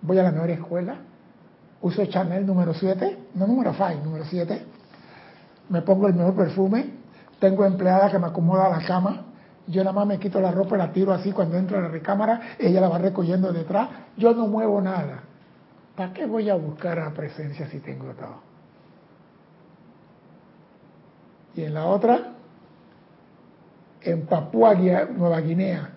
voy 0.00 0.18
a 0.18 0.22
la 0.22 0.32
mejor 0.32 0.50
escuela, 0.50 0.96
uso 1.82 2.06
Chanel 2.06 2.46
número 2.46 2.72
7, 2.72 3.18
no 3.34 3.46
número 3.46 3.74
5, 3.74 4.00
número 4.02 4.24
7, 4.24 4.62
me 5.68 5.82
pongo 5.82 6.08
el 6.08 6.14
mejor 6.14 6.34
perfume, 6.34 6.97
tengo 7.38 7.64
empleada 7.64 8.10
que 8.10 8.18
me 8.18 8.26
acomoda 8.26 8.68
la 8.68 8.84
cama, 8.84 9.24
yo 9.66 9.84
nada 9.84 9.94
más 9.94 10.06
me 10.06 10.18
quito 10.18 10.40
la 10.40 10.50
ropa 10.50 10.76
y 10.76 10.78
la 10.78 10.92
tiro 10.92 11.12
así 11.12 11.32
cuando 11.32 11.56
entro 11.56 11.78
a 11.78 11.82
la 11.82 11.88
recámara, 11.88 12.40
ella 12.58 12.80
la 12.80 12.88
va 12.88 12.98
recogiendo 12.98 13.52
detrás, 13.52 13.88
yo 14.16 14.34
no 14.34 14.46
muevo 14.46 14.80
nada. 14.80 15.20
¿Para 15.94 16.12
qué 16.12 16.26
voy 16.26 16.48
a 16.48 16.54
buscar 16.54 16.98
a 16.98 17.12
presencia 17.12 17.68
si 17.68 17.80
tengo 17.80 18.12
todo? 18.12 18.48
Y 21.54 21.64
en 21.64 21.74
la 21.74 21.86
otra, 21.86 22.34
en 24.00 24.26
Papúa 24.26 24.74
Nueva 24.74 25.40
Guinea, 25.40 25.90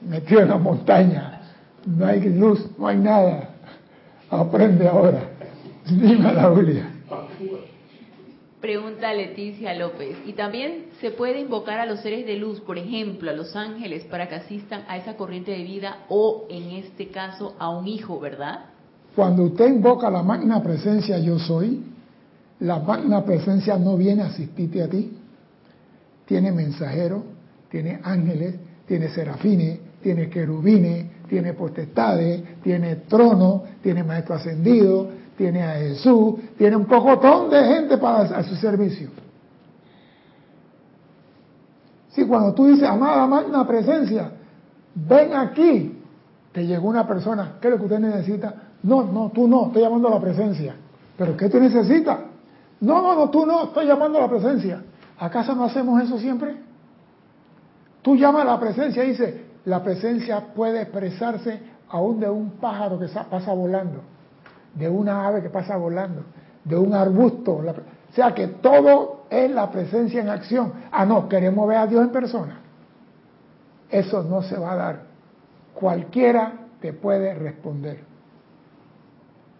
metido 0.00 0.40
en 0.40 0.48
la 0.48 0.58
montaña, 0.58 1.40
no 1.86 2.06
hay 2.06 2.20
luz, 2.20 2.70
no 2.78 2.86
hay 2.86 2.98
nada. 2.98 3.50
Aprende 4.30 4.88
ahora. 4.88 5.20
Dime 5.86 6.32
la 6.32 6.44
Julia. 6.44 6.89
Pregunta 8.60 9.14
Leticia 9.14 9.72
López. 9.72 10.18
¿Y 10.26 10.34
también 10.34 10.86
se 11.00 11.10
puede 11.12 11.40
invocar 11.40 11.80
a 11.80 11.86
los 11.86 12.00
seres 12.00 12.26
de 12.26 12.36
luz, 12.36 12.60
por 12.60 12.76
ejemplo, 12.76 13.30
a 13.30 13.32
los 13.32 13.56
ángeles, 13.56 14.04
para 14.04 14.28
que 14.28 14.34
asistan 14.34 14.84
a 14.86 14.98
esa 14.98 15.16
corriente 15.16 15.52
de 15.52 15.62
vida 15.62 16.04
o, 16.10 16.46
en 16.50 16.70
este 16.72 17.08
caso, 17.08 17.56
a 17.58 17.70
un 17.70 17.88
hijo, 17.88 18.20
verdad? 18.20 18.66
Cuando 19.16 19.44
usted 19.44 19.66
invoca 19.68 20.10
la 20.10 20.22
magna 20.22 20.62
presencia 20.62 21.18
yo 21.18 21.38
soy, 21.38 21.82
la 22.60 22.78
magna 22.80 23.24
presencia 23.24 23.78
no 23.78 23.96
viene 23.96 24.22
a 24.22 24.26
asistirte 24.26 24.82
a 24.82 24.88
ti. 24.88 25.10
Tiene 26.26 26.52
mensajeros, 26.52 27.22
tiene 27.70 27.98
ángeles, 28.02 28.56
tiene 28.86 29.08
serafines, 29.08 29.80
tiene 30.02 30.28
querubines, 30.28 31.06
tiene 31.28 31.54
potestades, 31.54 32.60
tiene 32.62 32.96
trono, 33.08 33.64
tiene 33.82 34.04
maestro 34.04 34.34
ascendido, 34.34 35.08
tiene 35.40 35.62
a 35.62 35.72
Jesús, 35.76 36.34
tiene 36.58 36.76
un 36.76 36.84
pocotón 36.84 37.48
de 37.48 37.64
gente 37.64 37.96
para 37.96 38.24
a 38.24 38.42
su 38.42 38.56
servicio. 38.56 39.08
Si 42.10 42.26
cuando 42.26 42.52
tú 42.52 42.66
dices, 42.66 42.86
amada 42.86 43.26
magna 43.26 43.66
presencia, 43.66 44.32
ven 44.94 45.34
aquí, 45.34 45.98
te 46.52 46.66
llegó 46.66 46.88
una 46.88 47.08
persona, 47.08 47.54
¿qué 47.58 47.68
es 47.68 47.72
lo 47.72 47.78
que 47.78 47.84
usted 47.84 48.00
necesita? 48.00 48.54
No, 48.82 49.04
no, 49.04 49.30
tú 49.30 49.48
no, 49.48 49.68
estoy 49.68 49.80
llamando 49.80 50.08
a 50.08 50.10
la 50.10 50.20
presencia. 50.20 50.74
¿Pero 51.16 51.34
qué 51.38 51.48
tú 51.48 51.58
necesitas? 51.58 52.18
No, 52.80 53.00
no, 53.00 53.14
no, 53.14 53.30
tú 53.30 53.46
no, 53.46 53.64
estoy 53.64 53.86
llamando 53.86 54.18
a 54.18 54.22
la 54.22 54.28
presencia. 54.28 54.82
¿Acaso 55.18 55.54
no 55.54 55.64
hacemos 55.64 56.02
eso 56.02 56.18
siempre? 56.18 56.54
Tú 58.02 58.14
llamas 58.14 58.42
a 58.42 58.44
la 58.44 58.60
presencia 58.60 59.02
y 59.04 59.12
dices, 59.12 59.40
la 59.64 59.82
presencia 59.82 60.52
puede 60.54 60.82
expresarse 60.82 61.62
aún 61.88 62.20
de 62.20 62.28
un 62.28 62.50
pájaro 62.60 62.98
que 62.98 63.06
pasa 63.06 63.54
volando 63.54 64.02
de 64.74 64.88
una 64.88 65.26
ave 65.26 65.42
que 65.42 65.50
pasa 65.50 65.76
volando, 65.76 66.24
de 66.64 66.76
un 66.76 66.94
arbusto. 66.94 67.56
o 67.56 68.14
sea 68.14 68.34
que 68.34 68.46
todo 68.46 69.24
es 69.30 69.50
la 69.50 69.70
presencia 69.70 70.20
en 70.20 70.28
acción. 70.28 70.72
Ah, 70.90 71.04
no, 71.04 71.28
queremos 71.28 71.66
ver 71.68 71.78
a 71.78 71.86
Dios 71.86 72.02
en 72.02 72.10
persona. 72.10 72.60
Eso 73.88 74.22
no 74.22 74.42
se 74.42 74.56
va 74.56 74.72
a 74.72 74.76
dar. 74.76 75.02
Cualquiera 75.74 76.52
te 76.80 76.92
puede 76.92 77.34
responder. 77.34 78.00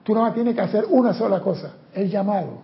Tú 0.02 0.14
no 0.14 0.32
tienes 0.32 0.54
que 0.54 0.61
hacer 0.61 0.86
una 0.88 1.14
sola 1.14 1.40
cosa, 1.40 1.74
el 1.92 2.11
llamado. 2.11 2.62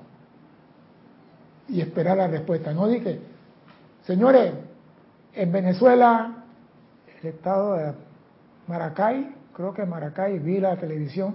Y 1.68 1.80
esperar 1.80 2.16
la 2.16 2.28
respuesta. 2.28 2.72
No 2.72 2.86
dije, 2.86 3.20
señores, 4.04 4.52
en 5.34 5.52
Venezuela, 5.52 6.44
el 7.20 7.28
estado 7.28 7.74
de 7.74 7.92
Maracay, 8.68 9.34
creo 9.54 9.74
que 9.74 9.84
Maracay, 9.84 10.38
vi 10.38 10.58
la 10.60 10.76
televisión, 10.76 11.34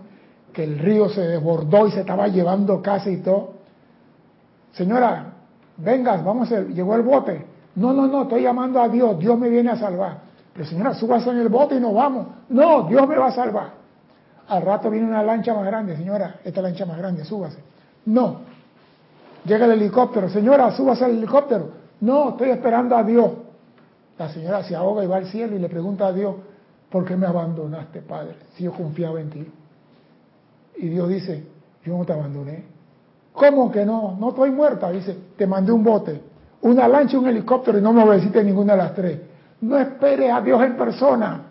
que 0.53 0.63
el 0.63 0.79
río 0.79 1.09
se 1.09 1.21
desbordó 1.21 1.87
y 1.87 1.91
se 1.91 2.01
estaba 2.01 2.27
llevando 2.27 2.81
casa 2.81 3.09
y 3.09 3.17
todo. 3.17 3.53
Señora, 4.73 5.33
vengas, 5.77 6.23
vamos, 6.23 6.51
a, 6.51 6.61
llegó 6.61 6.95
el 6.95 7.01
bote. 7.01 7.45
No, 7.75 7.93
no, 7.93 8.07
no, 8.07 8.23
estoy 8.23 8.43
llamando 8.43 8.81
a 8.81 8.89
Dios, 8.89 9.17
Dios 9.17 9.37
me 9.37 9.49
viene 9.49 9.71
a 9.71 9.77
salvar. 9.77 10.19
Pero 10.53 10.65
señora, 10.65 10.93
súbase 10.93 11.29
en 11.29 11.37
el 11.37 11.49
bote 11.49 11.75
y 11.75 11.79
nos 11.79 11.93
vamos. 11.93 12.27
No, 12.49 12.83
Dios 12.83 13.07
me 13.07 13.17
va 13.17 13.27
a 13.27 13.31
salvar. 13.31 13.71
Al 14.49 14.61
rato 14.63 14.89
viene 14.89 15.07
una 15.07 15.23
lancha 15.23 15.53
más 15.53 15.65
grande, 15.65 15.95
señora, 15.95 16.41
esta 16.43 16.61
lancha 16.61 16.85
más 16.85 16.97
grande, 16.97 17.23
súbase. 17.23 17.59
No. 18.05 18.41
Llega 19.45 19.65
el 19.65 19.71
helicóptero, 19.71 20.29
señora, 20.29 20.71
súbase 20.71 21.05
al 21.05 21.11
helicóptero. 21.11 21.69
No, 22.01 22.31
estoy 22.31 22.49
esperando 22.49 22.97
a 22.97 23.03
Dios. 23.03 23.31
La 24.17 24.29
señora 24.29 24.63
se 24.63 24.75
ahoga 24.75 25.03
y 25.03 25.07
va 25.07 25.17
al 25.17 25.27
cielo 25.27 25.55
y 25.55 25.59
le 25.59 25.69
pregunta 25.69 26.07
a 26.07 26.13
Dios, 26.13 26.35
¿por 26.89 27.05
qué 27.05 27.15
me 27.15 27.25
abandonaste, 27.25 28.01
Padre? 28.01 28.35
Si 28.55 28.65
yo 28.65 28.73
confiaba 28.73 29.21
en 29.21 29.29
ti. 29.29 29.51
Y 30.81 30.89
Dios 30.89 31.09
dice, 31.09 31.43
yo 31.85 31.95
no 31.95 32.05
te 32.05 32.13
abandoné. 32.13 32.63
¿Cómo 33.31 33.71
que 33.71 33.85
no? 33.85 34.17
No 34.19 34.29
estoy 34.29 34.49
muerta. 34.49 34.89
Dice, 34.89 35.15
te 35.37 35.45
mandé 35.45 35.71
un 35.71 35.83
bote, 35.83 36.19
una 36.61 36.87
lancha, 36.87 37.19
un 37.19 37.27
helicóptero 37.27 37.77
y 37.77 37.81
no 37.81 37.93
me 37.93 38.03
obedeciste 38.03 38.43
ninguna 38.43 38.73
de 38.73 38.77
las 38.79 38.95
tres. 38.95 39.19
No 39.61 39.77
esperes 39.77 40.33
a 40.33 40.41
Dios 40.41 40.59
en 40.63 40.75
persona. 40.75 41.41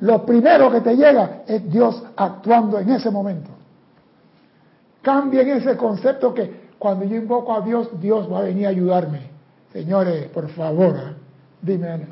Lo 0.00 0.26
primero 0.26 0.72
que 0.72 0.80
te 0.80 0.96
llega 0.96 1.42
es 1.46 1.70
Dios 1.70 2.02
actuando 2.16 2.80
en 2.80 2.90
ese 2.90 3.12
momento. 3.12 3.50
Cambien 5.02 5.48
ese 5.50 5.76
concepto 5.76 6.34
que 6.34 6.70
cuando 6.76 7.04
yo 7.04 7.14
invoco 7.14 7.54
a 7.54 7.60
Dios, 7.60 7.88
Dios 8.00 8.30
va 8.30 8.40
a 8.40 8.42
venir 8.42 8.66
a 8.66 8.70
ayudarme. 8.70 9.20
Señores, 9.72 10.26
por 10.30 10.48
favor, 10.48 10.96
¿eh? 10.96 11.14
dime. 11.62 12.08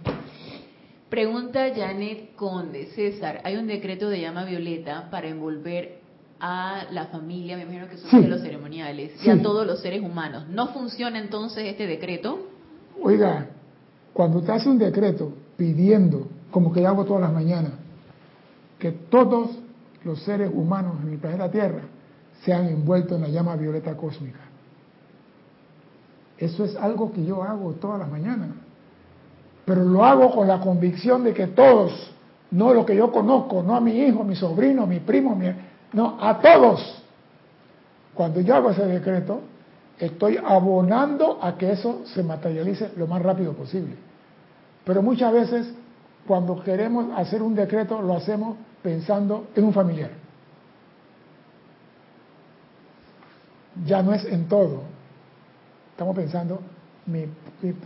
Pregunta 1.08 1.66
Janet 1.74 2.36
Conde, 2.36 2.86
César, 2.94 3.40
hay 3.42 3.56
un 3.56 3.66
decreto 3.66 4.08
de 4.10 4.20
llama 4.20 4.44
violeta 4.44 5.08
para 5.10 5.26
envolver 5.26 5.97
a 6.40 6.84
la 6.92 7.06
familia, 7.06 7.56
me 7.56 7.62
imagino 7.64 7.88
que 7.88 7.96
son 7.96 8.22
de 8.22 8.28
los 8.28 8.40
ceremoniales, 8.42 9.12
y 9.24 9.30
a 9.30 9.42
todos 9.42 9.66
los 9.66 9.80
seres 9.80 10.02
humanos. 10.02 10.48
¿No 10.48 10.68
funciona 10.68 11.18
entonces 11.18 11.64
este 11.66 11.86
decreto? 11.86 12.38
Oiga, 13.02 13.46
cuando 14.12 14.38
usted 14.38 14.52
hace 14.52 14.68
un 14.68 14.78
decreto 14.78 15.32
pidiendo, 15.56 16.28
como 16.50 16.72
que 16.72 16.82
yo 16.82 16.88
hago 16.88 17.04
todas 17.04 17.22
las 17.22 17.32
mañanas, 17.32 17.72
que 18.78 18.92
todos 18.92 19.58
los 20.04 20.22
seres 20.22 20.50
humanos 20.52 20.96
en 21.02 21.12
el 21.12 21.18
planeta 21.18 21.50
Tierra 21.50 21.82
sean 22.44 22.68
envueltos 22.68 23.16
en 23.16 23.22
la 23.22 23.28
llama 23.28 23.56
violeta 23.56 23.96
cósmica. 23.96 24.38
Eso 26.38 26.64
es 26.64 26.76
algo 26.76 27.12
que 27.12 27.24
yo 27.24 27.42
hago 27.42 27.72
todas 27.72 27.98
las 27.98 28.08
mañanas. 28.08 28.50
Pero 29.64 29.84
lo 29.84 30.04
hago 30.04 30.30
con 30.30 30.46
la 30.46 30.60
convicción 30.60 31.24
de 31.24 31.34
que 31.34 31.48
todos, 31.48 32.12
no 32.52 32.72
lo 32.72 32.86
que 32.86 32.94
yo 32.94 33.10
conozco, 33.10 33.62
no 33.62 33.74
a 33.74 33.80
mi 33.80 33.98
hijo, 33.98 34.22
a 34.22 34.24
mi 34.24 34.36
sobrino, 34.36 34.84
a 34.84 34.86
mi 34.86 35.00
primo, 35.00 35.32
a 35.32 35.34
mi, 35.34 35.46
no, 35.92 36.18
a 36.20 36.38
todos. 36.40 37.02
Cuando 38.14 38.40
yo 38.40 38.54
hago 38.54 38.70
ese 38.70 38.84
decreto, 38.84 39.40
estoy 39.98 40.36
abonando 40.36 41.38
a 41.40 41.56
que 41.56 41.72
eso 41.72 42.02
se 42.06 42.22
materialice 42.22 42.90
lo 42.96 43.06
más 43.06 43.22
rápido 43.22 43.52
posible. 43.52 43.94
Pero 44.84 45.02
muchas 45.02 45.32
veces, 45.32 45.74
cuando 46.26 46.62
queremos 46.62 47.06
hacer 47.16 47.42
un 47.42 47.54
decreto, 47.54 48.00
lo 48.02 48.14
hacemos 48.14 48.56
pensando 48.82 49.48
en 49.54 49.64
un 49.64 49.72
familiar. 49.72 50.10
Ya 53.84 54.02
no 54.02 54.12
es 54.12 54.24
en 54.24 54.48
todo. 54.48 54.82
Estamos 55.92 56.16
pensando, 56.16 56.60
mi, 57.06 57.26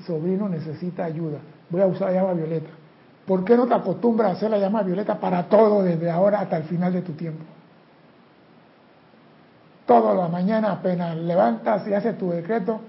sobrino 0.07 0.49
necesita 0.49 1.05
ayuda. 1.05 1.39
Voy 1.71 1.81
a 1.81 1.87
usar 1.87 2.13
la 2.13 2.21
llama 2.21 2.35
violeta. 2.35 2.71
¿Por 3.27 3.45
qué 3.45 3.57
no 3.57 3.67
te 3.67 3.75
acostumbras 3.75 4.31
a 4.31 4.33
hacer 4.33 4.51
la 4.51 4.59
llama 4.59 4.83
violeta 4.83 5.19
para 5.19 5.49
todo 5.49 5.83
desde 5.83 6.11
ahora 6.11 6.41
hasta 6.41 6.57
el 6.57 6.65
final 6.65 6.93
de 6.93 7.03
tu 7.03 7.13
tiempo? 7.13 7.45
Toda 9.93 10.15
la 10.15 10.29
mañana 10.29 10.73
apenas 10.73 11.15
levantas 11.19 11.87
y 11.87 11.93
haces 11.93 12.17
tu 12.17 12.31
decreto 12.31 12.81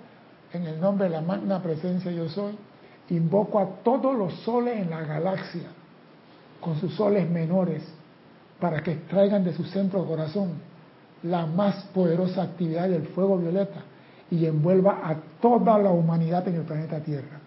en 0.53 0.65
el 0.65 0.79
nombre 0.79 1.09
de 1.09 1.09
la 1.09 1.19
magna 1.19 1.61
presencia 1.61 2.09
yo 2.09 2.29
soy, 2.29 2.57
invoco 3.09 3.59
a 3.59 3.83
todos 3.83 4.17
los 4.17 4.33
soles 4.35 4.79
en 4.79 4.89
la 4.89 5.01
galaxia 5.01 5.67
con 6.61 6.79
sus 6.79 6.95
soles 6.95 7.29
menores 7.29 7.83
para 8.57 8.81
que 8.81 8.93
extraigan 8.93 9.43
de 9.43 9.51
su 9.51 9.65
centro 9.65 10.05
corazón 10.05 10.51
la 11.23 11.45
más 11.45 11.83
poderosa 11.93 12.43
actividad 12.43 12.87
del 12.87 13.07
fuego 13.07 13.37
violeta 13.37 13.81
y 14.31 14.45
envuelva 14.45 15.01
a 15.03 15.17
toda 15.41 15.77
la 15.79 15.89
humanidad 15.89 16.47
en 16.47 16.55
el 16.55 16.61
planeta 16.61 17.01
Tierra 17.01 17.37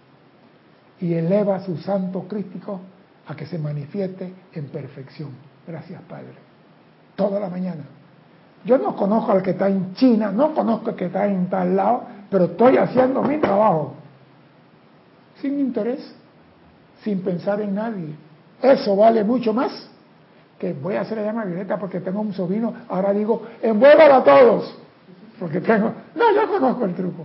y 1.01 1.15
eleva 1.15 1.65
su 1.65 1.79
santo 1.79 2.29
crístico 2.29 2.79
a 3.27 3.35
que 3.35 3.47
se 3.47 3.59
manifieste 3.59 4.35
en 4.53 4.67
perfección. 4.67 5.31
Gracias, 5.67 6.03
Padre. 6.03 6.35
Toda 7.17 7.41
la 7.41 7.49
mañana. 7.49 7.96
Yo 8.67 8.79
no 8.79 8.97
conozco 8.97 9.33
al 9.33 9.43
que 9.43 9.53
está 9.53 9.69
en 9.69 9.95
China, 9.95 10.33
no 10.33 10.53
conozco 10.53 10.91
al 10.91 10.97
que 10.97 11.07
está 11.07 11.27
en 11.27 11.49
tal 11.49 11.77
lado, 11.77 12.03
pero 12.29 12.47
estoy 12.47 12.77
haciendo 12.77 13.23
mi 13.23 13.39
trabajo. 13.39 13.95
Sin 15.41 15.61
interés, 15.61 16.15
sin 17.03 17.23
pensar 17.23 17.61
en 17.61 17.75
nadie. 17.75 18.15
Eso 18.61 18.97
vale 18.97 19.23
mucho 19.23 19.53
más 19.53 19.89
que 20.59 20.73
voy 20.73 20.97
a 20.97 21.03
hacer 21.03 21.19
la 21.19 21.25
llama 21.25 21.45
violeta 21.45 21.79
porque 21.79 22.01
tengo 22.01 22.21
un 22.21 22.33
sobrino. 22.33 22.75
Ahora 22.89 23.13
digo, 23.13 23.43
envuélvalo 23.63 24.15
a 24.15 24.25
todos. 24.25 24.79
Porque 25.39 25.61
tengo. 25.61 25.93
No, 26.15 26.35
yo 26.35 26.49
conozco 26.49 26.85
el 26.87 26.95
truco. 26.95 27.25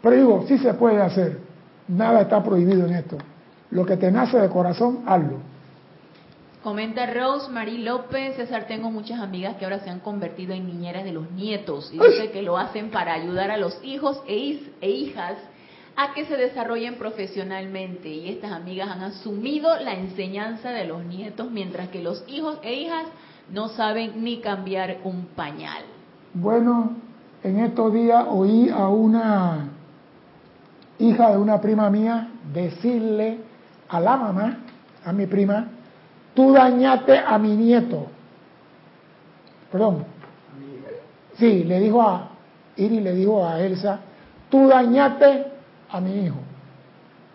Pero 0.00 0.16
digo, 0.16 0.44
sí 0.46 0.58
se 0.58 0.74
puede 0.74 1.02
hacer. 1.02 1.38
Nada 1.88 2.22
está 2.22 2.42
prohibido 2.42 2.86
en 2.86 2.94
esto. 2.94 3.18
Lo 3.70 3.84
que 3.84 3.96
te 3.96 4.10
nace 4.10 4.38
de 4.38 4.48
corazón, 4.48 5.00
hazlo. 5.06 5.57
Comenta 6.62 7.06
Rose 7.06 7.48
Marie 7.50 7.78
López, 7.78 8.34
César, 8.34 8.66
tengo 8.66 8.90
muchas 8.90 9.20
amigas 9.20 9.56
que 9.56 9.64
ahora 9.64 9.78
se 9.78 9.90
han 9.90 10.00
convertido 10.00 10.54
en 10.54 10.66
niñeras 10.66 11.04
de 11.04 11.12
los 11.12 11.30
nietos 11.30 11.90
y 11.92 11.98
dice 11.98 12.32
que 12.32 12.42
lo 12.42 12.58
hacen 12.58 12.90
para 12.90 13.14
ayudar 13.14 13.52
a 13.52 13.56
los 13.56 13.78
hijos 13.84 14.20
e, 14.26 14.58
e 14.80 14.90
hijas 14.90 15.36
a 15.94 16.14
que 16.14 16.24
se 16.26 16.36
desarrollen 16.36 16.96
profesionalmente 16.96 18.08
y 18.08 18.28
estas 18.28 18.50
amigas 18.50 18.88
han 18.88 19.02
asumido 19.02 19.78
la 19.78 19.94
enseñanza 19.94 20.70
de 20.70 20.84
los 20.84 21.04
nietos 21.04 21.48
mientras 21.48 21.90
que 21.90 22.02
los 22.02 22.24
hijos 22.26 22.58
e 22.62 22.74
hijas 22.74 23.06
no 23.52 23.68
saben 23.68 24.24
ni 24.24 24.40
cambiar 24.40 24.98
un 25.04 25.26
pañal. 25.36 25.84
Bueno, 26.34 26.96
en 27.44 27.60
estos 27.60 27.92
días 27.94 28.26
oí 28.28 28.68
a 28.68 28.88
una 28.88 29.68
hija 30.98 31.30
de 31.30 31.38
una 31.38 31.60
prima 31.60 31.88
mía 31.88 32.30
decirle 32.52 33.38
a 33.88 34.00
la 34.00 34.16
mamá, 34.16 34.58
a 35.04 35.12
mi 35.12 35.26
prima, 35.26 35.68
tú 36.38 36.52
dañaste 36.52 37.18
a 37.18 37.36
mi 37.36 37.56
nieto. 37.56 38.06
Perdón. 39.72 40.04
Sí, 41.36 41.64
le 41.64 41.80
dijo 41.80 42.00
a 42.00 42.28
Iri, 42.76 43.00
le 43.00 43.12
dijo 43.12 43.44
a 43.44 43.60
Elsa, 43.60 43.98
tú 44.48 44.68
dañaste 44.68 45.46
a 45.90 46.00
mi 46.00 46.26
hijo. 46.26 46.36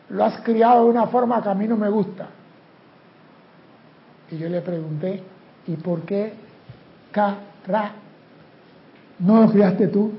Lo 0.07 0.23
has 0.23 0.39
criado 0.39 0.85
de 0.85 0.91
una 0.91 1.07
forma 1.07 1.43
que 1.43 1.49
a 1.49 1.53
mí 1.53 1.67
no 1.67 1.75
me 1.75 1.89
gusta. 1.89 2.27
Y 4.31 4.37
yo 4.37 4.47
le 4.47 4.61
pregunté, 4.61 5.21
¿y 5.67 5.75
por 5.75 6.03
qué 6.03 6.35
Cara 7.11 7.91
no 9.19 9.41
lo 9.41 9.51
criaste 9.51 9.89
tú? 9.89 10.13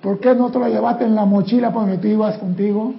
¿Por 0.00 0.20
qué 0.20 0.36
no 0.36 0.52
te 0.52 0.60
lo 0.60 0.68
llevaste 0.68 1.04
en 1.04 1.16
la 1.16 1.24
mochila 1.24 1.72
cuando 1.72 1.98
tú 1.98 2.06
ibas 2.06 2.38
contigo? 2.38 2.94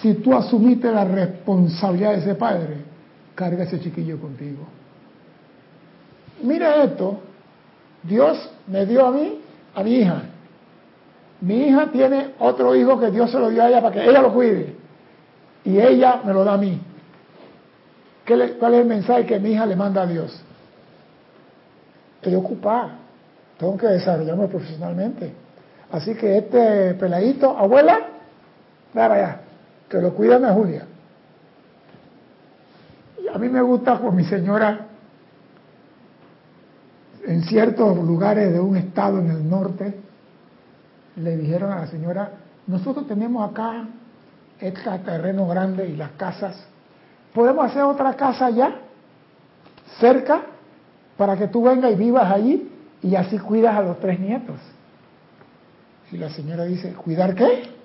Si 0.00 0.14
tú 0.14 0.34
asumiste 0.34 0.90
la 0.92 1.04
responsabilidad 1.04 2.12
de 2.12 2.18
ese 2.18 2.34
padre, 2.34 2.76
carga 3.34 3.64
ese 3.64 3.80
chiquillo 3.80 4.20
contigo. 4.20 4.64
Mira 6.42 6.84
esto, 6.84 7.20
Dios 8.02 8.50
me 8.66 8.84
dio 8.84 9.06
a 9.06 9.12
mí, 9.12 9.40
a 9.74 9.82
mi 9.82 9.96
hija. 9.96 10.22
Mi 11.40 11.68
hija 11.68 11.90
tiene 11.90 12.34
otro 12.38 12.74
hijo 12.74 12.98
que 12.98 13.10
Dios 13.10 13.30
se 13.30 13.38
lo 13.38 13.48
dio 13.50 13.62
a 13.62 13.68
ella 13.68 13.80
para 13.80 13.94
que 13.94 14.04
ella 14.08 14.20
lo 14.20 14.32
cuide. 14.32 14.74
Y 15.64 15.78
ella 15.78 16.20
me 16.24 16.32
lo 16.32 16.44
da 16.44 16.54
a 16.54 16.58
mí. 16.58 16.80
¿Cuál 18.26 18.74
es 18.74 18.80
el 18.80 18.86
mensaje 18.86 19.24
que 19.24 19.38
mi 19.38 19.52
hija 19.52 19.64
le 19.66 19.76
manda 19.76 20.02
a 20.02 20.06
Dios? 20.06 20.42
Estoy 22.16 22.34
ocupada. 22.34 22.98
Tengo 23.58 23.76
que 23.76 23.86
desarrollarme 23.86 24.48
profesionalmente. 24.48 25.32
Así 25.90 26.14
que 26.14 26.38
este 26.38 26.94
peladito, 26.94 27.56
abuela, 27.56 28.00
vaya 28.92 29.14
allá, 29.14 29.40
que 29.88 29.98
lo 29.98 30.14
cuidan 30.14 30.44
a 30.44 30.52
Julia. 30.52 30.86
Y 33.22 33.28
a 33.28 33.38
mí 33.38 33.48
me 33.48 33.62
gusta 33.62 33.98
con 33.98 34.14
mi 34.14 34.24
señora 34.24 34.86
en 37.24 37.42
ciertos 37.42 37.96
lugares 37.98 38.52
de 38.52 38.60
un 38.60 38.76
estado 38.76 39.18
en 39.18 39.30
el 39.30 39.48
norte, 39.48 39.98
le 41.16 41.36
dijeron 41.36 41.72
a 41.72 41.80
la 41.80 41.86
señora, 41.88 42.30
nosotros 42.68 43.08
tenemos 43.08 43.50
acá 43.50 43.88
este 44.60 44.98
terreno 45.00 45.48
grande 45.48 45.88
y 45.88 45.96
las 45.96 46.12
casas, 46.12 46.56
¿podemos 47.34 47.66
hacer 47.66 47.82
otra 47.82 48.14
casa 48.14 48.46
allá, 48.46 48.76
cerca, 49.98 50.42
para 51.16 51.36
que 51.36 51.48
tú 51.48 51.64
vengas 51.64 51.92
y 51.92 51.96
vivas 51.96 52.30
allí? 52.30 52.72
y 53.02 53.14
así 53.14 53.38
cuidas 53.38 53.76
a 53.76 53.82
los 53.82 54.00
tres 54.00 54.18
nietos. 54.18 54.56
Y 56.10 56.18
la 56.18 56.30
señora 56.30 56.64
dice, 56.64 56.92
¿cuidar 56.92 57.34
qué? 57.34 57.75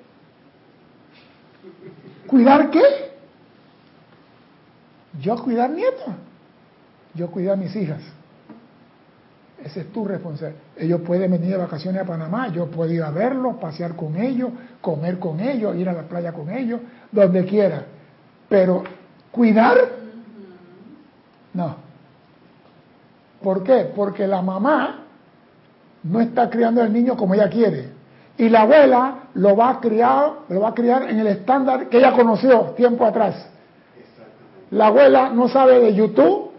¿Cuidar 2.31 2.71
qué? 2.71 2.81
Yo 5.19 5.35
cuidar 5.43 5.69
nietos. 5.69 6.15
Yo 7.13 7.29
cuidar 7.29 7.57
mis 7.57 7.75
hijas. 7.75 8.01
Esa 9.61 9.81
es 9.81 9.91
tu 9.91 10.05
responsabilidad. 10.05 10.61
Ellos 10.77 11.01
pueden 11.01 11.29
venir 11.29 11.49
de 11.49 11.57
vacaciones 11.57 12.01
a 12.01 12.05
Panamá, 12.05 12.47
yo 12.47 12.67
puedo 12.67 12.91
ir 12.91 13.03
a 13.03 13.11
verlos, 13.11 13.57
pasear 13.57 13.97
con 13.97 14.15
ellos, 14.15 14.49
comer 14.79 15.19
con 15.19 15.41
ellos, 15.41 15.75
ir 15.75 15.89
a 15.89 15.93
la 15.93 16.03
playa 16.03 16.31
con 16.31 16.49
ellos, 16.49 16.79
donde 17.11 17.45
quiera. 17.45 17.83
Pero 18.47 18.83
cuidar, 19.29 19.77
no. 21.53 21.75
¿Por 23.43 23.61
qué? 23.63 23.91
Porque 23.93 24.25
la 24.25 24.41
mamá 24.41 25.03
no 26.03 26.21
está 26.21 26.49
criando 26.49 26.81
al 26.81 26.93
niño 26.93 27.17
como 27.17 27.33
ella 27.35 27.49
quiere. 27.49 27.90
Y 28.41 28.49
la 28.49 28.61
abuela 28.61 29.15
lo 29.35 29.55
va 29.55 29.69
a 29.69 29.79
criar, 29.79 30.31
lo 30.49 30.61
va 30.61 30.69
a 30.69 30.73
criar 30.73 31.03
en 31.03 31.19
el 31.19 31.27
estándar 31.27 31.89
que 31.89 31.99
ella 31.99 32.13
conoció 32.13 32.73
tiempo 32.75 33.05
atrás. 33.05 33.35
La 34.71 34.87
abuela 34.87 35.29
no 35.29 35.47
sabe 35.47 35.79
de 35.79 35.93
YouTube, 35.93 36.49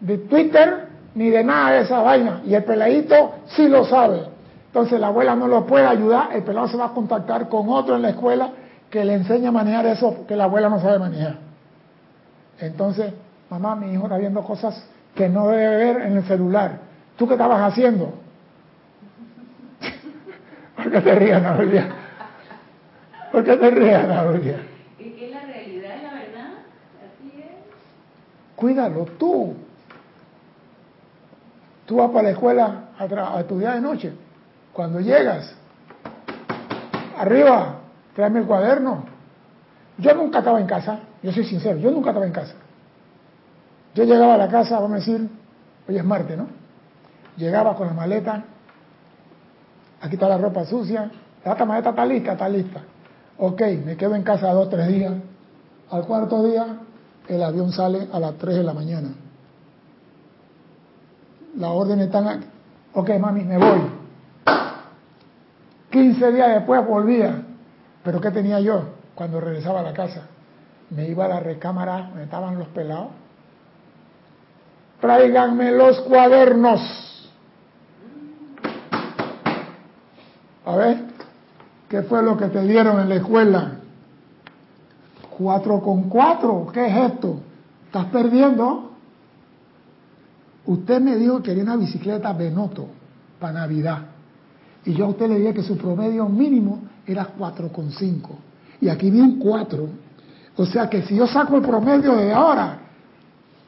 de 0.00 0.18
Twitter, 0.18 0.88
ni 1.14 1.30
de 1.30 1.42
nada 1.42 1.70
de 1.70 1.80
esa 1.84 2.02
vaina. 2.02 2.42
Y 2.44 2.52
el 2.52 2.64
peladito 2.64 3.36
sí 3.46 3.66
lo 3.66 3.86
sabe. 3.86 4.24
Entonces 4.66 5.00
la 5.00 5.06
abuela 5.06 5.34
no 5.34 5.48
lo 5.48 5.64
puede 5.64 5.86
ayudar, 5.86 6.36
el 6.36 6.42
pelado 6.42 6.68
se 6.68 6.76
va 6.76 6.88
a 6.88 6.92
contactar 6.92 7.48
con 7.48 7.66
otro 7.70 7.96
en 7.96 8.02
la 8.02 8.10
escuela 8.10 8.50
que 8.90 9.02
le 9.02 9.14
enseña 9.14 9.48
a 9.48 9.52
manejar 9.52 9.86
eso 9.86 10.26
que 10.28 10.36
la 10.36 10.44
abuela 10.44 10.68
no 10.68 10.82
sabe 10.82 10.98
manejar. 10.98 11.36
Entonces, 12.60 13.10
mamá, 13.48 13.74
mi 13.74 13.90
hijo 13.90 14.02
está 14.02 14.18
viendo 14.18 14.42
cosas 14.42 14.86
que 15.14 15.30
no 15.30 15.48
debe 15.48 15.76
ver 15.76 16.02
en 16.02 16.18
el 16.18 16.24
celular. 16.24 16.72
¿Tú 17.16 17.26
qué 17.26 17.32
estabas 17.32 17.72
haciendo? 17.72 18.21
¿Por 20.82 20.92
qué 20.92 21.00
te 21.00 21.14
rías, 21.14 21.56
Julia? 21.56 21.88
¿Por 23.30 23.44
qué 23.44 23.56
te 23.56 23.70
rías, 23.70 24.26
Julia? 24.26 24.56
Es 24.98 25.12
que 25.14 25.30
la 25.30 25.40
realidad 25.40 25.96
es 25.96 26.02
la 26.02 26.12
verdad. 26.12 26.48
Así 27.06 27.32
es. 27.38 28.56
Cuídalo 28.56 29.04
tú. 29.18 29.54
Tú 31.86 31.96
vas 31.96 32.10
para 32.10 32.24
la 32.24 32.30
escuela 32.30 32.84
a, 32.98 33.40
estudiar 33.40 33.74
de 33.74 33.80
noche. 33.80 34.12
Cuando 34.72 35.00
llegas, 35.00 35.54
arriba, 37.18 37.76
tráeme 38.14 38.40
el 38.40 38.46
cuaderno. 38.46 39.04
Yo 39.98 40.14
nunca 40.14 40.38
estaba 40.38 40.60
en 40.60 40.66
casa, 40.66 41.00
yo 41.22 41.32
soy 41.32 41.44
sincero, 41.44 41.78
yo 41.78 41.90
nunca 41.90 42.10
estaba 42.10 42.26
en 42.26 42.32
casa. 42.32 42.54
Yo 43.94 44.04
llegaba 44.04 44.34
a 44.34 44.38
la 44.38 44.48
casa, 44.48 44.80
vamos 44.80 44.92
a 44.92 44.96
decir, 44.96 45.28
hoy 45.86 45.96
es 45.96 46.04
martes, 46.04 46.36
¿no? 46.36 46.46
Llegaba 47.36 47.76
con 47.76 47.88
la 47.88 47.92
maleta, 47.92 48.44
aquí 50.02 50.14
está 50.14 50.28
la 50.28 50.36
ropa 50.36 50.64
sucia, 50.66 51.10
esta 51.44 51.64
maleta 51.64 51.90
está 51.90 52.04
lista, 52.04 52.32
está 52.32 52.48
lista. 52.48 52.80
Ok, 53.38 53.62
me 53.84 53.96
quedo 53.96 54.14
en 54.14 54.22
casa 54.22 54.52
dos, 54.52 54.68
tres 54.68 54.88
días. 54.88 55.14
Al 55.90 56.04
cuarto 56.04 56.44
día, 56.44 56.66
el 57.28 57.42
avión 57.42 57.72
sale 57.72 58.08
a 58.12 58.20
las 58.20 58.34
tres 58.34 58.56
de 58.56 58.62
la 58.62 58.74
mañana. 58.74 59.08
La 61.56 61.70
orden 61.70 62.00
aquí. 62.00 62.46
Ok, 62.94 63.10
mami, 63.18 63.44
me 63.44 63.58
voy. 63.58 63.80
15 65.90 66.32
días 66.32 66.54
después 66.54 66.86
volvía. 66.86 67.42
Pero 68.02 68.20
¿qué 68.20 68.30
tenía 68.30 68.60
yo 68.60 68.84
cuando 69.14 69.40
regresaba 69.40 69.80
a 69.80 69.82
la 69.82 69.92
casa? 69.92 70.26
Me 70.90 71.08
iba 71.08 71.24
a 71.24 71.28
la 71.28 71.40
recámara 71.40 72.08
donde 72.08 72.24
estaban 72.24 72.58
los 72.58 72.68
pelados. 72.68 73.08
Tráiganme 75.00 75.72
los 75.72 76.00
cuadernos. 76.02 77.11
A 80.64 80.76
ver, 80.76 81.04
¿qué 81.88 82.02
fue 82.02 82.22
lo 82.22 82.36
que 82.36 82.46
te 82.46 82.62
dieron 82.62 83.00
en 83.00 83.08
la 83.08 83.16
escuela? 83.16 83.72
Cuatro 85.36 85.80
con 85.80 86.04
cuatro, 86.08 86.68
¿qué 86.72 86.86
es 86.86 87.12
esto? 87.12 87.40
¿Estás 87.86 88.06
perdiendo? 88.06 88.92
Usted 90.66 91.00
me 91.00 91.16
dijo 91.16 91.38
que 91.38 91.50
quería 91.50 91.64
una 91.64 91.76
bicicleta 91.76 92.32
Benoto 92.32 92.86
para 93.40 93.60
Navidad. 93.60 93.98
Y 94.84 94.94
yo 94.94 95.06
a 95.06 95.08
usted 95.08 95.28
le 95.28 95.38
dije 95.38 95.54
que 95.54 95.62
su 95.62 95.76
promedio 95.76 96.28
mínimo 96.28 96.80
era 97.06 97.24
cuatro 97.24 97.68
con 97.72 97.90
cinco. 97.90 98.38
Y 98.80 98.88
aquí 98.88 99.10
vi 99.10 99.20
un 99.20 99.38
cuatro. 99.38 99.88
O 100.56 100.66
sea 100.66 100.88
que 100.88 101.02
si 101.02 101.16
yo 101.16 101.26
saco 101.26 101.56
el 101.56 101.62
promedio 101.62 102.14
de 102.14 102.32
ahora, 102.32 102.78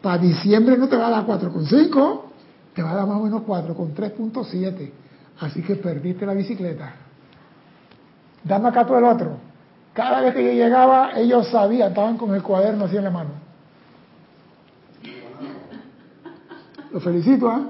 para 0.03 0.19
diciembre 0.19 0.77
no 0.77 0.89
te 0.89 0.97
va 0.97 1.09
a 1.09 1.11
dar 1.11 1.25
cuatro 1.25 1.53
con 1.53 1.67
cinco, 1.67 2.27
te 2.75 2.83
va 2.83 2.93
a 2.93 2.95
dar 2.95 3.07
más 3.07 3.17
o 3.17 3.25
menos 3.25 3.43
cuatro 3.47 3.75
con 3.75 3.95
3.7. 3.95 4.91
Así 5.41 5.63
que 5.63 5.77
perdiste 5.77 6.27
la 6.27 6.35
bicicleta. 6.35 6.95
Dame 8.45 8.69
acá 8.69 8.87
todo 8.87 8.99
el 8.99 9.05
otro. 9.05 9.37
Cada 9.93 10.21
vez 10.21 10.35
que 10.35 10.45
yo 10.45 10.53
llegaba, 10.53 11.13
ellos 11.17 11.49
sabían, 11.49 11.91
estaban 11.91 12.17
con 12.17 12.35
el 12.35 12.43
cuaderno 12.43 12.85
así 12.85 12.97
en 12.97 13.05
la 13.05 13.11
mano. 13.11 13.31
Lo 16.93 17.01
felicito, 17.01 17.49
¿ah? 17.49 17.69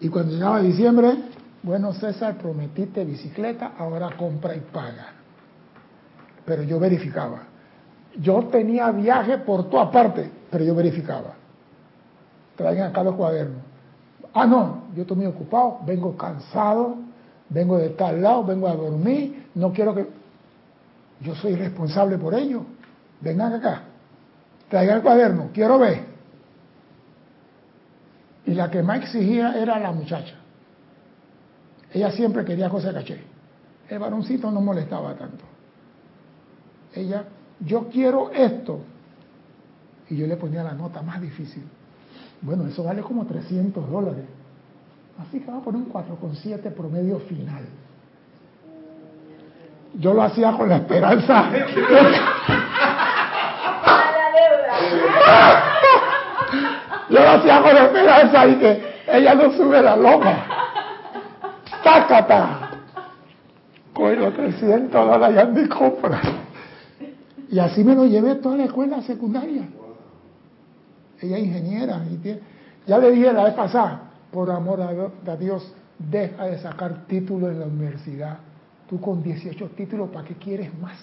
Y 0.00 0.08
cuando 0.08 0.32
llegaba 0.34 0.60
diciembre, 0.60 1.16
bueno, 1.62 1.92
César, 1.92 2.36
prometiste 2.36 3.04
bicicleta, 3.04 3.72
ahora 3.78 4.16
compra 4.16 4.54
y 4.56 4.60
paga. 4.60 5.12
Pero 6.44 6.62
yo 6.64 6.80
verificaba. 6.80 7.44
Yo 8.16 8.48
tenía 8.50 8.90
viaje 8.90 9.38
por 9.38 9.70
toda 9.70 9.90
parte, 9.90 10.30
pero 10.50 10.64
yo 10.64 10.74
verificaba. 10.74 11.34
Traigan 12.56 12.90
acá 12.90 13.02
los 13.02 13.14
cuadernos. 13.14 13.61
Ah, 14.34 14.46
no, 14.46 14.84
yo 14.94 15.02
estoy 15.02 15.16
muy 15.16 15.26
ocupado, 15.26 15.80
vengo 15.84 16.16
cansado, 16.16 16.96
vengo 17.48 17.76
de 17.78 17.90
tal 17.90 18.22
lado, 18.22 18.44
vengo 18.44 18.66
a 18.66 18.74
dormir, 18.74 19.48
no 19.54 19.72
quiero 19.72 19.94
que... 19.94 20.06
Yo 21.20 21.34
soy 21.36 21.54
responsable 21.54 22.18
por 22.18 22.34
ello. 22.34 22.64
Vengan 23.20 23.52
acá, 23.52 23.82
traigan 24.68 24.96
el 24.96 25.02
cuaderno, 25.02 25.50
quiero 25.52 25.78
ver. 25.78 26.04
Y 28.44 28.54
la 28.54 28.70
que 28.70 28.82
más 28.82 29.02
exigía 29.02 29.54
era 29.56 29.78
la 29.78 29.92
muchacha. 29.92 30.34
Ella 31.92 32.10
siempre 32.10 32.44
quería 32.44 32.68
cosas 32.68 32.92
de 32.92 33.00
caché. 33.00 33.20
El 33.88 33.98
varoncito 33.98 34.50
no 34.50 34.60
molestaba 34.60 35.14
tanto. 35.14 35.44
Ella, 36.94 37.24
yo 37.60 37.88
quiero 37.88 38.30
esto. 38.32 38.80
Y 40.08 40.16
yo 40.16 40.26
le 40.26 40.36
ponía 40.36 40.64
la 40.64 40.72
nota 40.72 41.02
más 41.02 41.20
difícil. 41.20 41.62
Bueno, 42.42 42.66
eso 42.66 42.84
vale 42.84 43.02
como 43.02 43.24
300 43.24 43.90
dólares. 43.90 44.24
Así 45.20 45.38
que 45.38 45.46
vamos 45.46 45.62
a 45.62 45.64
poner 45.64 45.82
un 45.82 45.92
4,7 45.92 46.72
promedio 46.72 47.20
final. 47.20 47.64
Yo 49.94 50.12
lo 50.12 50.22
hacía 50.22 50.52
con 50.52 50.68
la 50.68 50.76
esperanza. 50.76 51.50
Yo 57.10 57.20
lo 57.20 57.28
hacía 57.28 57.62
con 57.62 57.74
la 57.74 57.84
esperanza 57.84 58.46
y 58.46 58.54
que 58.56 58.82
ella 59.06 59.34
no 59.34 59.52
sube 59.52 59.82
la 59.82 59.96
loma. 59.96 60.46
¡Tácata! 61.84 62.70
Con 63.92 64.18
los 64.18 64.34
300 64.34 64.92
dólares 64.92 65.36
ya 65.36 65.44
mi 65.44 65.68
compra. 65.68 66.20
Y 67.50 67.58
así 67.58 67.84
me 67.84 67.94
lo 67.94 68.06
llevé 68.06 68.36
toda 68.36 68.56
la 68.56 68.64
escuela 68.64 69.02
secundaria. 69.02 69.68
Ella 71.22 71.38
es 71.38 71.44
ingeniera. 71.46 72.04
Y 72.10 72.40
ya 72.86 72.98
le 72.98 73.12
dije 73.12 73.32
la 73.32 73.44
vez 73.44 73.54
pasada, 73.54 74.10
por 74.30 74.50
amor 74.50 74.80
a 74.82 75.36
Dios, 75.36 75.72
deja 75.98 76.44
de 76.46 76.58
sacar 76.58 77.06
títulos 77.06 77.50
en 77.52 77.60
la 77.60 77.66
universidad. 77.66 78.38
Tú 78.88 79.00
con 79.00 79.22
18 79.22 79.70
títulos, 79.70 80.10
¿para 80.10 80.26
qué 80.26 80.34
quieres 80.34 80.76
más? 80.78 80.98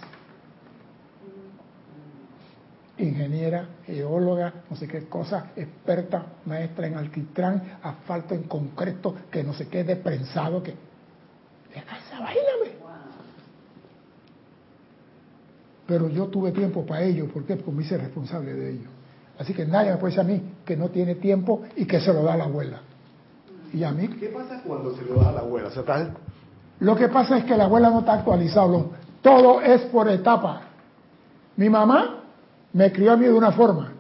ingeniera, 2.99 3.67
geóloga, 3.86 4.53
no 4.70 4.76
sé 4.76 4.88
qué 4.88 5.05
cosa, 5.07 5.51
experta, 5.55 6.26
maestra 6.45 6.88
en 6.88 6.95
alquitrán, 6.95 7.80
asfalto 7.82 8.36
en 8.36 8.43
concreto, 8.43 9.15
que 9.32 9.43
no 9.43 9.53
sé 9.53 9.67
qué, 9.67 9.84
de 9.84 9.95
prensado, 9.95 10.61
que... 10.61 10.76
Deja 11.74 11.97
esa 11.97 12.20
vaina, 12.20 12.41
Pero 15.88 16.09
yo 16.09 16.28
tuve 16.28 16.51
tiempo 16.51 16.86
para 16.86 17.03
ello, 17.03 17.28
¿por 17.28 17.45
qué? 17.45 17.55
Porque 17.55 17.72
me 17.72 17.84
hice 17.84 17.97
responsable 17.97 18.53
de 18.53 18.72
ello. 18.72 18.99
Así 19.39 19.53
que 19.53 19.65
nadie 19.65 19.91
me 19.91 19.97
puede 19.97 20.13
decir 20.13 20.29
a 20.29 20.31
mí 20.31 20.53
que 20.65 20.75
no 20.75 20.89
tiene 20.89 21.15
tiempo 21.15 21.61
y 21.77 21.85
que 21.85 22.01
se 22.01 22.13
lo 22.13 22.23
da 22.23 22.33
a 22.33 22.37
la 22.37 22.43
abuela. 22.43 22.81
¿Y 23.73 23.83
a 23.83 23.91
mí? 23.91 24.07
¿Qué 24.07 24.27
pasa 24.27 24.61
cuando 24.65 24.93
se 24.93 25.03
lo 25.05 25.15
da 25.15 25.29
a 25.29 25.31
la 25.31 25.39
abuela? 25.39 25.69
tal? 25.85 26.13
Lo 26.79 26.95
que 26.95 27.07
pasa 27.07 27.37
es 27.37 27.45
que 27.45 27.55
la 27.55 27.63
abuela 27.63 27.89
no 27.89 27.99
está 27.99 28.13
actualizado. 28.13 28.91
Todo 29.21 29.61
es 29.61 29.81
por 29.83 30.09
etapa. 30.09 30.61
Mi 31.55 31.69
mamá 31.69 32.23
me 32.73 32.91
crió 32.91 33.13
a 33.13 33.17
mí 33.17 33.25
de 33.25 33.33
una 33.33 33.53
forma. 33.53 33.93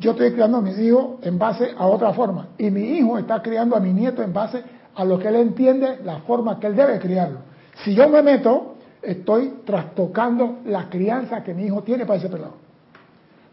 Yo 0.00 0.10
estoy 0.10 0.32
criando 0.32 0.58
a 0.58 0.60
mis 0.60 0.76
hijos 0.80 1.18
en 1.22 1.38
base 1.38 1.74
a 1.78 1.86
otra 1.86 2.12
forma. 2.12 2.48
Y 2.58 2.70
mi 2.72 2.98
hijo 2.98 3.18
está 3.18 3.40
criando 3.40 3.76
a 3.76 3.80
mi 3.80 3.92
nieto 3.92 4.20
en 4.20 4.32
base 4.32 4.64
a 4.96 5.04
lo 5.04 5.16
que 5.18 5.28
él 5.28 5.36
entiende, 5.36 6.00
la 6.04 6.18
forma 6.20 6.58
que 6.58 6.66
él 6.66 6.74
debe 6.74 6.98
criarlo. 6.98 7.38
Si 7.84 7.94
yo 7.94 8.08
me 8.08 8.20
meto, 8.20 8.74
estoy 9.00 9.60
trastocando 9.64 10.58
la 10.64 10.88
crianza 10.88 11.44
que 11.44 11.54
mi 11.54 11.66
hijo 11.66 11.82
tiene 11.82 12.04
para 12.04 12.18
ese 12.18 12.28
pelado. 12.28 12.63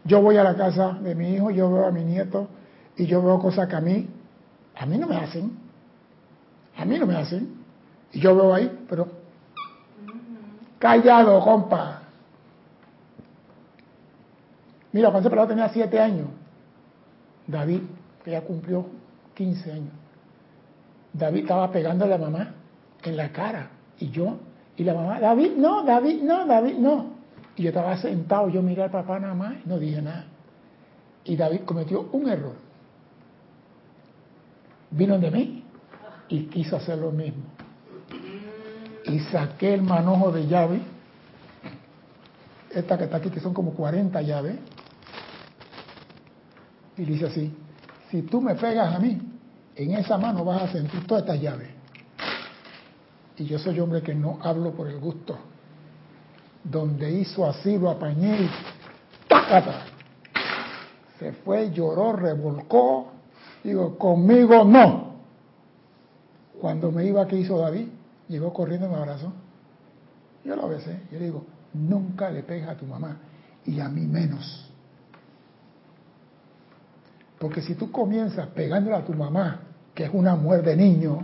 Yo 0.04 0.20
voy 0.20 0.36
a 0.36 0.44
la 0.44 0.56
casa 0.56 0.98
de 1.00 1.14
mi 1.14 1.34
hijo, 1.34 1.50
yo 1.50 1.72
veo 1.72 1.86
a 1.86 1.90
mi 1.90 2.04
nieto 2.04 2.48
y 2.96 3.06
yo 3.06 3.22
veo 3.22 3.38
cosas 3.38 3.68
que 3.68 3.76
a 3.76 3.80
mí, 3.80 4.08
a 4.76 4.86
mí 4.86 4.98
no 4.98 5.06
me 5.06 5.16
hacen. 5.16 5.52
A 6.76 6.84
mí 6.84 6.98
no 6.98 7.06
me 7.06 7.16
hacen. 7.16 7.54
Y 8.12 8.20
yo 8.20 8.34
veo 8.34 8.52
ahí, 8.52 8.84
pero 8.88 9.08
callado, 10.78 11.40
compa. 11.40 12.02
Mira, 14.92 15.10
cuando 15.10 15.20
ese 15.20 15.30
pelado 15.30 15.48
tenía 15.48 15.68
7 15.68 16.00
años, 16.00 16.28
David, 17.46 17.80
que 18.24 18.32
ya 18.32 18.42
cumplió 18.42 18.86
15 19.34 19.72
años, 19.72 19.92
David 21.12 21.42
estaba 21.42 21.70
pegando 21.70 22.04
a 22.04 22.08
la 22.08 22.18
mamá 22.18 22.54
en 23.02 23.16
la 23.16 23.30
cara. 23.32 23.70
Y 23.98 24.10
yo, 24.10 24.38
y 24.76 24.84
la 24.84 24.94
mamá, 24.94 25.20
David, 25.20 25.52
no, 25.56 25.82
David, 25.84 26.22
no, 26.22 26.46
David, 26.46 26.76
no. 26.78 27.11
Y 27.56 27.64
yo 27.64 27.68
estaba 27.68 27.96
sentado, 27.96 28.48
yo 28.48 28.62
miré 28.62 28.82
al 28.82 28.90
papá 28.90 29.18
nada 29.18 29.34
más 29.34 29.54
y 29.64 29.68
no 29.68 29.78
dije 29.78 30.00
nada. 30.00 30.26
Y 31.24 31.36
David 31.36 31.60
cometió 31.64 32.08
un 32.12 32.28
error. 32.28 32.54
Vino 34.90 35.18
de 35.18 35.30
mí 35.30 35.64
y 36.28 36.46
quiso 36.46 36.76
hacer 36.76 36.98
lo 36.98 37.10
mismo. 37.10 37.44
Y 39.04 39.18
saqué 39.20 39.74
el 39.74 39.82
manojo 39.82 40.32
de 40.32 40.46
llave, 40.46 40.80
esta 42.70 42.96
que 42.96 43.04
está 43.04 43.18
aquí, 43.18 43.30
que 43.30 43.40
son 43.40 43.52
como 43.52 43.72
40 43.72 44.22
llaves, 44.22 44.56
y 46.96 47.04
dice 47.04 47.26
así, 47.26 47.54
si 48.10 48.22
tú 48.22 48.40
me 48.40 48.54
pegas 48.54 48.94
a 48.94 48.98
mí, 48.98 49.20
en 49.74 49.94
esa 49.94 50.18
mano 50.18 50.44
vas 50.44 50.62
a 50.62 50.72
sentir 50.72 51.06
todas 51.06 51.22
estas 51.22 51.40
llaves. 51.40 51.68
Y 53.38 53.44
yo 53.44 53.58
soy 53.58 53.80
hombre 53.80 54.02
que 54.02 54.14
no 54.14 54.38
hablo 54.42 54.72
por 54.72 54.88
el 54.88 54.98
gusto. 54.98 55.38
Donde 56.64 57.10
hizo 57.10 57.46
así, 57.46 57.78
lo 57.78 57.90
apañé 57.90 58.42
y. 58.42 58.50
Se 61.18 61.32
fue, 61.32 61.70
lloró, 61.70 62.12
revolcó. 62.12 63.12
Digo, 63.64 63.96
conmigo 63.98 64.64
no. 64.64 65.12
Cuando 66.60 66.92
me 66.92 67.04
iba, 67.04 67.26
¿qué 67.26 67.36
hizo 67.36 67.58
David? 67.58 67.88
Llegó 68.28 68.52
corriendo 68.52 68.86
y 68.86 68.90
me 68.90 68.96
abrazó. 68.96 69.32
Yo 70.44 70.56
lo 70.56 70.68
besé. 70.68 71.00
Yo 71.10 71.18
le 71.18 71.26
digo, 71.26 71.44
nunca 71.72 72.30
le 72.30 72.42
pegas 72.42 72.70
a 72.70 72.76
tu 72.76 72.86
mamá 72.86 73.16
y 73.64 73.80
a 73.80 73.88
mí 73.88 74.02
menos. 74.02 74.68
Porque 77.38 77.60
si 77.60 77.74
tú 77.74 77.90
comienzas 77.90 78.46
pegándole 78.48 78.96
a 78.96 79.04
tu 79.04 79.14
mamá, 79.14 79.60
que 79.94 80.04
es 80.04 80.10
una 80.12 80.36
mujer 80.36 80.62
de 80.62 80.76
niño, 80.76 81.18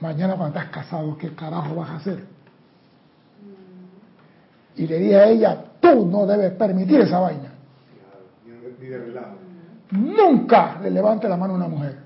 mañana 0.00 0.36
cuando 0.36 0.58
estás 0.58 0.72
casado, 0.72 1.16
¿qué 1.16 1.34
carajo 1.34 1.74
vas 1.76 1.90
a 1.90 1.96
hacer? 1.96 2.35
Y 4.76 4.86
le 4.86 4.98
dije 4.98 5.16
a 5.16 5.28
ella, 5.28 5.64
tú 5.80 6.06
no 6.06 6.26
debes 6.26 6.52
permitir 6.52 7.00
esa 7.00 7.18
vaina. 7.18 7.52
Nunca 9.90 10.78
le 10.82 10.90
levante 10.90 11.28
la 11.28 11.36
mano 11.36 11.54
a 11.54 11.56
una 11.56 11.68
mujer. 11.68 11.96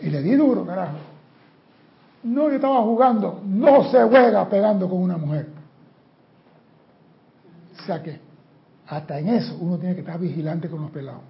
Y 0.00 0.10
le 0.10 0.22
di 0.22 0.34
duro, 0.34 0.64
carajo. 0.66 0.96
No, 2.22 2.48
yo 2.48 2.56
estaba 2.56 2.82
jugando. 2.82 3.40
No 3.44 3.90
se 3.90 4.02
juega 4.02 4.48
pegando 4.48 4.88
con 4.88 5.00
una 5.00 5.16
mujer. 5.16 5.48
O 7.78 7.82
sea 7.86 8.02
que, 8.02 8.20
hasta 8.86 9.18
en 9.18 9.28
eso 9.28 9.56
uno 9.60 9.78
tiene 9.78 9.94
que 9.94 10.00
estar 10.00 10.18
vigilante 10.18 10.68
con 10.68 10.82
los 10.82 10.90
pelados. 10.90 11.22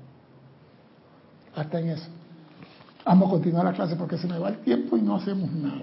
Hasta 1.55 1.81
en 1.81 1.91
eso. 1.91 2.09
Vamos 3.05 3.29
a 3.29 3.31
continuar 3.33 3.65
la 3.65 3.73
clase 3.73 3.97
porque 3.97 4.19
se 4.19 4.27
me 4.27 4.39
va 4.39 4.49
el 4.49 4.59
tiempo 4.59 4.97
y 4.97 5.03
no 5.03 5.17
hacemos 5.17 5.51
nada. 5.53 5.83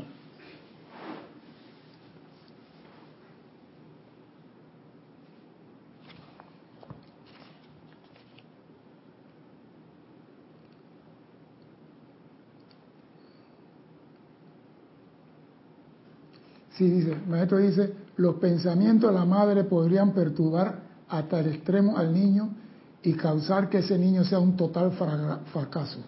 Sí, 16.78 16.88
dice, 16.90 17.14
el 17.14 17.28
maestro 17.28 17.58
dice, 17.58 17.92
los 18.18 18.36
pensamientos 18.36 19.10
de 19.10 19.18
la 19.18 19.26
madre 19.26 19.64
podrían 19.64 20.12
perturbar 20.12 20.80
hasta 21.10 21.40
el 21.40 21.48
extremo 21.48 21.98
al 21.98 22.14
niño 22.14 22.50
y 23.02 23.14
causar 23.14 23.70
que 23.70 23.80
ese 23.80 23.98
niño 23.98 24.24
sea 24.24 24.40
un 24.40 24.56
total 24.56 24.92
fracaso. 24.92 26.00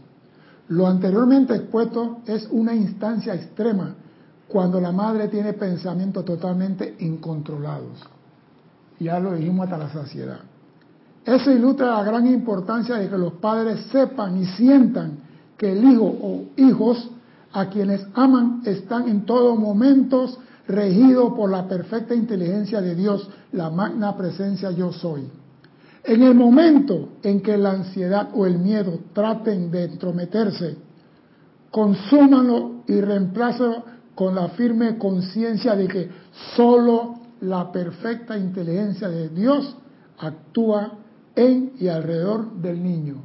Lo 0.68 0.86
anteriormente 0.86 1.56
expuesto 1.56 2.20
es 2.28 2.48
una 2.52 2.76
instancia 2.76 3.34
extrema 3.34 3.96
cuando 4.48 4.80
la 4.80 4.92
madre 4.92 5.28
tiene 5.28 5.54
pensamientos 5.54 6.24
totalmente 6.26 6.96
incontrolados. 7.00 8.04
Ya 9.00 9.20
lo 9.20 9.34
dijimos 9.34 9.64
hasta 9.66 9.78
la 9.78 9.90
saciedad. 9.90 10.40
Eso 11.26 11.52
ilustra 11.52 11.98
la 11.98 12.04
gran 12.04 12.28
importancia 12.28 12.96
de 12.96 13.10
que 13.10 13.18
los 13.18 13.34
padres 13.34 13.88
sepan 13.92 14.38
y 14.38 14.46
sientan 14.46 15.18
que 15.58 15.72
el 15.72 15.84
hijo 15.84 16.06
o 16.06 16.44
hijos 16.58 17.10
a 17.54 17.70
quienes 17.70 18.06
aman 18.14 18.62
están 18.66 19.08
en 19.10 19.26
todos 19.26 19.58
momentos 19.58 20.38
regido 20.70 21.36
por 21.36 21.50
la 21.50 21.68
perfecta 21.68 22.14
inteligencia 22.14 22.80
de 22.80 22.94
Dios, 22.94 23.28
la 23.54 23.72
magna 23.72 24.16
presencia 24.16 24.70
yo 24.70 24.94
soy. 24.94 25.28
En 26.04 26.22
el 26.22 26.36
momento 26.36 27.10
en 27.24 27.42
que 27.42 27.58
la 27.58 27.72
ansiedad 27.72 28.30
o 28.34 28.46
el 28.46 28.60
miedo 28.60 29.00
traten 29.14 29.72
de 29.72 29.86
entrometerse, 29.86 30.78
consúmanlo 31.72 32.84
y 32.88 33.02
reemplácenlo 33.02 33.84
con 34.14 34.36
la 34.36 34.50
firme 34.50 34.98
conciencia 34.98 35.76
de 35.76 35.88
que 35.88 36.10
solo 36.56 37.16
la 37.42 37.72
perfecta 37.72 38.38
inteligencia 38.38 39.10
de 39.10 39.30
Dios 39.30 39.76
actúa 40.20 40.92
en 41.36 41.74
y 41.80 41.88
alrededor 41.88 42.54
del 42.54 42.84
niño. 42.84 43.16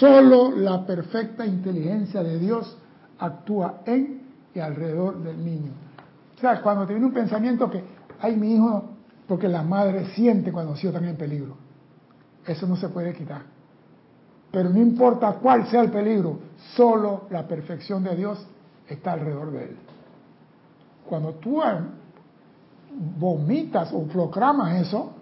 Solo 0.00 0.56
la 0.56 0.86
perfecta 0.86 1.44
inteligencia 1.44 2.22
de 2.22 2.38
Dios 2.38 2.78
actúa 3.18 3.82
en 3.84 4.22
y 4.54 4.60
alrededor 4.60 5.22
del 5.22 5.44
niño. 5.44 5.91
Sea, 6.42 6.60
cuando 6.60 6.84
te 6.88 6.92
viene 6.92 7.06
un 7.06 7.14
pensamiento 7.14 7.70
que, 7.70 7.84
hay 8.20 8.34
mi 8.34 8.56
hijo, 8.56 8.82
porque 9.28 9.46
la 9.46 9.62
madre 9.62 10.06
siente 10.06 10.50
cuando 10.50 10.74
su 10.74 10.88
hijo 10.88 10.96
está 10.96 11.08
en 11.08 11.16
peligro. 11.16 11.56
Eso 12.44 12.66
no 12.66 12.74
se 12.74 12.88
puede 12.88 13.14
quitar. 13.14 13.42
Pero 14.50 14.68
no 14.68 14.80
importa 14.80 15.34
cuál 15.34 15.68
sea 15.68 15.82
el 15.82 15.92
peligro, 15.92 16.40
solo 16.74 17.26
la 17.30 17.46
perfección 17.46 18.02
de 18.02 18.16
Dios 18.16 18.44
está 18.88 19.12
alrededor 19.12 19.52
de 19.52 19.64
él. 19.66 19.76
Cuando 21.08 21.34
tú 21.34 21.62
vomitas 23.20 23.92
o 23.92 24.02
proclamas 24.08 24.82
eso, 24.82 25.12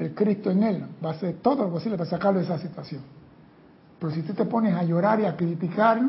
el 0.00 0.16
Cristo 0.16 0.50
en 0.50 0.64
él 0.64 0.86
va 1.02 1.10
a 1.10 1.12
hacer 1.12 1.36
todo 1.36 1.62
lo 1.62 1.70
posible 1.70 1.96
para 1.96 2.10
sacarlo 2.10 2.40
de 2.40 2.44
esa 2.44 2.58
situación. 2.58 3.02
Pero 4.00 4.12
si 4.12 4.22
tú 4.22 4.34
te 4.34 4.44
pones 4.46 4.74
a 4.74 4.82
llorar 4.82 5.20
y 5.20 5.26
a 5.26 5.36
criticar, 5.36 6.00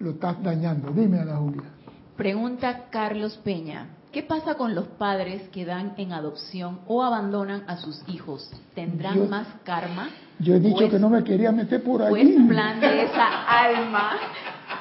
lo 0.00 0.10
estás 0.10 0.42
dañando. 0.42 0.90
Dime, 0.90 1.20
Ana 1.20 1.36
Julia. 1.36 1.62
Pregunta 2.16 2.86
Carlos 2.90 3.38
Peña. 3.44 3.86
¿Qué 4.12 4.24
pasa 4.24 4.56
con 4.56 4.74
los 4.74 4.86
padres 4.88 5.48
que 5.50 5.64
dan 5.64 5.92
en 5.96 6.12
adopción 6.12 6.80
o 6.88 7.04
abandonan 7.04 7.62
a 7.68 7.76
sus 7.76 8.02
hijos? 8.08 8.50
¿Tendrán 8.74 9.30
más 9.30 9.46
karma? 9.62 10.08
Yo 10.40 10.54
he 10.54 10.60
dicho 10.60 10.90
que 10.90 10.98
no 10.98 11.08
me 11.08 11.22
quería 11.22 11.52
meter 11.52 11.82
por 11.84 12.02
allí. 12.02 12.12
¿O 12.12 12.16
es 12.16 12.48
plan 12.48 12.80
de 12.80 13.04
esa 13.04 13.44
alma? 13.46 14.12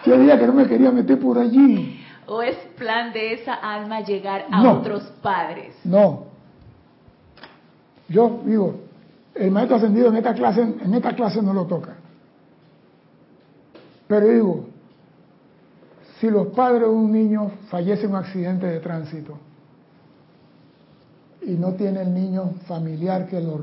Yo 0.06 0.18
dije 0.18 0.40
que 0.40 0.48
no 0.48 0.54
me 0.54 0.68
quería 0.68 0.92
meter 0.92 1.20
por 1.20 1.38
allí. 1.38 2.04
¿O 2.26 2.42
es 2.42 2.56
plan 2.76 3.14
de 3.14 3.34
esa 3.34 3.54
alma 3.54 4.02
llegar 4.02 4.48
a 4.52 4.72
otros 4.72 5.04
padres? 5.22 5.76
No. 5.84 6.26
Yo 8.08 8.42
digo, 8.46 8.80
el 9.36 9.52
maestro 9.52 9.78
ascendido 9.78 10.08
en 10.08 10.16
esta 10.16 10.34
clase, 10.34 10.62
en 10.62 10.94
esta 10.94 11.14
clase 11.16 11.42
no 11.42 11.54
lo 11.54 11.66
toca. 11.66 11.96
Pero 14.08 14.28
digo, 14.28 14.69
si 16.20 16.30
los 16.30 16.48
padres 16.48 16.82
de 16.82 16.88
un 16.88 17.12
niño 17.12 17.52
fallecen 17.70 18.06
en 18.06 18.12
un 18.12 18.18
accidente 18.18 18.68
de 18.68 18.80
tránsito 18.80 19.38
y 21.42 21.52
no 21.52 21.74
tiene 21.74 22.02
el 22.02 22.14
niño 22.14 22.56
familiar 22.68 23.26
que 23.28 23.40
lo, 23.40 23.58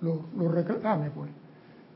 lo, 0.00 0.48
reclame, 0.48 1.10
pues, 1.10 1.30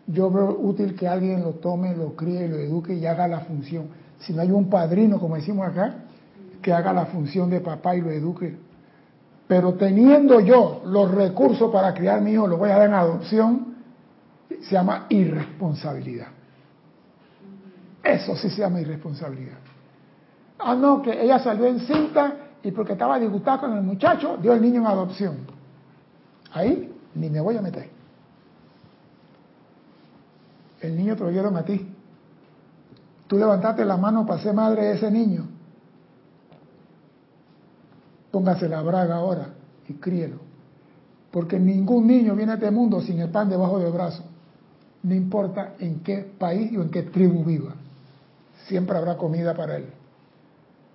yo 0.06 0.30
veo 0.30 0.58
útil 0.60 0.94
que 0.94 1.08
alguien 1.08 1.42
lo 1.42 1.52
tome, 1.52 1.96
lo 1.96 2.14
críe, 2.14 2.46
lo 2.48 2.56
eduque 2.56 2.94
y 2.94 3.06
haga 3.06 3.26
la 3.26 3.40
función. 3.40 3.86
Si 4.18 4.34
no 4.34 4.42
hay 4.42 4.50
un 4.50 4.68
padrino, 4.68 5.18
como 5.18 5.36
decimos 5.36 5.66
acá, 5.66 5.94
que 6.60 6.72
haga 6.72 6.92
la 6.92 7.06
función 7.06 7.48
de 7.48 7.60
papá 7.60 7.96
y 7.96 8.02
lo 8.02 8.10
eduque. 8.10 8.56
Pero 9.48 9.74
teniendo 9.74 10.40
yo 10.40 10.82
los 10.84 11.10
recursos 11.10 11.70
para 11.70 11.94
criar 11.94 12.18
a 12.18 12.20
mi 12.20 12.32
hijo, 12.32 12.46
lo 12.46 12.58
voy 12.58 12.70
a 12.70 12.76
dar 12.76 12.88
en 12.88 12.94
adopción, 12.94 13.74
se 14.48 14.72
llama 14.72 15.06
irresponsabilidad. 15.08 16.28
Eso 18.02 18.36
sí 18.36 18.50
se 18.50 18.60
llama 18.60 18.82
irresponsabilidad. 18.82 19.63
Ah, 20.58 20.74
no, 20.74 21.02
que 21.02 21.22
ella 21.22 21.38
salió 21.38 21.66
en 21.66 21.80
cinta 21.80 22.36
y 22.62 22.70
porque 22.70 22.92
estaba 22.92 23.18
disgustada 23.18 23.60
con 23.60 23.76
el 23.76 23.82
muchacho, 23.82 24.38
dio 24.40 24.52
el 24.52 24.62
niño 24.62 24.80
en 24.80 24.86
adopción. 24.86 25.36
Ahí 26.52 26.92
ni 27.14 27.28
me 27.30 27.40
voy 27.40 27.56
a 27.56 27.62
meter. 27.62 27.88
El 30.80 30.96
niño 30.96 31.16
te 31.16 31.24
lo 31.24 31.30
dieron 31.30 31.56
a 31.56 31.64
ti. 31.64 31.94
Tú 33.26 33.38
levantaste 33.38 33.84
la 33.84 33.96
mano 33.96 34.26
para 34.26 34.42
ser 34.42 34.54
madre 34.54 34.84
de 34.84 34.92
ese 34.94 35.10
niño. 35.10 35.46
Póngase 38.30 38.68
la 38.68 38.82
braga 38.82 39.16
ahora 39.16 39.48
y 39.88 39.94
críelo. 39.94 40.38
Porque 41.30 41.58
ningún 41.58 42.06
niño 42.06 42.34
viene 42.36 42.52
a 42.52 42.54
este 42.56 42.70
mundo 42.70 43.00
sin 43.00 43.20
el 43.20 43.30
pan 43.30 43.48
debajo 43.48 43.78
del 43.78 43.92
brazo. 43.92 44.24
No 45.02 45.14
importa 45.14 45.74
en 45.78 46.00
qué 46.00 46.18
país 46.38 46.76
o 46.76 46.82
en 46.82 46.90
qué 46.90 47.02
tribu 47.02 47.44
viva 47.44 47.74
siempre 48.66 48.96
habrá 48.96 49.16
comida 49.16 49.54
para 49.54 49.76
él. 49.76 49.86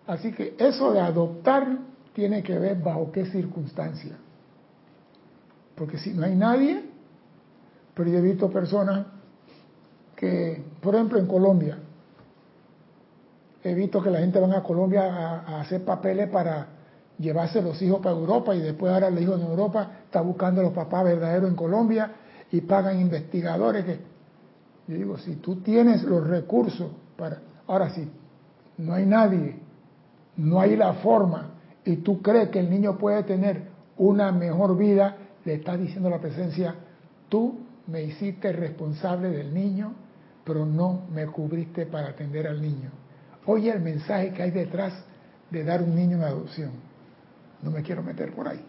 Así 0.10 0.32
que 0.32 0.56
eso 0.58 0.92
de 0.92 1.00
adoptar 1.00 1.68
tiene 2.14 2.42
que 2.42 2.58
ver 2.58 2.82
bajo 2.82 3.12
qué 3.12 3.28
circunstancia. 3.28 4.18
Porque 5.76 6.00
si 6.00 6.14
no 6.14 6.26
hay 6.26 6.36
nadie, 6.36 6.84
pero 7.94 8.10
yo 8.10 8.18
he 8.18 8.22
visto 8.22 8.50
personas 8.50 9.06
que, 10.16 10.64
por 10.82 10.96
ejemplo, 10.96 11.20
en 11.20 11.28
Colombia, 11.28 11.78
he 13.64 13.76
visto 13.76 14.02
que 14.02 14.10
la 14.10 14.18
gente 14.18 14.40
va 14.40 14.58
a 14.58 14.64
Colombia 14.64 15.04
a, 15.04 15.62
hacer 15.62 15.86
papeles 15.86 16.28
para 16.30 16.70
llevarse 17.20 17.62
los 17.62 17.80
hijos 17.84 18.00
para 18.02 18.16
Europa 18.16 18.56
y 18.56 18.62
después 18.62 18.92
ahora 18.92 19.10
el 19.10 19.22
hijo 19.22 19.36
en 19.36 19.42
Europa 19.42 19.92
está 20.06 20.22
buscando 20.22 20.62
a 20.62 20.64
los 20.64 20.74
papás 20.74 21.04
verdaderos 21.04 21.52
en 21.52 21.56
Colombia 21.56 22.12
y 22.52 22.62
pagan 22.62 23.00
investigadores 23.00 23.86
que 23.86 24.00
yo 24.88 24.96
digo, 24.96 25.18
si 25.20 25.36
tú 25.36 25.58
tienes 25.58 26.02
los 26.02 26.26
recursos 26.26 26.90
para 27.16 27.42
Ahora 27.68 27.92
sí, 27.92 28.10
no 28.80 28.96
hay 28.96 29.06
nadie, 29.06 29.69
no 30.40 30.62
hay 30.62 30.76
la 30.76 30.94
forma, 30.94 31.52
y 31.84 31.98
tú 31.98 32.22
crees 32.22 32.50
que 32.50 32.60
el 32.60 32.70
niño 32.70 32.98
puede 32.98 33.24
tener 33.24 33.68
una 33.98 34.32
mejor 34.32 34.78
vida, 34.78 35.18
le 35.44 35.56
estás 35.56 35.80
diciendo 35.80 36.10
la 36.10 36.20
presencia, 36.20 36.76
tú 37.28 37.60
me 37.88 38.04
hiciste 38.04 38.52
responsable 38.54 39.30
del 39.30 39.54
niño, 39.54 39.94
pero 40.46 40.66
no 40.66 41.04
me 41.12 41.26
cubriste 41.26 41.86
para 41.86 42.10
atender 42.10 42.48
al 42.48 42.62
niño. 42.62 42.90
Oye 43.46 43.72
el 43.72 43.82
mensaje 43.82 44.32
que 44.32 44.44
hay 44.44 44.52
detrás 44.52 44.94
de 45.50 45.64
dar 45.64 45.82
un 45.82 45.96
niño 45.96 46.18
en 46.18 46.24
adopción. 46.24 46.72
No 47.62 47.72
me 47.72 47.82
quiero 47.82 48.02
meter 48.02 48.34
por 48.34 48.48
ahí. 48.48 48.64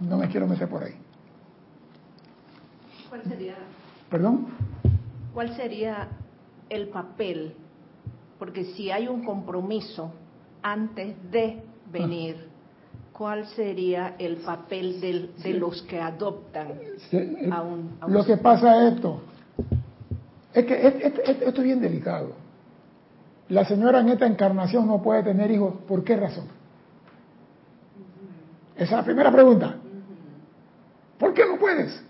No 0.00 0.18
me 0.18 0.28
quiero 0.28 0.46
meter 0.46 0.68
por 0.68 0.84
ahí. 0.84 0.94
¿Cuál 3.08 3.22
sería? 3.24 3.54
¿Perdón? 4.10 4.46
¿Cuál 5.32 5.56
sería 5.56 6.08
el 6.68 6.88
papel, 6.88 7.54
porque 8.42 8.64
si 8.74 8.90
hay 8.90 9.06
un 9.06 9.24
compromiso 9.24 10.10
antes 10.64 11.14
de 11.30 11.62
venir, 11.92 12.48
¿cuál 13.12 13.46
sería 13.46 14.16
el 14.18 14.38
papel 14.38 15.00
de 15.00 15.54
los 15.54 15.80
que 15.82 16.00
adoptan 16.00 16.72
a 17.52 17.62
un, 17.62 17.98
Lo 18.08 18.24
que 18.24 18.38
pasa 18.38 18.84
es 18.84 18.94
esto, 18.94 19.20
es 20.52 20.64
que 20.64 21.06
esto 21.46 21.60
es 21.60 21.62
bien 21.62 21.80
delicado. 21.80 22.32
La 23.48 23.64
señora 23.64 24.00
en 24.00 24.08
esta 24.08 24.26
encarnación 24.26 24.88
no 24.88 25.00
puede 25.00 25.22
tener 25.22 25.48
hijos, 25.48 25.74
¿por 25.86 26.02
qué 26.02 26.16
razón? 26.16 26.46
Esa 28.74 28.84
es 28.84 28.90
la 28.90 29.04
primera 29.04 29.30
pregunta. 29.30 29.76
¿Por 31.16 31.32
qué 31.32 31.46
no 31.46 31.60
puedes? 31.60 32.02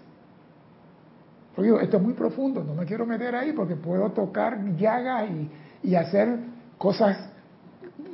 digo, 1.59 1.79
esto 1.79 1.99
es 1.99 2.03
muy 2.03 2.15
profundo, 2.15 2.65
no 2.65 2.75
me 2.75 2.87
quiero 2.87 3.05
meter 3.05 3.35
ahí 3.37 3.53
porque 3.53 3.77
puedo 3.77 4.11
tocar 4.13 4.65
llagas 4.77 5.31
y, 5.31 5.51
hacer 5.97 6.39
cosas 6.79 7.19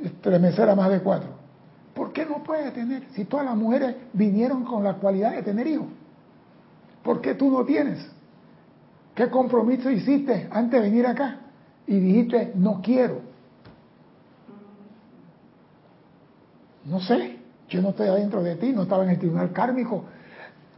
estremecer 0.03 0.69
a 0.69 0.75
más 0.75 0.89
de 0.89 0.99
cuatro. 0.99 1.29
¿Por 1.93 2.13
qué 2.13 2.25
no 2.25 2.43
puede 2.43 2.71
tener? 2.71 3.03
Si 3.13 3.25
todas 3.25 3.45
las 3.45 3.55
mujeres 3.55 3.95
vinieron 4.13 4.63
con 4.63 4.83
la 4.83 4.93
cualidad 4.93 5.31
de 5.33 5.43
tener 5.43 5.67
hijos, 5.67 5.87
¿por 7.03 7.21
qué 7.21 7.35
tú 7.35 7.51
no 7.51 7.65
tienes? 7.65 7.99
¿Qué 9.15 9.29
compromiso 9.29 9.89
hiciste 9.89 10.47
antes 10.51 10.81
de 10.81 10.89
venir 10.89 11.05
acá? 11.05 11.37
Y 11.87 11.99
dijiste, 11.99 12.53
no 12.55 12.81
quiero. 12.81 13.21
No 16.85 16.99
sé, 17.01 17.37
yo 17.67 17.81
no 17.81 17.89
estoy 17.89 18.07
adentro 18.07 18.41
de 18.41 18.55
ti, 18.55 18.71
no 18.71 18.83
estaba 18.83 19.03
en 19.03 19.09
el 19.09 19.19
tribunal 19.19 19.51
kármico, 19.51 20.05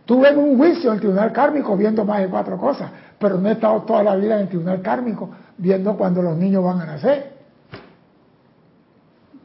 Tuve 0.05 0.35
un 0.35 0.57
juicio 0.57 0.89
en 0.89 0.95
el 0.95 0.99
tribunal 0.99 1.31
kármico 1.31 1.77
viendo 1.77 2.03
más 2.03 2.19
de 2.19 2.27
cuatro 2.27 2.57
cosas, 2.57 2.91
pero 3.17 3.37
no 3.37 3.47
he 3.47 3.53
estado 3.53 3.83
toda 3.83 4.03
la 4.03 4.15
vida 4.15 4.35
en 4.35 4.41
el 4.41 4.47
tribunal 4.49 4.81
kármico 4.81 5.29
viendo 5.57 5.97
cuando 5.97 6.21
los 6.21 6.37
niños 6.37 6.63
van 6.63 6.81
a 6.81 6.85
nacer. 6.85 7.37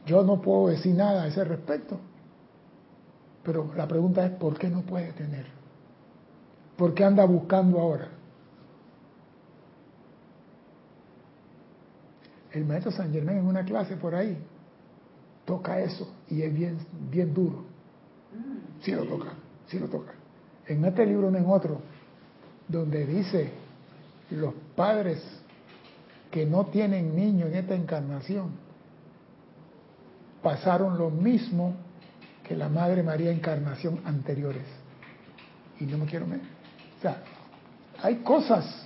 Yo 0.05 0.23
no 0.23 0.41
puedo 0.41 0.67
decir 0.67 0.95
nada 0.95 1.23
a 1.23 1.27
ese 1.27 1.43
respecto. 1.43 1.99
Pero 3.43 3.71
la 3.75 3.87
pregunta 3.87 4.25
es, 4.25 4.31
¿por 4.33 4.57
qué 4.57 4.69
no 4.69 4.81
puede 4.81 5.11
tener? 5.13 5.45
¿Por 6.75 6.93
qué 6.93 7.03
anda 7.03 7.25
buscando 7.25 7.79
ahora? 7.79 8.09
El 12.51 12.65
maestro 12.65 12.91
San 12.91 13.11
Germán 13.11 13.37
en 13.37 13.45
una 13.45 13.63
clase 13.63 13.95
por 13.97 14.15
ahí 14.15 14.37
toca 15.45 15.79
eso 15.79 16.11
y 16.29 16.41
es 16.41 16.53
bien, 16.53 16.77
bien 17.09 17.33
duro. 17.33 17.63
Sí 18.81 18.91
lo 18.91 19.03
toca, 19.05 19.33
sí 19.67 19.79
lo 19.79 19.87
toca 19.87 20.13
en 20.67 20.83
este 20.85 21.05
libro 21.05 21.31
no 21.31 21.37
en 21.37 21.45
otro, 21.47 21.79
donde 22.67 23.05
dice 23.05 23.49
los 24.31 24.53
padres 24.75 25.23
que 26.37 26.45
no 26.45 26.67
tienen 26.67 27.15
niños 27.15 27.49
en 27.49 27.55
esta 27.55 27.73
encarnación 27.73 28.51
pasaron 30.43 30.95
lo 30.95 31.09
mismo 31.09 31.73
que 32.43 32.55
la 32.55 32.69
Madre 32.69 33.01
María 33.01 33.31
Encarnación 33.31 34.01
anteriores. 34.05 34.61
Y 35.79 35.85
no 35.85 35.97
me 35.97 36.05
quiero 36.05 36.27
meter. 36.27 36.45
O 36.99 37.01
sea, 37.01 37.23
hay 38.03 38.17
cosas, 38.17 38.85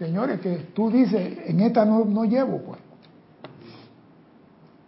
señores, 0.00 0.40
que 0.40 0.56
tú 0.74 0.90
dices, 0.90 1.38
en 1.46 1.60
esta 1.60 1.84
no, 1.84 2.04
no 2.04 2.24
llevo, 2.24 2.58
pues. 2.58 2.80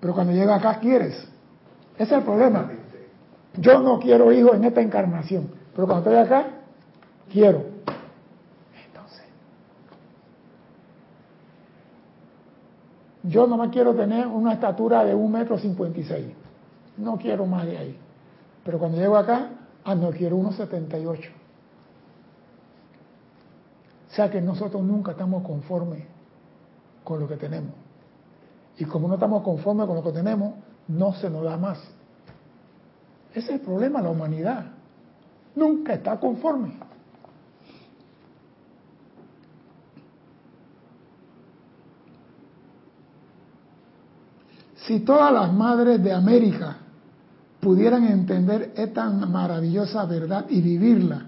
Pero 0.00 0.12
cuando 0.12 0.32
llega 0.32 0.56
acá 0.56 0.80
quieres. 0.80 1.14
Ese 1.94 2.02
es 2.02 2.12
el 2.12 2.24
problema. 2.24 2.68
Yo 3.58 3.78
no 3.78 4.00
quiero 4.00 4.32
hijos 4.32 4.56
en 4.56 4.64
esta 4.64 4.80
encarnación, 4.80 5.52
pero 5.72 5.86
cuando 5.86 6.10
estoy 6.10 6.26
acá, 6.26 6.48
quiero. 7.30 7.64
Entonces, 8.86 9.22
yo 13.22 13.46
no 13.46 13.56
me 13.56 13.70
quiero 13.70 13.94
tener 13.94 14.26
una 14.26 14.54
estatura 14.54 15.04
de 15.04 15.14
un 15.14 15.30
metro 15.30 15.58
cincuenta 15.58 16.00
y 16.00 16.04
seis. 16.04 16.26
No 16.96 17.16
quiero 17.16 17.46
más 17.46 17.66
de 17.66 17.78
ahí. 17.78 17.98
Pero 18.64 18.78
cuando 18.78 18.98
llego 18.98 19.16
acá, 19.16 19.50
ah, 19.84 19.94
no 19.94 20.10
quiero 20.10 20.36
unos 20.36 20.56
78. 20.56 21.30
O 24.10 24.14
sea 24.14 24.30
que 24.30 24.40
nosotros 24.40 24.82
nunca 24.82 25.12
estamos 25.12 25.42
conformes 25.42 26.04
con 27.02 27.18
lo 27.20 27.28
que 27.28 27.36
tenemos. 27.36 27.72
Y 28.78 28.84
como 28.84 29.08
no 29.08 29.14
estamos 29.14 29.42
conformes 29.42 29.86
con 29.86 29.96
lo 29.96 30.02
que 30.02 30.12
tenemos, 30.12 30.54
no 30.88 31.12
se 31.14 31.30
nos 31.30 31.44
da 31.44 31.56
más. 31.56 31.78
Ese 33.30 33.40
es 33.40 33.48
el 33.50 33.60
problema 33.60 34.02
la 34.02 34.10
humanidad. 34.10 34.66
Nunca 35.54 35.94
está 35.94 36.18
conforme. 36.18 36.74
Si 44.86 45.00
todas 45.00 45.32
las 45.32 45.52
madres 45.52 46.02
de 46.02 46.12
América 46.12 46.76
pudieran 47.60 48.04
entender 48.04 48.72
esta 48.76 49.08
maravillosa 49.08 50.04
verdad 50.06 50.46
y 50.48 50.60
vivirla, 50.60 51.26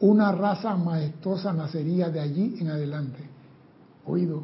una 0.00 0.32
raza 0.32 0.76
majestuosa 0.76 1.52
nacería 1.52 2.10
de 2.10 2.20
allí 2.20 2.56
en 2.60 2.68
adelante. 2.68 3.20
Oído, 4.06 4.42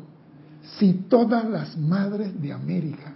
si 0.79 0.93
todas 1.09 1.45
las 1.45 1.77
madres 1.77 2.41
de 2.41 2.53
América, 2.53 3.13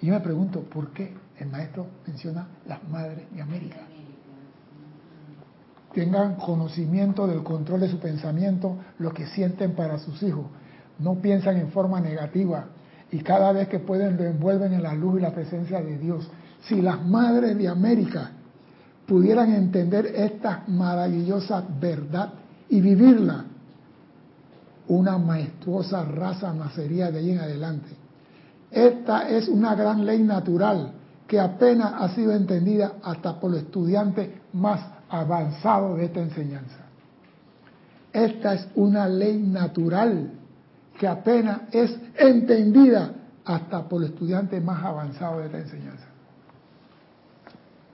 y 0.00 0.06
yo 0.06 0.14
me 0.14 0.20
pregunto, 0.20 0.60
¿por 0.60 0.90
qué 0.92 1.12
el 1.38 1.48
maestro 1.48 1.86
menciona 2.06 2.46
las 2.68 2.82
madres 2.88 3.30
de 3.34 3.42
América? 3.42 3.80
Tengan 5.92 6.36
conocimiento 6.36 7.26
del 7.26 7.42
control 7.42 7.80
de 7.80 7.88
su 7.88 7.98
pensamiento, 7.98 8.78
lo 8.98 9.12
que 9.12 9.26
sienten 9.26 9.74
para 9.74 9.98
sus 9.98 10.22
hijos. 10.22 10.46
No 10.98 11.16
piensan 11.16 11.56
en 11.56 11.70
forma 11.70 12.00
negativa 12.00 12.66
y 13.10 13.18
cada 13.18 13.52
vez 13.52 13.68
que 13.68 13.78
pueden 13.78 14.16
lo 14.16 14.24
envuelven 14.24 14.72
en 14.72 14.82
la 14.82 14.94
luz 14.94 15.18
y 15.18 15.22
la 15.22 15.32
presencia 15.32 15.80
de 15.80 15.98
Dios. 15.98 16.28
Si 16.68 16.80
las 16.80 17.04
madres 17.04 17.56
de 17.56 17.68
América 17.68 18.30
pudieran 19.06 19.52
entender 19.52 20.06
esta 20.06 20.64
maravillosa 20.66 21.64
verdad 21.80 22.32
y 22.68 22.80
vivirla, 22.80 23.44
una 24.88 25.18
majestuosa 25.18 26.04
raza 26.04 26.52
nacería 26.52 27.10
de 27.10 27.18
ahí 27.18 27.30
en 27.30 27.40
adelante. 27.40 27.90
Esta 28.70 29.28
es 29.28 29.48
una 29.48 29.74
gran 29.74 30.04
ley 30.04 30.22
natural 30.22 30.92
que 31.26 31.40
apenas 31.40 31.94
ha 31.98 32.08
sido 32.14 32.32
entendida 32.32 32.94
hasta 33.02 33.38
por 33.38 33.52
los 33.52 33.60
estudiantes 33.60 34.30
más 34.52 34.80
avanzados 35.08 35.98
de 35.98 36.06
esta 36.06 36.20
enseñanza. 36.20 36.78
Esta 38.12 38.54
es 38.54 38.68
una 38.74 39.08
ley 39.08 39.38
natural 39.38 40.30
que 40.98 41.08
apenas 41.08 41.62
es 41.72 41.96
entendida 42.16 43.14
hasta 43.44 43.88
por 43.88 44.00
los 44.00 44.10
estudiantes 44.10 44.62
más 44.62 44.82
avanzados 44.84 45.38
de 45.40 45.46
esta 45.46 45.58
enseñanza. 45.58 46.06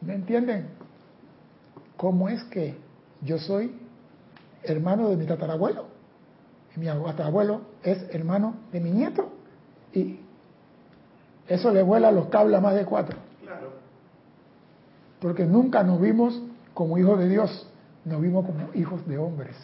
¿Me 0.00 0.14
entienden? 0.14 0.68
¿Cómo 1.96 2.28
es 2.28 2.42
que 2.44 2.76
yo 3.22 3.38
soy 3.38 3.74
hermano 4.62 5.08
de 5.08 5.16
mi 5.16 5.26
tatarabuelo? 5.26 6.00
mi 6.76 6.88
abuelo 6.88 7.62
es 7.82 8.06
hermano 8.14 8.54
de 8.72 8.80
mi 8.80 8.90
nieto 8.90 9.28
y 9.92 10.20
eso 11.48 11.72
le 11.72 11.82
vuela 11.82 12.12
los 12.12 12.28
cables 12.28 12.58
a 12.58 12.60
más 12.60 12.74
de 12.74 12.84
cuatro. 12.84 13.18
Claro. 13.42 13.72
Porque 15.20 15.44
nunca 15.44 15.82
nos 15.82 16.00
vimos 16.00 16.40
como 16.72 16.96
hijos 16.96 17.18
de 17.18 17.28
Dios, 17.28 17.68
nos 18.04 18.20
vimos 18.20 18.46
como 18.46 18.68
hijos 18.74 19.06
de 19.06 19.18
hombres. 19.18 19.56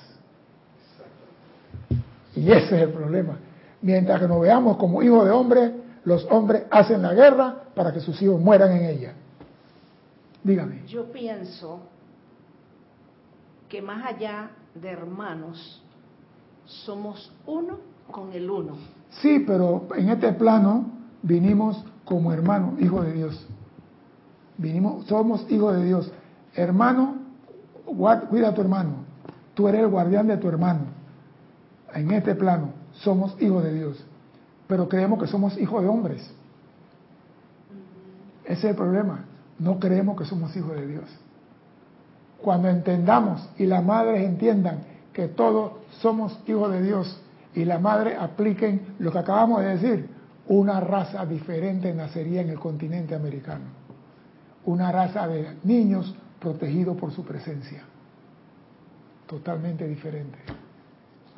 Y 2.37 2.53
ese 2.53 2.76
es 2.76 2.82
el 2.82 2.91
problema. 2.91 3.39
Mientras 3.82 4.20
que 4.20 4.28
nos 4.28 4.41
veamos 4.41 4.76
como 4.76 5.03
hijos 5.03 5.24
de 5.24 5.30
hombres, 5.30 5.72
los 6.05 6.24
hombres 6.30 6.64
hacen 6.70 7.03
la 7.03 7.14
guerra 7.14 7.62
para 7.74 7.93
que 7.93 8.01
sus 8.01 8.20
hijos 8.22 8.41
mueran 8.41 8.72
en 8.72 8.84
ella. 8.84 9.14
Dígame. 10.45 10.82
Yo 10.87 11.11
pienso 11.11 11.80
que 13.68 13.82
más 13.82 14.07
allá 14.07 14.51
de 14.74 14.91
hermanos, 14.91 15.82
somos 16.66 17.32
uno 17.47 17.78
con 18.11 18.32
el 18.32 18.49
uno. 18.51 18.76
Sí, 19.11 19.43
pero 19.47 19.89
en 19.97 20.11
este 20.11 20.32
plano 20.32 20.87
vinimos 21.22 21.82
como 22.05 22.32
hermanos, 22.32 22.80
hijos 22.80 23.05
de 23.07 23.12
Dios. 23.12 23.47
Vinimos, 24.59 25.07
somos 25.07 25.51
hijos 25.51 25.76
de 25.76 25.84
Dios. 25.84 26.12
Hermano, 26.55 27.16
cuida 28.28 28.49
a 28.49 28.55
tu 28.55 28.61
hermano. 28.61 29.05
Tú 29.55 29.68
eres 29.68 29.82
el 29.82 29.89
guardián 29.89 30.26
de 30.26 30.37
tu 30.37 30.49
hermano. 30.49 30.95
En 31.97 32.11
este 32.11 32.34
plano 32.34 32.72
somos 32.92 33.40
hijos 33.40 33.64
de 33.64 33.72
Dios. 33.72 34.05
Pero 34.68 34.86
creemos 34.86 35.18
que 35.18 35.26
somos 35.26 35.57
hijos 35.57 35.82
de 35.82 35.88
hombres. 35.88 36.30
Ese 38.44 38.53
es 38.53 38.64
el 38.64 38.76
problema. 38.76 39.24
No 39.59 39.80
creemos 39.80 40.18
que 40.18 40.26
somos 40.26 40.55
hijos 40.55 40.76
de 40.76 40.86
Dios. 40.86 41.05
Cuando 42.42 42.68
entendamos 42.68 43.49
y 43.57 43.64
las 43.64 43.82
madres 43.82 44.24
entiendan 44.24 44.80
que 45.14 45.28
todos 45.28 45.72
somos 46.03 46.38
hijos 46.47 46.70
de 46.70 46.82
Dios 46.82 47.22
y 47.55 47.64
la 47.64 47.78
madre 47.78 48.14
apliquen 48.14 48.94
lo 48.99 49.11
que 49.11 49.18
acabamos 49.18 49.62
de 49.62 49.78
decir, 49.78 50.11
una 50.49 50.80
raza 50.80 51.24
diferente 51.24 51.94
nacería 51.94 52.42
en 52.42 52.51
el 52.51 52.59
continente 52.59 53.14
americano. 53.14 53.64
Una 54.66 54.92
raza 54.92 55.26
de 55.26 55.57
niños 55.64 56.14
protegidos 56.40 56.99
por 56.99 57.11
su 57.12 57.24
presencia. 57.24 57.84
Totalmente 59.26 59.88
diferente 59.88 60.55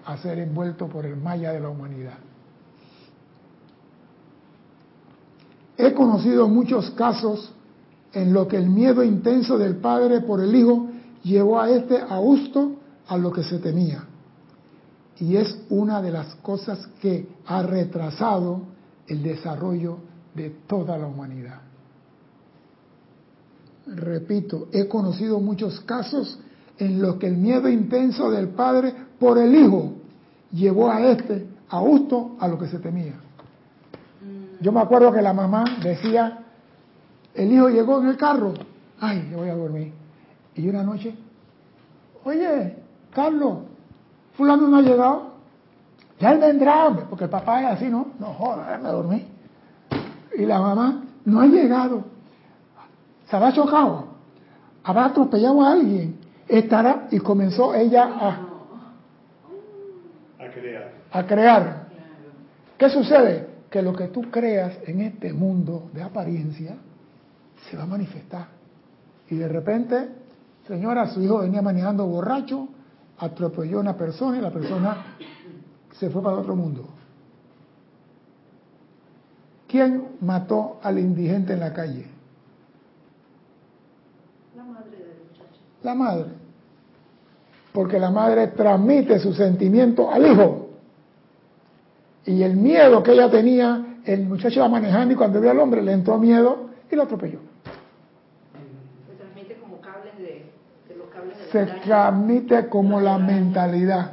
a 0.04 0.16
ser 0.18 0.38
envuelto 0.38 0.88
por 0.88 1.04
el 1.06 1.16
maya 1.16 1.52
de 1.52 1.60
la 1.60 1.68
humanidad. 1.68 2.18
He 5.76 5.92
conocido 5.94 6.48
muchos 6.48 6.90
casos 6.90 7.52
en 8.12 8.32
los 8.32 8.48
que 8.48 8.56
el 8.56 8.68
miedo 8.68 9.04
intenso 9.04 9.58
del 9.58 9.76
padre 9.76 10.20
por 10.20 10.40
el 10.40 10.54
hijo 10.54 10.88
llevó 11.22 11.60
a 11.60 11.70
este 11.70 11.98
a 12.00 12.18
gusto 12.18 12.72
a 13.06 13.16
lo 13.16 13.32
que 13.32 13.44
se 13.44 13.58
temía. 13.58 14.04
Y 15.20 15.36
es 15.36 15.58
una 15.68 16.00
de 16.00 16.10
las 16.10 16.34
cosas 16.36 16.86
que 17.00 17.28
ha 17.46 17.62
retrasado 17.62 18.62
el 19.06 19.22
desarrollo 19.22 19.98
de 20.34 20.50
toda 20.66 20.96
la 20.98 21.06
humanidad. 21.06 21.60
Repito, 23.86 24.68
he 24.72 24.86
conocido 24.86 25.40
muchos 25.40 25.80
casos 25.80 26.38
en 26.78 27.00
los 27.00 27.16
que 27.16 27.26
el 27.26 27.36
miedo 27.36 27.68
intenso 27.68 28.30
del 28.30 28.48
padre 28.48 28.94
por 29.18 29.38
el 29.38 29.54
hijo 29.54 29.92
llevó 30.52 30.90
a 30.90 31.00
este 31.00 31.46
a 31.68 31.78
justo 31.78 32.36
a 32.38 32.48
lo 32.48 32.58
que 32.58 32.66
se 32.66 32.78
temía. 32.78 33.14
Yo 34.60 34.72
me 34.72 34.80
acuerdo 34.80 35.12
que 35.12 35.22
la 35.22 35.32
mamá 35.32 35.64
decía, 35.82 36.38
el 37.34 37.52
hijo 37.52 37.68
llegó 37.68 38.00
en 38.00 38.08
el 38.08 38.16
carro, 38.16 38.54
ay, 39.00 39.28
yo 39.30 39.38
voy 39.38 39.48
a 39.48 39.54
dormir. 39.54 39.92
Y 40.54 40.68
una 40.68 40.82
noche, 40.82 41.14
oye, 42.24 42.76
Carlos, 43.12 43.58
fulano 44.36 44.66
no 44.66 44.78
ha 44.78 44.82
llegado. 44.82 45.28
Ya 46.18 46.32
él 46.32 46.40
vendrá, 46.40 46.92
porque 47.08 47.24
el 47.24 47.30
papá 47.30 47.60
es 47.60 47.66
así, 47.76 47.88
¿no? 47.88 48.08
No 48.18 48.26
joda, 48.34 48.78
me 48.82 48.88
dormí. 48.88 49.24
Y 50.36 50.44
la 50.44 50.58
mamá, 50.58 51.02
no 51.24 51.40
ha 51.40 51.46
llegado. 51.46 52.04
Se 53.30 53.36
habrá 53.36 53.52
chocado. 53.52 54.06
Habrá 54.82 55.06
atropellado 55.06 55.62
a 55.62 55.72
alguien. 55.72 56.18
Estará, 56.48 57.06
y 57.12 57.18
comenzó 57.18 57.74
ella 57.74 58.04
a 58.20 58.47
crear. 60.60 60.92
A 61.10 61.26
crear. 61.26 61.88
¿Qué 62.76 62.88
sucede? 62.90 63.46
Que 63.70 63.82
lo 63.82 63.92
que 63.94 64.08
tú 64.08 64.22
creas 64.30 64.78
en 64.86 65.00
este 65.00 65.32
mundo 65.32 65.90
de 65.92 66.02
apariencia 66.02 66.76
se 67.68 67.76
va 67.76 67.82
a 67.82 67.86
manifestar. 67.86 68.46
Y 69.28 69.36
de 69.36 69.48
repente, 69.48 70.08
señora, 70.66 71.08
su 71.08 71.20
hijo 71.20 71.38
venía 71.38 71.60
manejando 71.60 72.06
borracho, 72.06 72.68
atropelló 73.18 73.78
a 73.78 73.80
una 73.80 73.96
persona 73.96 74.38
y 74.38 74.40
la 74.40 74.50
persona 74.50 75.16
se 75.92 76.08
fue 76.08 76.22
para 76.22 76.36
otro 76.36 76.54
mundo. 76.54 76.88
¿Quién 79.66 80.16
mató 80.20 80.78
al 80.82 80.98
indigente 80.98 81.52
en 81.52 81.60
la 81.60 81.74
calle? 81.74 82.06
La 84.56 84.64
madre 84.64 84.96
del 84.96 85.18
muchacho. 85.28 85.60
La 85.82 85.94
madre. 85.94 86.30
Porque 87.78 88.00
la 88.00 88.10
madre 88.10 88.48
transmite 88.48 89.20
su 89.20 89.32
sentimiento 89.32 90.10
al 90.10 90.26
hijo. 90.26 90.70
Y 92.26 92.42
el 92.42 92.56
miedo 92.56 93.04
que 93.04 93.12
ella 93.12 93.30
tenía, 93.30 94.00
el 94.04 94.26
muchacho 94.26 94.58
iba 94.58 94.68
manejando 94.68 95.14
y 95.14 95.16
cuando 95.16 95.40
vio 95.40 95.52
al 95.52 95.60
hombre 95.60 95.80
le 95.80 95.92
entró 95.92 96.18
miedo 96.18 96.70
y 96.90 96.96
lo 96.96 97.04
atropelló. 97.04 97.38
Se 99.06 99.14
transmite 99.14 99.60
como 99.60 99.80
cables 99.80 100.18
de, 100.18 100.50
de 100.88 100.96
los 100.96 101.08
cables 101.10 101.38
de 101.38 101.44
Se 101.52 101.66
la 101.66 101.80
transmite 101.82 102.68
como 102.68 103.00
la 103.00 103.16
mentalidad. 103.16 104.10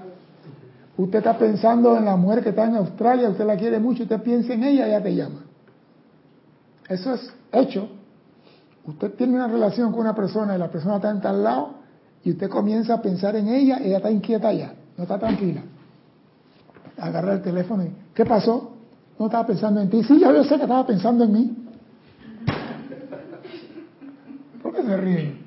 Usted 0.95 1.17
está 1.17 1.35
pensando 1.35 1.97
en 1.97 2.05
la 2.05 2.17
mujer 2.17 2.43
que 2.43 2.49
está 2.49 2.65
en 2.65 2.75
Australia, 2.75 3.29
usted 3.29 3.45
la 3.45 3.57
quiere 3.57 3.79
mucho, 3.79 4.03
usted 4.03 4.21
piensa 4.21 4.53
en 4.53 4.63
ella, 4.63 4.85
ella 4.85 5.01
te 5.01 5.15
llama. 5.15 5.43
Eso 6.87 7.15
es 7.15 7.33
hecho. 7.51 7.89
Usted 8.85 9.15
tiene 9.15 9.33
una 9.33 9.47
relación 9.47 9.91
con 9.91 10.01
una 10.01 10.13
persona 10.13 10.55
y 10.55 10.59
la 10.59 10.69
persona 10.69 10.97
está 10.97 11.09
en 11.09 11.19
tal 11.19 11.43
lado 11.43 11.74
y 12.25 12.31
usted 12.31 12.49
comienza 12.49 12.95
a 12.95 13.01
pensar 13.01 13.35
en 13.35 13.47
ella, 13.47 13.77
ella 13.77 13.97
está 13.97 14.09
inquieta 14.09 14.51
ya, 14.51 14.73
no 14.97 15.03
está 15.03 15.19
tranquila. 15.19 15.61
Agarra 16.97 17.33
el 17.33 17.43
teléfono 17.43 17.83
y, 17.83 17.91
¿qué 18.15 18.25
pasó? 18.25 18.73
No 19.19 19.27
estaba 19.27 19.45
pensando 19.45 19.79
en 19.79 19.91
ti. 19.91 20.03
Sí, 20.03 20.19
yo 20.19 20.43
sé 20.43 20.55
que 20.55 20.63
estaba 20.63 20.87
pensando 20.87 21.23
en 21.23 21.31
mí. 21.31 21.57
¿Por 24.61 24.73
qué 24.73 24.81
se 24.81 24.97
ríen? 24.97 25.45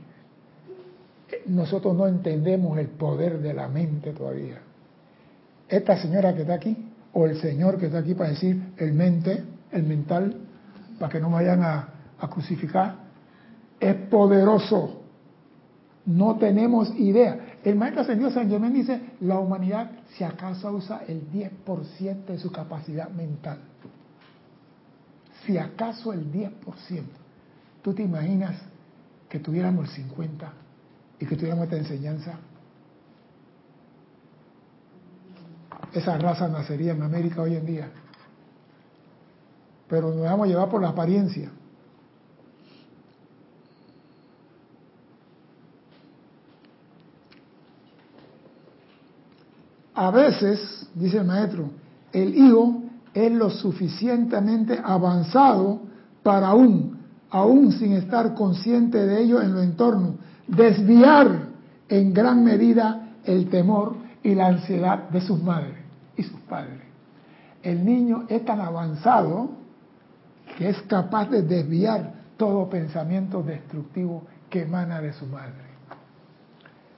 Nosotros 1.46 1.96
no 1.96 2.06
entendemos 2.06 2.78
el 2.78 2.86
poder 2.86 3.40
de 3.40 3.54
la 3.54 3.66
mente 3.66 4.12
todavía. 4.12 4.60
Esta 5.68 6.00
señora 6.00 6.32
que 6.34 6.42
está 6.42 6.54
aquí, 6.54 6.76
o 7.12 7.26
el 7.26 7.40
señor 7.40 7.78
que 7.78 7.86
está 7.86 7.98
aquí 7.98 8.14
para 8.14 8.30
decir 8.30 8.74
el 8.76 8.92
mente, 8.92 9.42
el 9.72 9.82
mental, 9.82 10.36
para 11.00 11.10
que 11.10 11.18
no 11.18 11.30
vayan 11.30 11.60
a 11.60 11.88
crucificar, 12.30 12.94
es 13.80 13.96
poderoso. 14.08 15.07
No 16.08 16.36
tenemos 16.36 16.90
idea. 16.98 17.58
El 17.62 17.76
maestro 17.76 18.00
ascendido 18.00 18.30
San 18.30 18.48
Germán 18.48 18.72
dice, 18.72 18.98
la 19.20 19.38
humanidad 19.38 19.90
si 20.16 20.24
acaso 20.24 20.72
usa 20.72 21.02
el 21.06 21.30
10% 21.30 22.24
de 22.24 22.38
su 22.38 22.50
capacidad 22.50 23.10
mental. 23.10 23.58
Si 25.44 25.58
acaso 25.58 26.14
el 26.14 26.32
10%. 26.32 26.50
¿Tú 27.82 27.92
te 27.92 28.02
imaginas 28.02 28.56
que 29.28 29.38
tuviéramos 29.38 29.98
el 29.98 30.08
50% 30.08 30.50
y 31.20 31.26
que 31.26 31.36
tuviéramos 31.36 31.64
esta 31.64 31.76
enseñanza? 31.76 32.38
Esa 35.92 36.16
raza 36.16 36.48
nacería 36.48 36.92
en 36.92 37.02
América 37.02 37.42
hoy 37.42 37.54
en 37.54 37.66
día. 37.66 37.90
Pero 39.86 40.08
nos 40.14 40.24
vamos 40.24 40.46
a 40.46 40.48
llevar 40.48 40.70
por 40.70 40.80
la 40.80 40.88
apariencia. 40.88 41.50
A 49.98 50.12
veces, 50.12 50.88
dice 50.94 51.18
el 51.18 51.24
maestro, 51.24 51.70
el 52.12 52.32
hijo 52.36 52.82
es 53.12 53.32
lo 53.32 53.50
suficientemente 53.50 54.80
avanzado 54.80 55.80
para 56.22 56.46
aún, 56.46 57.00
aún 57.30 57.72
sin 57.72 57.94
estar 57.94 58.32
consciente 58.34 59.04
de 59.04 59.22
ello 59.22 59.42
en 59.42 59.52
lo 59.52 59.60
entorno, 59.60 60.14
desviar 60.46 61.48
en 61.88 62.14
gran 62.14 62.44
medida 62.44 63.08
el 63.24 63.50
temor 63.50 63.96
y 64.22 64.36
la 64.36 64.46
ansiedad 64.46 65.08
de 65.08 65.20
sus 65.20 65.42
madres 65.42 65.74
y 66.16 66.22
sus 66.22 66.38
padres. 66.42 66.78
El 67.64 67.84
niño 67.84 68.26
es 68.28 68.44
tan 68.44 68.60
avanzado 68.60 69.50
que 70.56 70.68
es 70.68 70.80
capaz 70.82 71.28
de 71.28 71.42
desviar 71.42 72.14
todo 72.36 72.70
pensamiento 72.70 73.42
destructivo 73.42 74.22
que 74.48 74.62
emana 74.62 75.00
de 75.00 75.12
su 75.12 75.26
madre. 75.26 75.66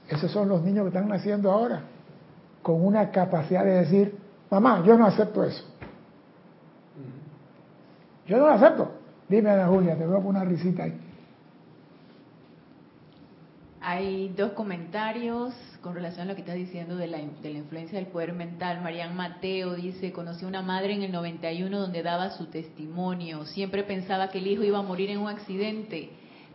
Esos 0.06 0.30
son 0.30 0.50
los 0.50 0.62
niños 0.62 0.82
que 0.82 0.88
están 0.88 1.08
naciendo 1.08 1.50
ahora, 1.50 1.80
con 2.62 2.84
una 2.84 3.10
capacidad 3.10 3.64
de 3.64 3.72
decir, 3.72 4.18
mamá, 4.50 4.82
yo 4.84 4.96
no 4.96 5.06
acepto 5.06 5.44
eso. 5.44 5.64
Yo 8.26 8.36
no 8.38 8.46
lo 8.46 8.52
acepto. 8.52 8.90
Dime, 9.28 9.50
Ana 9.50 9.66
Julia, 9.66 9.96
te 9.96 10.06
voy 10.06 10.18
a 10.18 10.22
poner 10.22 10.42
una 10.42 10.44
risita 10.44 10.84
ahí. 10.84 10.94
Hay 13.80 14.28
dos 14.36 14.52
comentarios 14.52 15.54
con 15.80 15.94
relación 15.94 16.26
a 16.26 16.30
lo 16.30 16.34
que 16.34 16.42
estás 16.42 16.56
diciendo 16.56 16.96
de 16.96 17.06
la, 17.06 17.18
de 17.18 17.50
la 17.50 17.58
influencia 17.58 17.98
del 17.98 18.08
poder 18.08 18.34
mental. 18.34 18.82
Marian 18.82 19.16
Mateo 19.16 19.74
dice, 19.74 20.12
conocí 20.12 20.44
una 20.44 20.60
madre 20.60 20.94
en 20.94 21.02
el 21.02 21.12
91 21.12 21.78
donde 21.78 22.02
daba 22.02 22.30
su 22.30 22.46
testimonio. 22.46 23.46
Siempre 23.46 23.82
pensaba 23.82 24.28
que 24.28 24.38
el 24.38 24.48
hijo 24.48 24.62
iba 24.62 24.78
a 24.78 24.82
morir 24.82 25.10
en 25.10 25.18
un 25.18 25.28
accidente. 25.28 26.10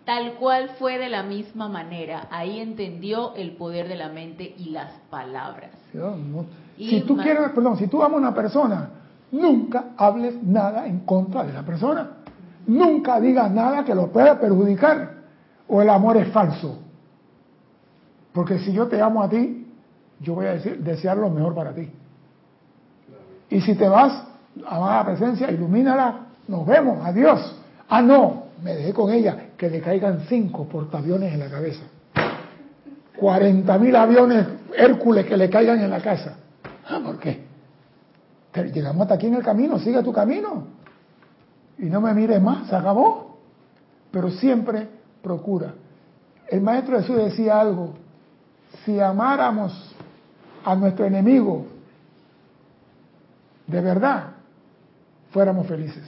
Tal 0.06 0.34
cual 0.36 0.70
fue 0.78 1.00
de 1.00 1.10
la 1.10 1.24
misma 1.24 1.68
manera. 1.68 2.28
Ahí 2.30 2.60
entendió 2.60 3.34
el 3.36 3.56
poder 3.56 3.88
de 3.88 3.96
la 3.96 4.10
mente 4.10 4.54
y 4.58 4.70
las 4.70 4.92
palabras. 5.10 5.72
Si 6.78 7.02
tú 7.02 7.18
quieres, 7.18 7.50
perdón, 7.50 7.78
si 7.78 7.88
tú 7.88 8.04
amas 8.04 8.18
a 8.18 8.20
una 8.20 8.34
persona, 8.34 8.90
nunca 9.32 9.86
hables 9.98 10.42
nada 10.44 10.86
en 10.86 11.00
contra 11.00 11.44
de 11.44 11.54
la 11.54 11.64
persona. 11.64 12.10
Nunca 12.68 13.20
digas 13.20 13.50
nada 13.52 13.84
que 13.84 13.96
lo 13.96 14.12
pueda 14.12 14.40
perjudicar. 14.40 15.16
O 15.68 15.82
el 15.82 15.90
amor 15.90 16.18
es 16.18 16.28
falso. 16.32 16.78
Porque 18.32 18.60
si 18.60 18.74
yo 18.74 18.88
te 18.88 19.02
amo 19.02 19.24
a 19.24 19.30
ti, 19.30 19.66
yo 20.20 20.36
voy 20.36 20.46
a 20.46 20.54
decir, 20.54 20.84
desear 20.84 21.18
lo 21.18 21.32
mejor 21.32 21.56
para 21.56 21.74
ti. 21.74 21.90
Y 23.50 23.62
si 23.62 23.76
te 23.76 23.88
vas, 23.88 24.24
a 24.68 24.80
la 24.80 25.06
presencia, 25.06 25.50
ilumínala, 25.50 26.28
nos 26.48 26.66
vemos, 26.66 27.04
adiós. 27.04 27.60
Ah, 27.90 28.02
no, 28.02 28.44
me 28.64 28.76
dejé 28.76 28.94
con 28.94 29.12
ella, 29.12 29.45
que 29.58 29.70
le 29.70 29.82
caigan 29.82 30.22
cinco 30.28 30.68
portaaviones 30.68 31.34
en 31.34 31.40
la 31.40 31.50
cabeza. 31.50 31.84
40 33.18 33.78
mil 33.78 33.96
aviones 33.96 34.46
Hércules 34.76 35.26
que 35.26 35.38
le 35.38 35.50
caigan 35.50 35.80
en 35.80 35.90
la 35.90 36.02
casa. 36.02 36.38
Ah, 36.88 37.00
¿por 37.04 37.18
qué? 37.20 37.46
Llegamos 38.74 39.04
hasta 39.04 39.16
aquí 39.16 39.28
en 39.28 39.36
el 39.36 39.44
camino, 39.44 39.80
sigue 39.80 40.02
tu 40.04 40.14
camino. 40.14 40.68
Y 41.78 41.86
no 41.86 42.02
me 42.02 42.14
mires 42.14 42.42
más, 42.42 42.68
se 42.68 42.76
acabó. 42.76 43.40
Pero 44.12 44.30
siempre 44.32 44.88
procura. 45.22 45.74
El 46.48 46.62
maestro 46.62 47.00
Jesús 47.00 47.18
decía 47.18 47.60
algo, 47.60 47.96
si 48.86 49.00
amáramos 49.00 49.96
a 50.64 50.76
nuestro 50.76 51.06
enemigo 51.06 51.66
de 53.68 53.82
verdad, 53.82 54.34
fuéramos 55.32 55.68
felices. 55.68 56.04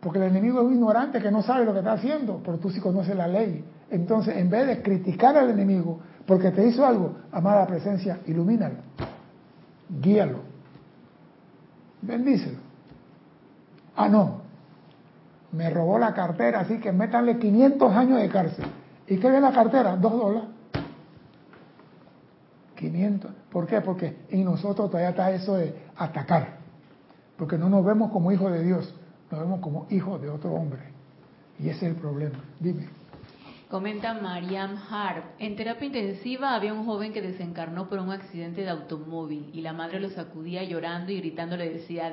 Porque 0.00 0.18
el 0.18 0.24
enemigo 0.24 0.60
es 0.60 0.66
un 0.66 0.74
ignorante 0.74 1.20
que 1.20 1.30
no 1.30 1.42
sabe 1.42 1.64
lo 1.64 1.72
que 1.72 1.80
está 1.80 1.92
haciendo, 1.92 2.40
pero 2.44 2.58
tú 2.58 2.70
sí 2.70 2.80
conoces 2.80 3.14
la 3.14 3.28
ley. 3.28 3.64
Entonces, 3.90 4.36
en 4.36 4.48
vez 4.48 4.66
de 4.66 4.82
criticar 4.82 5.36
al 5.36 5.50
enemigo 5.50 6.00
porque 6.26 6.50
te 6.50 6.66
hizo 6.66 6.86
algo, 6.86 7.16
amada 7.32 7.66
presencia, 7.66 8.20
ilumínalo, 8.26 8.76
guíalo, 10.00 10.38
bendícelo. 12.00 12.58
Ah, 13.96 14.08
no, 14.08 14.40
me 15.52 15.68
robó 15.68 15.98
la 15.98 16.14
cartera, 16.14 16.60
así 16.60 16.78
que 16.78 16.92
métanle 16.92 17.38
500 17.38 17.92
años 17.94 18.20
de 18.20 18.28
cárcel. 18.28 18.64
¿Y 19.08 19.18
qué 19.18 19.34
es 19.34 19.42
la 19.42 19.52
cartera? 19.52 19.96
Dos 19.96 20.12
dólares. 20.12 20.48
500. 22.76 23.30
¿Por 23.50 23.66
qué? 23.66 23.80
Porque 23.80 24.16
en 24.30 24.44
nosotros 24.44 24.88
todavía 24.88 25.10
está 25.10 25.32
eso 25.32 25.56
de 25.56 25.74
atacar. 25.96 26.60
Porque 27.36 27.58
no 27.58 27.68
nos 27.68 27.84
vemos 27.84 28.10
como 28.12 28.30
hijos 28.32 28.52
de 28.52 28.62
Dios, 28.62 28.94
nos 29.30 29.40
vemos 29.40 29.60
como 29.60 29.86
hijos 29.90 30.20
de 30.20 30.28
otro 30.28 30.52
hombre. 30.52 30.80
Y 31.58 31.68
ese 31.68 31.86
es 31.86 31.94
el 31.94 31.96
problema. 31.96 32.38
Dime. 32.58 32.88
Comenta 33.68 34.14
Mariam 34.14 34.76
Harp. 34.90 35.24
En 35.38 35.54
terapia 35.56 35.86
intensiva 35.86 36.54
había 36.54 36.72
un 36.72 36.84
joven 36.84 37.12
que 37.12 37.22
desencarnó 37.22 37.88
por 37.88 38.00
un 38.00 38.10
accidente 38.10 38.62
de 38.62 38.70
automóvil 38.70 39.50
y 39.52 39.60
la 39.60 39.72
madre 39.72 40.00
lo 40.00 40.10
sacudía 40.10 40.64
llorando 40.64 41.12
y 41.12 41.20
gritando 41.20 41.56
le 41.56 41.70
decía, 41.70 42.12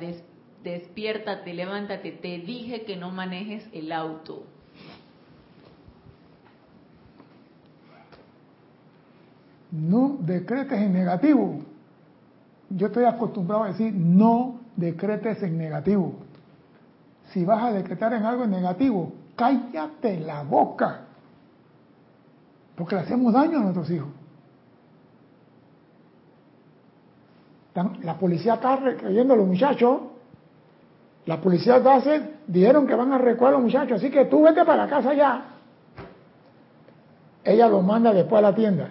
despiértate, 0.64 1.53
levántate, 1.53 2.11
te 2.11 2.39
dije 2.39 2.84
que 2.84 2.98
no 2.98 3.10
manejes 3.11 3.68
el 3.73 3.91
auto. 3.91 4.44
no 9.72 10.18
decretes 10.19 10.80
en 10.80 10.94
negativo. 10.94 11.60
Yo 12.69 12.88
estoy 12.88 13.06
acostumbrado 13.06 13.64
a 13.64 13.68
decir 13.69 13.94
no 13.94 14.60
decretes 14.76 15.41
en 15.44 15.57
negativo. 15.57 16.15
Si 17.31 17.43
vas 17.43 17.63
a 17.63 17.71
decretar 17.71 18.13
en 18.13 18.23
algo 18.23 18.45
negativo, 18.45 19.13
cállate 19.35 20.19
la 20.19 20.43
boca. 20.43 21.01
Porque 22.75 22.95
le 22.95 23.01
hacemos 23.01 23.33
daño 23.33 23.57
a 23.59 23.61
nuestros 23.61 23.89
hijos. 23.89 24.09
La 28.03 28.17
policía 28.17 28.55
está 28.55 28.77
recayendo 28.77 29.33
a 29.33 29.37
los 29.37 29.47
muchachos. 29.47 30.01
La 31.25 31.39
policía 31.41 31.75
hace, 31.75 32.35
dijeron 32.47 32.87
que 32.87 32.95
van 32.95 33.11
a 33.11 33.17
recoger 33.17 33.49
a 33.49 33.51
los 33.51 33.61
muchachos, 33.61 33.97
así 33.97 34.09
que 34.09 34.25
tú 34.25 34.43
vete 34.43 34.63
para 34.63 34.85
la 34.85 34.89
casa 34.89 35.13
ya. 35.13 35.45
Ella 37.43 37.67
los 37.67 37.83
manda 37.83 38.13
después 38.13 38.39
a 38.39 38.41
la 38.41 38.55
tienda. 38.55 38.89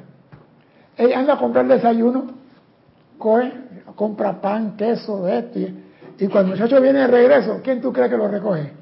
Ella 0.97 1.19
anda 1.19 1.35
a 1.35 1.39
comprar 1.39 1.67
desayuno, 1.67 2.27
coge, 3.19 3.53
compra 3.97 4.41
pan, 4.41 4.77
queso, 4.77 5.27
esto. 5.27 5.59
Y, 5.59 5.86
y 6.19 6.29
cuando 6.29 6.55
el 6.55 6.59
muchacho 6.59 6.81
viene 6.81 7.01
de 7.01 7.07
regreso, 7.09 7.61
¿quién 7.63 7.81
tú 7.81 7.93
crees 7.93 8.11
que 8.11 8.17
lo 8.17 8.29
recoge? 8.29 8.73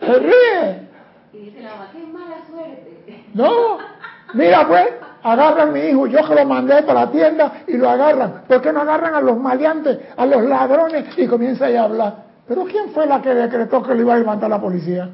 Se 0.00 0.18
ríe. 0.18 0.88
Y 1.32 1.38
dice 1.38 1.62
la 1.62 1.70
mamá, 1.70 1.90
qué 1.92 2.06
mala 2.06 2.36
suerte. 2.50 3.24
No, 3.32 3.78
mira 4.34 4.68
pues, 4.68 4.86
agarran 5.22 5.68
a 5.68 5.72
mi 5.72 5.80
hijo, 5.80 6.06
yo 6.06 6.26
que 6.26 6.34
lo 6.34 6.44
mandé 6.44 6.82
para 6.82 7.06
la 7.06 7.10
tienda 7.10 7.52
y 7.66 7.76
lo 7.78 7.88
agarran. 7.88 8.42
¿Por 8.46 8.60
qué 8.60 8.72
no 8.72 8.80
agarran 8.80 9.14
a 9.14 9.20
los 9.20 9.38
maleantes, 9.38 9.98
a 10.14 10.26
los 10.26 10.44
ladrones 10.44 11.06
y 11.16 11.26
comienza 11.26 11.66
a 11.66 11.84
hablar? 11.84 12.16
Pero 12.46 12.64
¿quién 12.64 12.90
fue 12.90 13.06
la 13.06 13.22
que 13.22 13.34
decretó 13.34 13.82
que 13.82 13.94
le 13.94 14.02
iba 14.02 14.14
a 14.14 14.18
levantar 14.18 14.50
la 14.50 14.60
policía? 14.60 15.08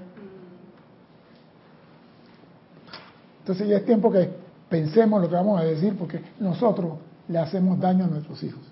Entonces 3.41 3.69
ya 3.69 3.77
es 3.77 3.85
tiempo 3.85 4.11
que 4.11 4.29
pensemos 4.69 5.23
lo 5.23 5.29
que 5.29 5.35
vamos 5.35 5.61
a 5.61 5.65
decir 5.65 5.97
porque 5.97 6.23
nosotros 6.41 6.95
le 7.29 7.39
hacemos 7.39 7.79
daño 7.79 8.05
a 8.05 8.09
nuestros 8.09 8.43
hijos. 8.43 8.63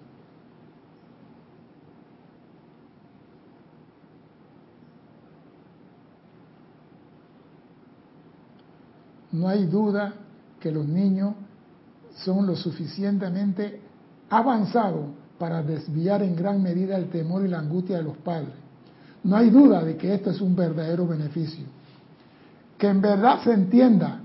No 9.33 9.49
hay 9.49 9.67
duda 9.67 10.15
que 10.61 10.73
los 10.73 10.87
niños 10.87 11.35
son 12.25 12.47
lo 12.47 12.57
suficientemente 12.57 13.81
avanzados 14.31 15.07
para 15.39 15.63
desviar 15.63 16.23
en 16.23 16.35
gran 16.35 16.63
medida 16.63 16.97
el 16.97 17.11
temor 17.11 17.45
y 17.45 17.49
la 17.49 17.59
angustia 17.59 17.99
de 17.99 18.03
los 18.03 18.17
padres. 18.17 18.55
No 19.23 19.37
hay 19.37 19.51
duda 19.51 19.85
de 19.85 19.97
que 19.97 20.15
esto 20.15 20.31
es 20.31 20.41
un 20.41 20.57
verdadero 20.57 21.07
beneficio. 21.07 21.67
Que 22.79 22.89
en 22.89 23.03
verdad 23.03 23.43
se 23.43 23.53
entienda 23.53 24.21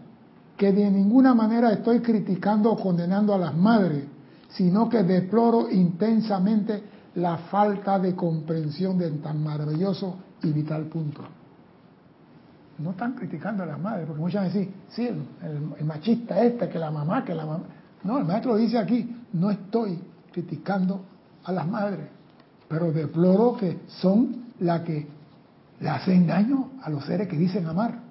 que 0.62 0.72
de 0.72 0.92
ninguna 0.92 1.34
manera 1.34 1.72
estoy 1.72 2.02
criticando 2.02 2.72
o 2.72 2.78
condenando 2.78 3.34
a 3.34 3.38
las 3.40 3.58
madres, 3.58 4.04
sino 4.50 4.88
que 4.88 5.02
deploro 5.02 5.72
intensamente 5.72 6.84
la 7.16 7.36
falta 7.50 7.98
de 7.98 8.16
comprensión 8.16 8.96
de 8.96 9.10
tan 9.10 9.44
maravilloso 9.44 10.18
y 10.44 10.52
vital 10.52 10.84
punto. 10.84 11.24
No 12.78 12.92
están 12.92 13.14
criticando 13.14 13.64
a 13.64 13.66
las 13.66 13.80
madres, 13.80 14.06
porque 14.06 14.22
muchas 14.22 14.54
veces 14.54 14.70
sí, 14.90 15.08
el, 15.08 15.84
machista 15.84 16.40
este, 16.44 16.70
que 16.70 16.78
la 16.78 16.92
mamá, 16.92 17.26
que 17.26 17.34
la 17.34 17.48
mamá. 17.48 17.64
No, 18.04 18.20
el 18.20 18.26
maestro 18.26 18.56
dice 18.56 18.78
aquí, 18.78 19.16
no 19.34 19.50
estoy 19.50 19.98
criticando 20.32 21.02
a 21.44 21.52
las 21.54 21.68
madres, 21.68 22.06
pero 22.68 22.92
deploro 22.92 23.58
que 23.58 23.80
son 23.88 24.44
las 24.60 24.82
que 24.82 25.08
le 25.80 25.90
hacen 25.90 26.28
daño 26.28 26.70
a 26.84 26.92
los 26.92 27.04
seres 27.04 27.28
que 27.28 27.36
dicen 27.36 27.66
amar. 27.66 28.11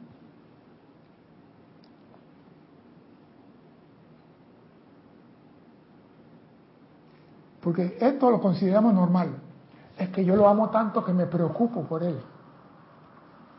Porque 7.63 7.97
esto 8.01 8.31
lo 8.31 8.41
consideramos 8.41 8.95
normal. 8.95 9.31
Es 9.97 10.09
que 10.09 10.25
yo 10.25 10.35
lo 10.35 10.49
amo 10.49 10.71
tanto 10.71 11.05
que 11.05 11.13
me 11.13 11.27
preocupo 11.27 11.83
por 11.85 12.03
él. 12.03 12.19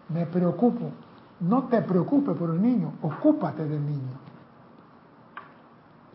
Me 0.10 0.26
preocupo. 0.26 0.92
No 1.42 1.68
te 1.68 1.82
preocupes 1.82 2.36
por 2.36 2.52
el 2.52 2.62
niño, 2.62 2.94
ocúpate 3.02 3.66
del 3.66 3.84
niño. 3.86 4.20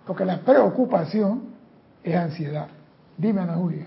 Porque 0.06 0.24
la 0.24 0.40
preocupación 0.40 1.42
es 2.02 2.14
ansiedad. 2.14 2.68
Dime, 3.16 3.40
Ana 3.40 3.54
Julia. 3.54 3.86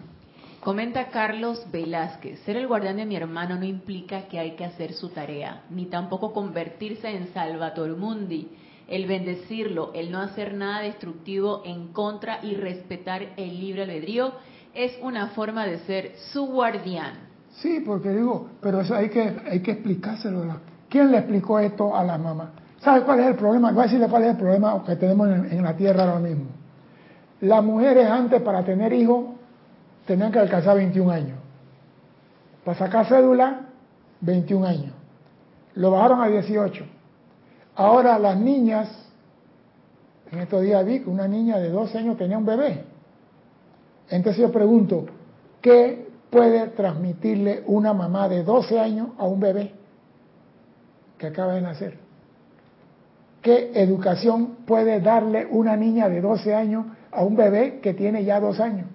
Comenta 0.62 1.08
Carlos 1.08 1.66
Velázquez, 1.72 2.42
ser 2.42 2.58
el 2.58 2.68
guardián 2.68 2.98
de 2.98 3.06
mi 3.06 3.16
hermano 3.16 3.56
no 3.56 3.64
implica 3.64 4.28
que 4.28 4.40
hay 4.40 4.58
que 4.58 4.66
hacer 4.66 4.92
su 4.92 5.08
tarea, 5.08 5.64
ni 5.70 5.86
tampoco 5.86 6.34
convertirse 6.34 7.10
en 7.10 7.34
Salvator 7.34 7.96
Mundi, 7.96 8.52
el 8.90 9.06
bendecirlo, 9.06 9.92
el 9.94 10.12
no 10.12 10.20
hacer 10.20 10.54
nada 10.54 10.82
destructivo 10.82 11.62
en 11.66 11.94
contra 11.94 12.40
y 12.44 12.56
respetar 12.56 13.34
el 13.38 13.60
libre 13.60 13.84
albedrío 13.84 14.34
es 14.74 14.98
una 15.02 15.28
forma 15.30 15.66
de 15.66 15.80
ser 15.80 16.14
su 16.32 16.46
guardián. 16.48 17.14
Sí, 17.52 17.82
porque 17.86 18.10
digo, 18.10 18.50
pero 18.62 18.82
eso 18.82 18.96
hay 18.96 19.10
que, 19.10 19.36
hay 19.50 19.62
que 19.62 19.72
explicárselo. 19.72 20.44
¿Quién 20.90 21.12
le 21.12 21.18
explicó 21.18 21.60
esto 21.60 21.96
a 21.96 22.04
la 22.04 22.18
mamá? 22.18 22.52
¿Sabe 22.80 23.04
cuál 23.04 23.20
es 23.20 23.28
el 23.28 23.36
problema? 23.36 23.72
Voy 23.72 23.82
a 23.82 23.84
decirle 23.84 24.08
cuál 24.08 24.24
es 24.24 24.30
el 24.30 24.38
problema 24.38 24.84
que 24.86 24.96
tenemos 24.96 25.28
en, 25.28 25.52
en 25.52 25.64
la 25.64 25.76
tierra 25.76 26.04
ahora 26.04 26.20
mismo. 26.20 26.46
Las 27.42 27.64
mujeres 27.64 28.10
antes 28.10 28.42
para 28.42 28.64
tener 28.64 28.94
hijos 28.94 29.26
tenían 30.06 30.32
que 30.32 30.40
alcanzar 30.40 30.76
21 30.78 31.12
años. 31.12 31.38
Para 32.64 32.78
sacar 32.78 33.06
cédula, 33.08 33.62
21 34.22 34.66
años. 34.66 34.94
Lo 35.76 35.92
bajaron 35.92 36.22
a 36.22 36.28
18. 36.28 36.99
Ahora 37.80 38.20
las 38.20 38.38
niñas, 38.38 38.90
en 40.30 40.40
estos 40.40 40.64
días 40.64 40.86
vi 40.86 41.00
que 41.00 41.10
una 41.10 41.30
niña 41.30 41.60
de 41.60 41.70
12 41.70 41.98
años 41.98 42.18
tenía 42.18 42.38
un 42.38 42.46
bebé. 42.46 42.84
Entonces 44.10 44.42
yo 44.42 44.52
pregunto, 44.52 45.06
¿qué 45.62 46.10
puede 46.30 46.68
transmitirle 46.72 47.64
una 47.68 47.94
mamá 47.94 48.28
de 48.28 48.44
12 48.44 48.78
años 48.78 49.12
a 49.18 49.24
un 49.24 49.40
bebé 49.40 49.72
que 51.18 51.28
acaba 51.28 51.54
de 51.54 51.62
nacer? 51.62 51.98
¿Qué 53.42 53.72
educación 53.74 54.58
puede 54.66 55.00
darle 55.00 55.48
una 55.50 55.78
niña 55.78 56.10
de 56.10 56.20
12 56.20 56.54
años 56.54 56.86
a 57.14 57.24
un 57.24 57.38
bebé 57.38 57.80
que 57.80 57.94
tiene 57.94 58.26
ya 58.26 58.42
dos 58.42 58.60
años? 58.60 58.88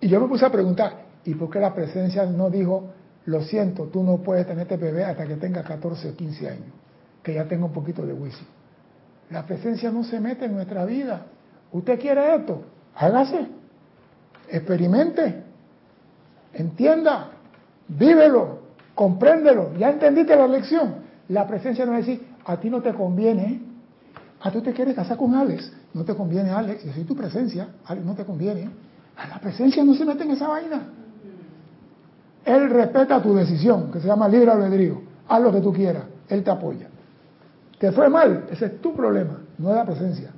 Y 0.00 0.08
yo 0.08 0.20
me 0.20 0.26
puse 0.26 0.44
a 0.44 0.50
preguntar, 0.50 1.04
¿y 1.24 1.36
por 1.36 1.48
qué 1.48 1.60
la 1.60 1.72
presencia 1.72 2.26
no 2.26 2.50
dijo, 2.50 2.95
lo 3.26 3.42
siento, 3.42 3.84
tú 3.84 4.02
no 4.02 4.18
puedes 4.18 4.46
tener 4.46 4.62
este 4.62 4.76
bebé 4.76 5.04
hasta 5.04 5.26
que 5.26 5.36
tenga 5.36 5.62
14 5.62 6.10
o 6.10 6.16
15 6.16 6.48
años, 6.48 6.72
que 7.22 7.34
ya 7.34 7.44
tenga 7.46 7.66
un 7.66 7.72
poquito 7.72 8.06
de 8.06 8.14
juicio? 8.14 8.46
La 9.30 9.44
presencia 9.44 9.90
no 9.90 10.04
se 10.04 10.20
mete 10.20 10.44
en 10.44 10.54
nuestra 10.54 10.84
vida. 10.84 11.26
¿Usted 11.72 11.98
quiere 11.98 12.36
esto? 12.36 12.62
Hágase, 12.94 13.48
experimente, 14.48 15.42
entienda, 16.54 17.30
vívelo, 17.88 18.60
compréndelo. 18.94 19.74
Ya 19.76 19.90
entendiste 19.90 20.36
la 20.36 20.46
lección. 20.46 21.06
La 21.28 21.46
presencia 21.48 21.84
no 21.84 21.96
es 21.96 22.06
decir, 22.06 22.26
a 22.44 22.56
ti 22.58 22.70
no 22.70 22.80
te 22.80 22.94
conviene, 22.94 23.60
a 24.40 24.50
tú 24.52 24.62
te 24.62 24.72
quieres 24.72 24.94
casar 24.94 25.16
con 25.16 25.34
Alex, 25.34 25.72
no 25.92 26.04
te 26.04 26.14
conviene 26.14 26.50
Alex, 26.50 26.84
yo 26.84 26.92
soy 26.92 27.02
tu 27.02 27.16
presencia, 27.16 27.68
Alex 27.84 28.06
no 28.06 28.14
te 28.14 28.24
conviene. 28.24 28.70
A 29.16 29.26
la 29.26 29.40
presencia 29.40 29.82
no 29.82 29.94
se 29.94 30.04
mete 30.04 30.22
en 30.22 30.30
esa 30.30 30.46
vaina. 30.46 30.82
Él 32.46 32.70
respeta 32.70 33.20
tu 33.20 33.34
decisión, 33.34 33.90
que 33.90 34.00
se 34.00 34.06
llama 34.06 34.28
libre 34.28 34.52
albedrío. 34.52 35.02
Haz 35.28 35.42
lo 35.42 35.52
que 35.52 35.60
tú 35.60 35.72
quieras, 35.72 36.04
Él 36.28 36.44
te 36.44 36.50
apoya. 36.50 36.86
¿Te 37.78 37.92
fue 37.92 38.08
mal? 38.08 38.46
Ese 38.50 38.66
es 38.66 38.80
tu 38.80 38.94
problema, 38.94 39.40
no 39.58 39.70
es 39.70 39.76
la 39.76 39.84
presencia. 39.84 40.30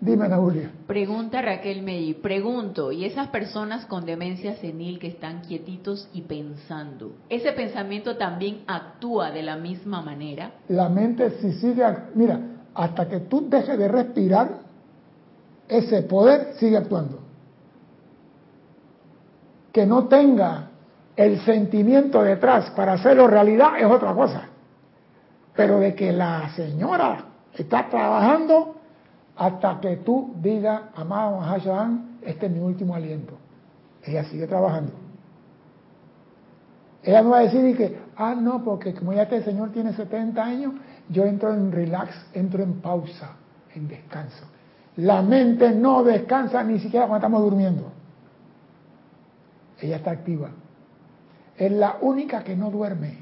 Dime, 0.00 0.26
Ana 0.26 0.36
Julia. 0.36 0.70
Pregunta 0.86 1.42
Raquel 1.42 1.82
Meyi. 1.82 2.14
Pregunto, 2.14 2.92
¿y 2.92 3.04
esas 3.04 3.28
personas 3.28 3.86
con 3.86 4.06
demencia 4.06 4.56
senil 4.56 4.98
que 4.98 5.08
están 5.08 5.42
quietitos 5.42 6.08
y 6.12 6.22
pensando, 6.22 7.12
ese 7.28 7.52
pensamiento 7.52 8.16
también 8.16 8.62
actúa 8.66 9.30
de 9.30 9.42
la 9.42 9.56
misma 9.56 10.00
manera? 10.00 10.52
La 10.68 10.88
mente 10.88 11.30
si 11.40 11.52
sigue, 11.54 11.84
mira, 12.14 12.40
hasta 12.74 13.08
que 13.08 13.20
tú 13.20 13.48
dejes 13.48 13.78
de 13.78 13.88
respirar, 13.88 14.58
ese 15.68 16.02
poder 16.02 16.54
sigue 16.58 16.76
actuando 16.76 17.30
que 19.72 19.86
no 19.86 20.08
tenga 20.08 20.69
el 21.20 21.38
sentimiento 21.40 22.22
detrás 22.22 22.70
para 22.70 22.94
hacerlo 22.94 23.26
realidad 23.26 23.78
es 23.78 23.84
otra 23.84 24.14
cosa. 24.14 24.44
Pero 25.54 25.78
de 25.78 25.94
que 25.94 26.12
la 26.12 26.48
señora 26.56 27.26
está 27.52 27.90
trabajando 27.90 28.76
hasta 29.36 29.78
que 29.80 29.96
tú 29.98 30.32
digas, 30.40 30.80
amado 30.94 31.36
Mahashohan, 31.36 32.20
este 32.22 32.46
es 32.46 32.52
mi 32.52 32.60
último 32.60 32.94
aliento. 32.94 33.34
Ella 34.02 34.24
sigue 34.24 34.46
trabajando. 34.46 34.92
Ella 37.02 37.20
no 37.20 37.30
va 37.30 37.40
a 37.40 37.42
decir 37.42 37.76
que, 37.76 37.98
ah, 38.16 38.34
no, 38.34 38.64
porque 38.64 38.94
como 38.94 39.12
ya 39.12 39.24
este 39.24 39.42
señor 39.42 39.72
tiene 39.72 39.92
70 39.92 40.42
años, 40.42 40.72
yo 41.10 41.26
entro 41.26 41.52
en 41.52 41.70
relax, 41.70 42.14
entro 42.32 42.62
en 42.62 42.80
pausa, 42.80 43.32
en 43.74 43.88
descanso. 43.88 44.46
La 44.96 45.20
mente 45.20 45.70
no 45.72 46.02
descansa 46.02 46.62
ni 46.62 46.78
siquiera 46.78 47.06
cuando 47.06 47.26
estamos 47.26 47.42
durmiendo. 47.42 47.92
Ella 49.82 49.96
está 49.96 50.12
activa. 50.12 50.50
Es 51.60 51.70
la 51.70 51.98
única 52.00 52.42
que 52.42 52.56
no 52.56 52.70
duerme. 52.70 53.18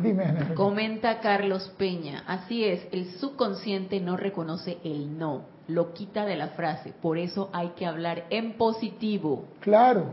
Dime, 0.00 0.24
Comenta 0.56 1.20
Carlos 1.20 1.72
Peña. 1.78 2.24
Así 2.26 2.64
es, 2.64 2.88
el 2.90 3.12
subconsciente 3.12 4.00
no 4.00 4.16
reconoce 4.16 4.78
el 4.82 5.16
no, 5.16 5.42
lo 5.68 5.92
quita 5.92 6.24
de 6.24 6.34
la 6.34 6.48
frase. 6.48 6.92
Por 7.00 7.18
eso 7.18 7.50
hay 7.52 7.68
que 7.76 7.86
hablar 7.86 8.24
en 8.30 8.54
positivo. 8.54 9.44
Claro. 9.60 10.06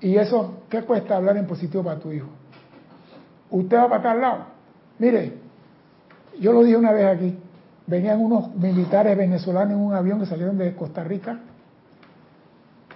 ¿Y 0.00 0.14
eso 0.14 0.62
qué 0.68 0.82
cuesta 0.82 1.16
hablar 1.16 1.36
en 1.36 1.48
positivo 1.48 1.82
para 1.82 1.98
tu 1.98 2.12
hijo? 2.12 2.28
Usted 3.50 3.76
va 3.76 3.88
para 3.88 4.02
tal 4.04 4.20
lado. 4.20 4.44
Mire, 5.00 5.32
yo 6.38 6.52
lo 6.52 6.62
dije 6.62 6.76
una 6.76 6.92
vez 6.92 7.06
aquí. 7.06 7.36
Venían 7.88 8.20
unos 8.20 8.54
militares 8.54 9.18
venezolanos 9.18 9.72
en 9.72 9.80
un 9.80 9.94
avión 9.94 10.20
que 10.20 10.26
salieron 10.26 10.56
de 10.56 10.76
Costa 10.76 11.02
Rica 11.02 11.40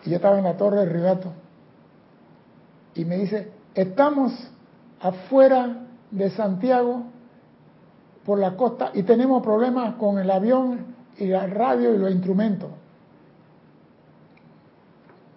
y 0.05 0.11
yo 0.11 0.17
estaba 0.17 0.39
en 0.39 0.45
la 0.45 0.57
torre 0.57 0.79
de 0.79 0.87
Rigato. 0.87 1.33
Y 2.99 3.05
me 3.05 3.17
dice, 3.17 3.49
estamos 3.77 4.33
afuera 5.01 5.87
de 6.11 6.31
Santiago 6.31 7.05
por 8.25 8.41
la 8.41 8.57
costa 8.57 8.91
y 8.93 9.05
tenemos 9.05 9.41
problemas 9.41 9.95
con 9.95 10.19
el 10.19 10.29
avión 10.29 10.97
y 11.17 11.27
la 11.29 11.47
radio 11.47 11.95
y 11.95 11.99
los 11.99 12.11
instrumentos. 12.11 12.71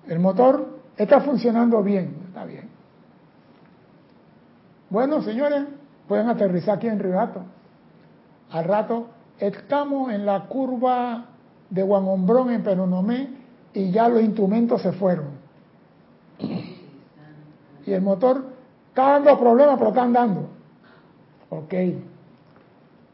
El 0.07 0.17
motor 0.17 0.79
está 0.97 1.21
funcionando 1.21 1.83
bien, 1.83 2.15
está 2.29 2.45
bien. 2.45 2.67
Bueno, 4.89 5.21
señores, 5.21 5.63
pueden 6.07 6.29
aterrizar 6.29 6.77
aquí 6.77 6.87
en 6.87 6.97
Ribato. 6.97 7.43
Al 8.49 8.63
rato 8.63 9.05
estamos 9.37 10.11
en 10.11 10.25
la 10.25 10.47
curva 10.47 11.25
de 11.69 11.83
Guangombrón 11.83 12.49
en 12.49 12.63
Penonomé 12.63 13.29
y 13.71 13.91
ya 13.91 14.09
los 14.09 14.23
instrumentos 14.23 14.81
se 14.81 14.93
fueron. 14.93 15.40
Y 17.85 17.93
el 17.93 18.01
motor 18.01 18.43
está 18.89 19.11
dando 19.11 19.39
problemas, 19.39 19.77
pero 19.77 19.89
está 19.89 20.03
andando. 20.03 20.49
Ok. 21.49 21.73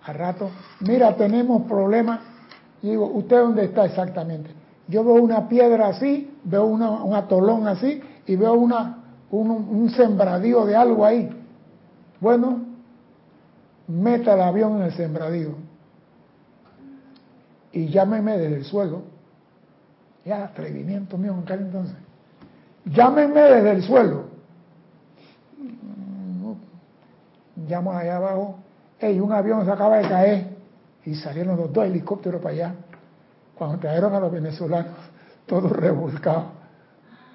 Al 0.04 0.16
rato, 0.16 0.50
mira, 0.82 1.16
tenemos 1.16 1.64
problemas. 1.64 2.20
Y 2.82 2.90
digo, 2.90 3.06
¿usted 3.08 3.38
dónde 3.38 3.66
está 3.66 3.86
exactamente? 3.86 4.52
Yo 4.88 5.04
veo 5.04 5.16
una 5.16 5.50
piedra 5.50 5.88
así, 5.88 6.34
veo 6.44 6.66
un 6.66 7.14
atolón 7.14 7.68
así 7.68 8.02
y 8.26 8.36
veo 8.36 8.54
una, 8.54 9.04
un, 9.32 9.50
un 9.50 9.90
sembradío 9.90 10.66
de 10.66 10.76
algo 10.76 11.06
ahí. 11.06 11.30
Bueno, 12.22 12.62
meta 13.88 14.36
el 14.36 14.42
avión 14.42 14.78
en 14.78 14.84
el 14.84 14.94
sembradío 14.94 15.68
y 17.78 17.88
llámeme 17.90 18.38
desde 18.38 18.56
el 18.56 18.66
suelo. 18.66 19.04
Ya, 20.26 20.46
atrevimiento 20.46 21.18
mío 21.18 21.34
en 21.34 21.40
aquel 21.40 21.60
entonces. 21.60 21.96
Llámenme 22.86 23.40
desde 23.40 23.72
el 23.72 23.84
suelo. 23.84 24.27
Llamo 27.68 27.92
allá 27.92 28.18
abajo. 28.18 28.60
Hey, 29.00 29.20
un 29.20 29.32
avión 29.32 29.66
se 29.66 29.72
acaba 29.72 29.98
de 29.98 30.08
caer. 30.08 30.48
Y 31.06 31.16
salieron 31.16 31.58
los 31.58 31.72
dos 31.72 31.86
helicópteros 31.86 32.42
para 32.42 32.54
allá. 32.54 32.76
Cuando 33.56 33.80
trajeron 33.80 34.14
a 34.14 34.20
los 34.20 34.32
venezolanos, 34.32 34.94
todos 35.46 35.72
revolcados. 35.72 36.46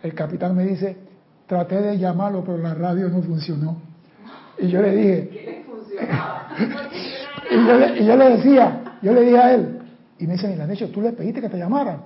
El 0.03 0.15
capitán 0.15 0.55
me 0.57 0.65
dice, 0.65 0.97
traté 1.47 1.81
de 1.81 1.99
llamarlo, 1.99 2.43
pero 2.45 2.59
la 2.59 2.75
radio 2.75 3.09
no 3.09 3.23
funcionó. 3.23 3.77
Y 4.59 4.69
yo 4.69 4.83
le 4.83 4.95
dije... 4.95 5.29
¿Qué 5.29 5.47
le 5.47 5.63
y, 7.51 7.67
yo 7.67 7.79
le, 7.79 8.01
y 8.01 8.07
yo 8.07 8.17
le 8.17 8.29
decía, 8.37 8.99
yo 9.03 9.13
le 9.13 9.23
dije 9.23 9.39
a 9.39 9.55
él, 9.55 9.83
y 10.19 10.27
me 10.27 10.35
dicen, 10.35 10.71
hecho 10.71 10.89
¿tú 10.91 11.01
le 11.01 11.13
pediste 11.13 11.41
que 11.41 11.49
te 11.49 11.59
llamara? 11.59 11.99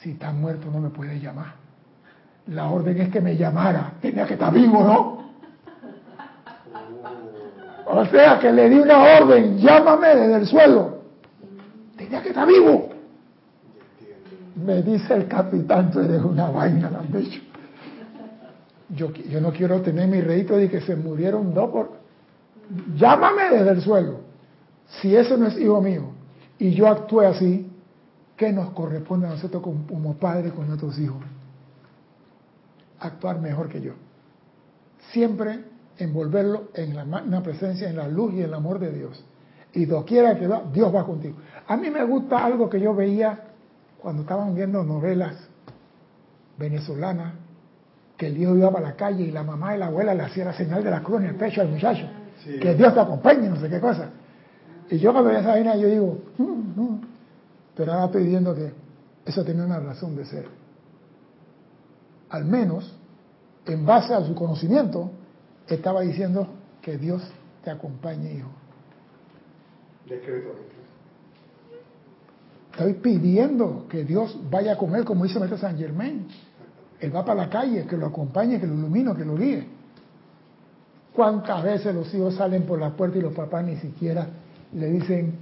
Si 0.00 0.12
está 0.12 0.32
muerto 0.32 0.70
no 0.70 0.80
me 0.80 0.88
puede 0.88 1.20
llamar. 1.20 1.54
La 2.46 2.70
orden 2.70 2.98
es 2.98 3.10
que 3.10 3.20
me 3.20 3.36
llamara. 3.36 3.92
Tenía 4.00 4.26
que 4.26 4.34
estar 4.34 4.52
vivo, 4.52 4.82
¿no? 4.82 5.21
O 7.94 8.06
sea 8.06 8.38
que 8.38 8.50
le 8.50 8.70
di 8.70 8.78
una 8.78 9.02
orden, 9.20 9.58
llámame 9.58 10.08
desde 10.16 10.36
el 10.36 10.46
suelo. 10.46 11.02
Tenía 11.94 12.22
que 12.22 12.30
estar 12.30 12.48
vivo. 12.48 12.88
Me 14.64 14.82
dice 14.82 15.12
el 15.12 15.28
capitán, 15.28 15.90
tú 15.90 16.00
eres 16.00 16.22
una 16.22 16.48
vaina, 16.48 16.88
lo 16.88 17.00
han 17.00 17.12
dicho. 17.12 17.42
Yo, 18.88 19.12
yo 19.12 19.42
no 19.42 19.52
quiero 19.52 19.82
tener 19.82 20.08
mi 20.08 20.22
rédito 20.22 20.56
de 20.56 20.70
que 20.70 20.80
se 20.80 20.96
murieron 20.96 21.52
dos 21.52 21.70
por... 21.70 21.92
Llámame 22.96 23.50
desde 23.50 23.70
el 23.72 23.82
suelo. 23.82 24.20
Si 25.00 25.14
eso 25.14 25.36
no 25.36 25.48
es 25.48 25.58
hijo 25.58 25.82
mío, 25.82 26.12
y 26.58 26.70
yo 26.72 26.88
actúe 26.88 27.20
así, 27.20 27.70
¿qué 28.38 28.54
nos 28.54 28.70
corresponde 28.70 29.26
a 29.26 29.30
nosotros 29.30 29.62
como, 29.62 30.14
padres 30.16 30.52
con 30.54 30.66
nuestros 30.66 30.98
hijos? 30.98 31.22
Actuar 33.00 33.38
mejor 33.38 33.68
que 33.68 33.82
yo. 33.82 33.92
Siempre 35.10 35.71
envolverlo 36.02 36.68
en 36.74 36.94
la 36.94 37.04
magna 37.04 37.42
presencia, 37.42 37.88
en 37.88 37.96
la 37.96 38.08
luz 38.08 38.34
y 38.34 38.38
en 38.38 38.44
el 38.44 38.54
amor 38.54 38.78
de 38.78 38.92
Dios. 38.92 39.24
Y 39.72 39.86
doquiera 39.86 40.38
que 40.38 40.46
va, 40.46 40.62
Dios 40.72 40.94
va 40.94 41.04
contigo. 41.04 41.36
A 41.66 41.76
mí 41.76 41.90
me 41.90 42.04
gusta 42.04 42.44
algo 42.44 42.68
que 42.68 42.80
yo 42.80 42.94
veía 42.94 43.38
cuando 44.00 44.22
estaban 44.22 44.54
viendo 44.54 44.82
novelas 44.82 45.36
venezolanas, 46.58 47.34
que 48.16 48.26
el 48.26 48.40
hijo 48.40 48.56
iba 48.56 48.70
para 48.70 48.88
la 48.88 48.96
calle 48.96 49.24
y 49.24 49.30
la 49.30 49.42
mamá 49.42 49.74
y 49.74 49.78
la 49.78 49.86
abuela 49.86 50.14
le 50.14 50.22
hacía 50.22 50.44
la 50.44 50.52
señal 50.52 50.84
de 50.84 50.90
la 50.90 51.02
cruz 51.02 51.20
en 51.20 51.28
el 51.28 51.34
pecho 51.36 51.60
al 51.60 51.68
muchacho. 51.68 52.06
Que 52.44 52.74
Dios 52.74 52.92
te 52.92 53.00
acompañe, 53.00 53.48
no 53.48 53.56
sé 53.56 53.68
qué 53.68 53.80
cosa. 53.80 54.10
Y 54.90 54.98
yo 54.98 55.12
cuando 55.12 55.30
veo 55.30 55.38
esa 55.38 55.50
vaina, 55.50 55.76
yo 55.76 55.88
digo, 55.88 56.18
mm, 56.38 56.80
mm". 56.80 57.00
pero 57.76 57.92
ahora 57.92 58.06
estoy 58.06 58.24
diciendo 58.24 58.54
que 58.54 58.72
eso 59.24 59.44
tiene 59.44 59.64
una 59.64 59.78
razón 59.78 60.16
de 60.16 60.24
ser. 60.24 60.46
Al 62.30 62.44
menos, 62.44 62.94
en 63.66 63.86
base 63.86 64.12
a 64.12 64.24
su 64.24 64.34
conocimiento, 64.34 65.10
estaba 65.74 66.00
diciendo 66.02 66.48
que 66.80 66.98
Dios 66.98 67.22
te 67.64 67.70
acompañe, 67.70 68.34
hijo. 68.34 68.50
Estoy 72.72 72.94
pidiendo 72.94 73.86
que 73.88 74.04
Dios 74.04 74.38
vaya 74.50 74.76
con 74.76 74.94
él, 74.96 75.04
como 75.04 75.24
dice 75.24 75.38
Maestro 75.38 75.58
San 75.58 75.76
Germain. 75.76 76.26
Él 77.00 77.14
va 77.14 77.24
para 77.24 77.42
la 77.42 77.50
calle, 77.50 77.84
que 77.86 77.96
lo 77.96 78.06
acompañe, 78.06 78.58
que 78.58 78.66
lo 78.66 78.74
ilumine, 78.74 79.14
que 79.14 79.24
lo 79.24 79.36
guíe. 79.36 79.66
¿Cuántas 81.12 81.62
veces 81.62 81.94
los 81.94 82.12
hijos 82.14 82.36
salen 82.36 82.62
por 82.62 82.78
la 82.78 82.90
puerta 82.90 83.18
y 83.18 83.20
los 83.20 83.34
papás 83.34 83.64
ni 83.64 83.76
siquiera 83.76 84.26
le 84.72 84.90
dicen, 84.90 85.34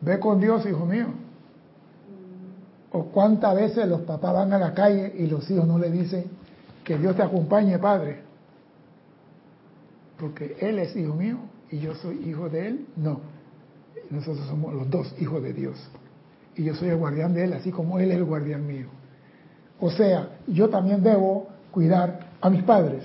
ve 0.00 0.18
con 0.18 0.40
Dios, 0.40 0.66
hijo 0.66 0.84
mío. 0.84 1.06
O 2.90 3.04
cuántas 3.04 3.54
veces 3.54 3.86
los 3.86 4.02
papás 4.02 4.34
van 4.34 4.52
a 4.52 4.58
la 4.58 4.74
calle 4.74 5.14
y 5.16 5.26
los 5.26 5.48
hijos 5.50 5.66
no 5.66 5.78
le 5.78 5.90
dicen, 5.90 6.24
que 6.84 6.98
Dios 6.98 7.16
te 7.16 7.22
acompañe, 7.22 7.78
Padre. 7.78 8.21
Porque 10.22 10.56
Él 10.60 10.78
es 10.78 10.94
hijo 10.94 11.14
mío 11.14 11.36
y 11.68 11.80
yo 11.80 11.96
soy 11.96 12.14
hijo 12.28 12.48
de 12.48 12.68
Él. 12.68 12.86
No, 12.94 13.18
nosotros 14.08 14.46
somos 14.46 14.72
los 14.72 14.88
dos 14.88 15.12
hijos 15.18 15.42
de 15.42 15.52
Dios. 15.52 15.76
Y 16.54 16.62
yo 16.62 16.76
soy 16.76 16.90
el 16.90 16.96
guardián 16.96 17.34
de 17.34 17.42
Él, 17.42 17.52
así 17.54 17.72
como 17.72 17.98
Él 17.98 18.12
es 18.12 18.18
el 18.18 18.24
guardián 18.24 18.64
mío. 18.64 18.86
O 19.80 19.90
sea, 19.90 20.38
yo 20.46 20.68
también 20.68 21.02
debo 21.02 21.48
cuidar 21.72 22.34
a 22.40 22.48
mis 22.50 22.62
padres. 22.62 23.02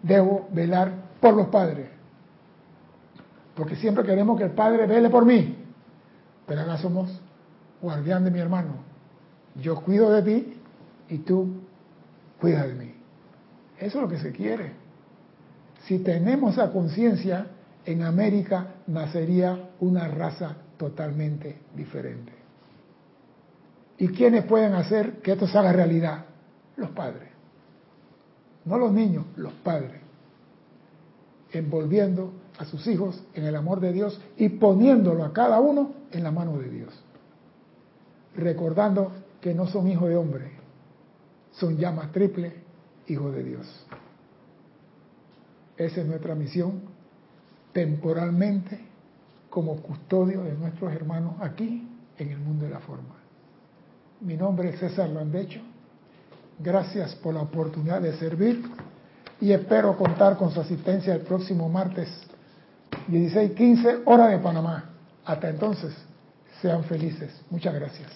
Debo 0.00 0.46
velar 0.52 0.92
por 1.20 1.34
los 1.34 1.48
padres. 1.48 1.88
Porque 3.56 3.74
siempre 3.74 4.04
queremos 4.04 4.38
que 4.38 4.44
el 4.44 4.52
Padre 4.52 4.86
vele 4.86 5.10
por 5.10 5.24
mí. 5.24 5.56
Pero 6.46 6.60
ahora 6.60 6.78
somos 6.78 7.20
guardián 7.82 8.22
de 8.22 8.30
mi 8.30 8.38
hermano. 8.38 8.76
Yo 9.60 9.74
cuido 9.82 10.12
de 10.12 10.22
ti 10.22 10.56
y 11.08 11.18
tú 11.18 11.62
cuidas 12.40 12.68
de 12.68 12.74
mí. 12.74 12.94
Eso 13.76 13.98
es 13.98 14.02
lo 14.04 14.08
que 14.08 14.18
se 14.18 14.30
quiere. 14.30 14.83
Si 15.86 15.98
tenemos 15.98 16.54
esa 16.54 16.70
conciencia, 16.72 17.46
en 17.84 18.02
América 18.02 18.76
nacería 18.86 19.70
una 19.80 20.08
raza 20.08 20.56
totalmente 20.78 21.58
diferente. 21.74 22.32
¿Y 23.98 24.08
quiénes 24.08 24.44
pueden 24.44 24.74
hacer 24.74 25.20
que 25.20 25.32
esto 25.32 25.46
se 25.46 25.58
haga 25.58 25.72
realidad? 25.72 26.24
Los 26.76 26.90
padres. 26.90 27.28
No 28.64 28.78
los 28.78 28.92
niños, 28.92 29.26
los 29.36 29.52
padres. 29.52 30.00
Envolviendo 31.52 32.32
a 32.58 32.64
sus 32.64 32.86
hijos 32.86 33.22
en 33.34 33.44
el 33.44 33.54
amor 33.54 33.80
de 33.80 33.92
Dios 33.92 34.20
y 34.36 34.48
poniéndolo 34.48 35.24
a 35.24 35.32
cada 35.32 35.60
uno 35.60 35.92
en 36.10 36.24
la 36.24 36.30
mano 36.30 36.58
de 36.58 36.70
Dios. 36.70 37.04
Recordando 38.34 39.12
que 39.40 39.54
no 39.54 39.66
son 39.66 39.86
hijos 39.88 40.08
de 40.08 40.16
hombre, 40.16 40.52
son 41.52 41.76
llamas 41.76 42.10
triple 42.10 42.54
hijos 43.06 43.34
de 43.34 43.44
Dios. 43.44 43.86
Esa 45.76 46.00
es 46.00 46.06
nuestra 46.06 46.34
misión 46.34 46.82
temporalmente 47.72 48.78
como 49.50 49.76
custodio 49.82 50.42
de 50.42 50.54
nuestros 50.54 50.92
hermanos 50.92 51.34
aquí 51.40 51.88
en 52.18 52.30
el 52.30 52.38
mundo 52.38 52.64
de 52.64 52.70
la 52.70 52.80
forma. 52.80 53.16
Mi 54.20 54.36
nombre 54.36 54.70
es 54.70 54.78
César 54.78 55.08
Landecho. 55.08 55.60
Gracias 56.58 57.14
por 57.16 57.34
la 57.34 57.42
oportunidad 57.42 58.00
de 58.00 58.16
servir 58.16 58.62
y 59.40 59.52
espero 59.52 59.96
contar 59.96 60.36
con 60.36 60.50
su 60.50 60.60
asistencia 60.60 61.14
el 61.14 61.22
próximo 61.22 61.68
martes 61.68 62.08
16:15 63.08 64.02
hora 64.06 64.28
de 64.28 64.38
Panamá. 64.38 64.90
Hasta 65.24 65.48
entonces, 65.50 65.94
sean 66.62 66.84
felices. 66.84 67.42
Muchas 67.50 67.74
gracias. 67.74 68.10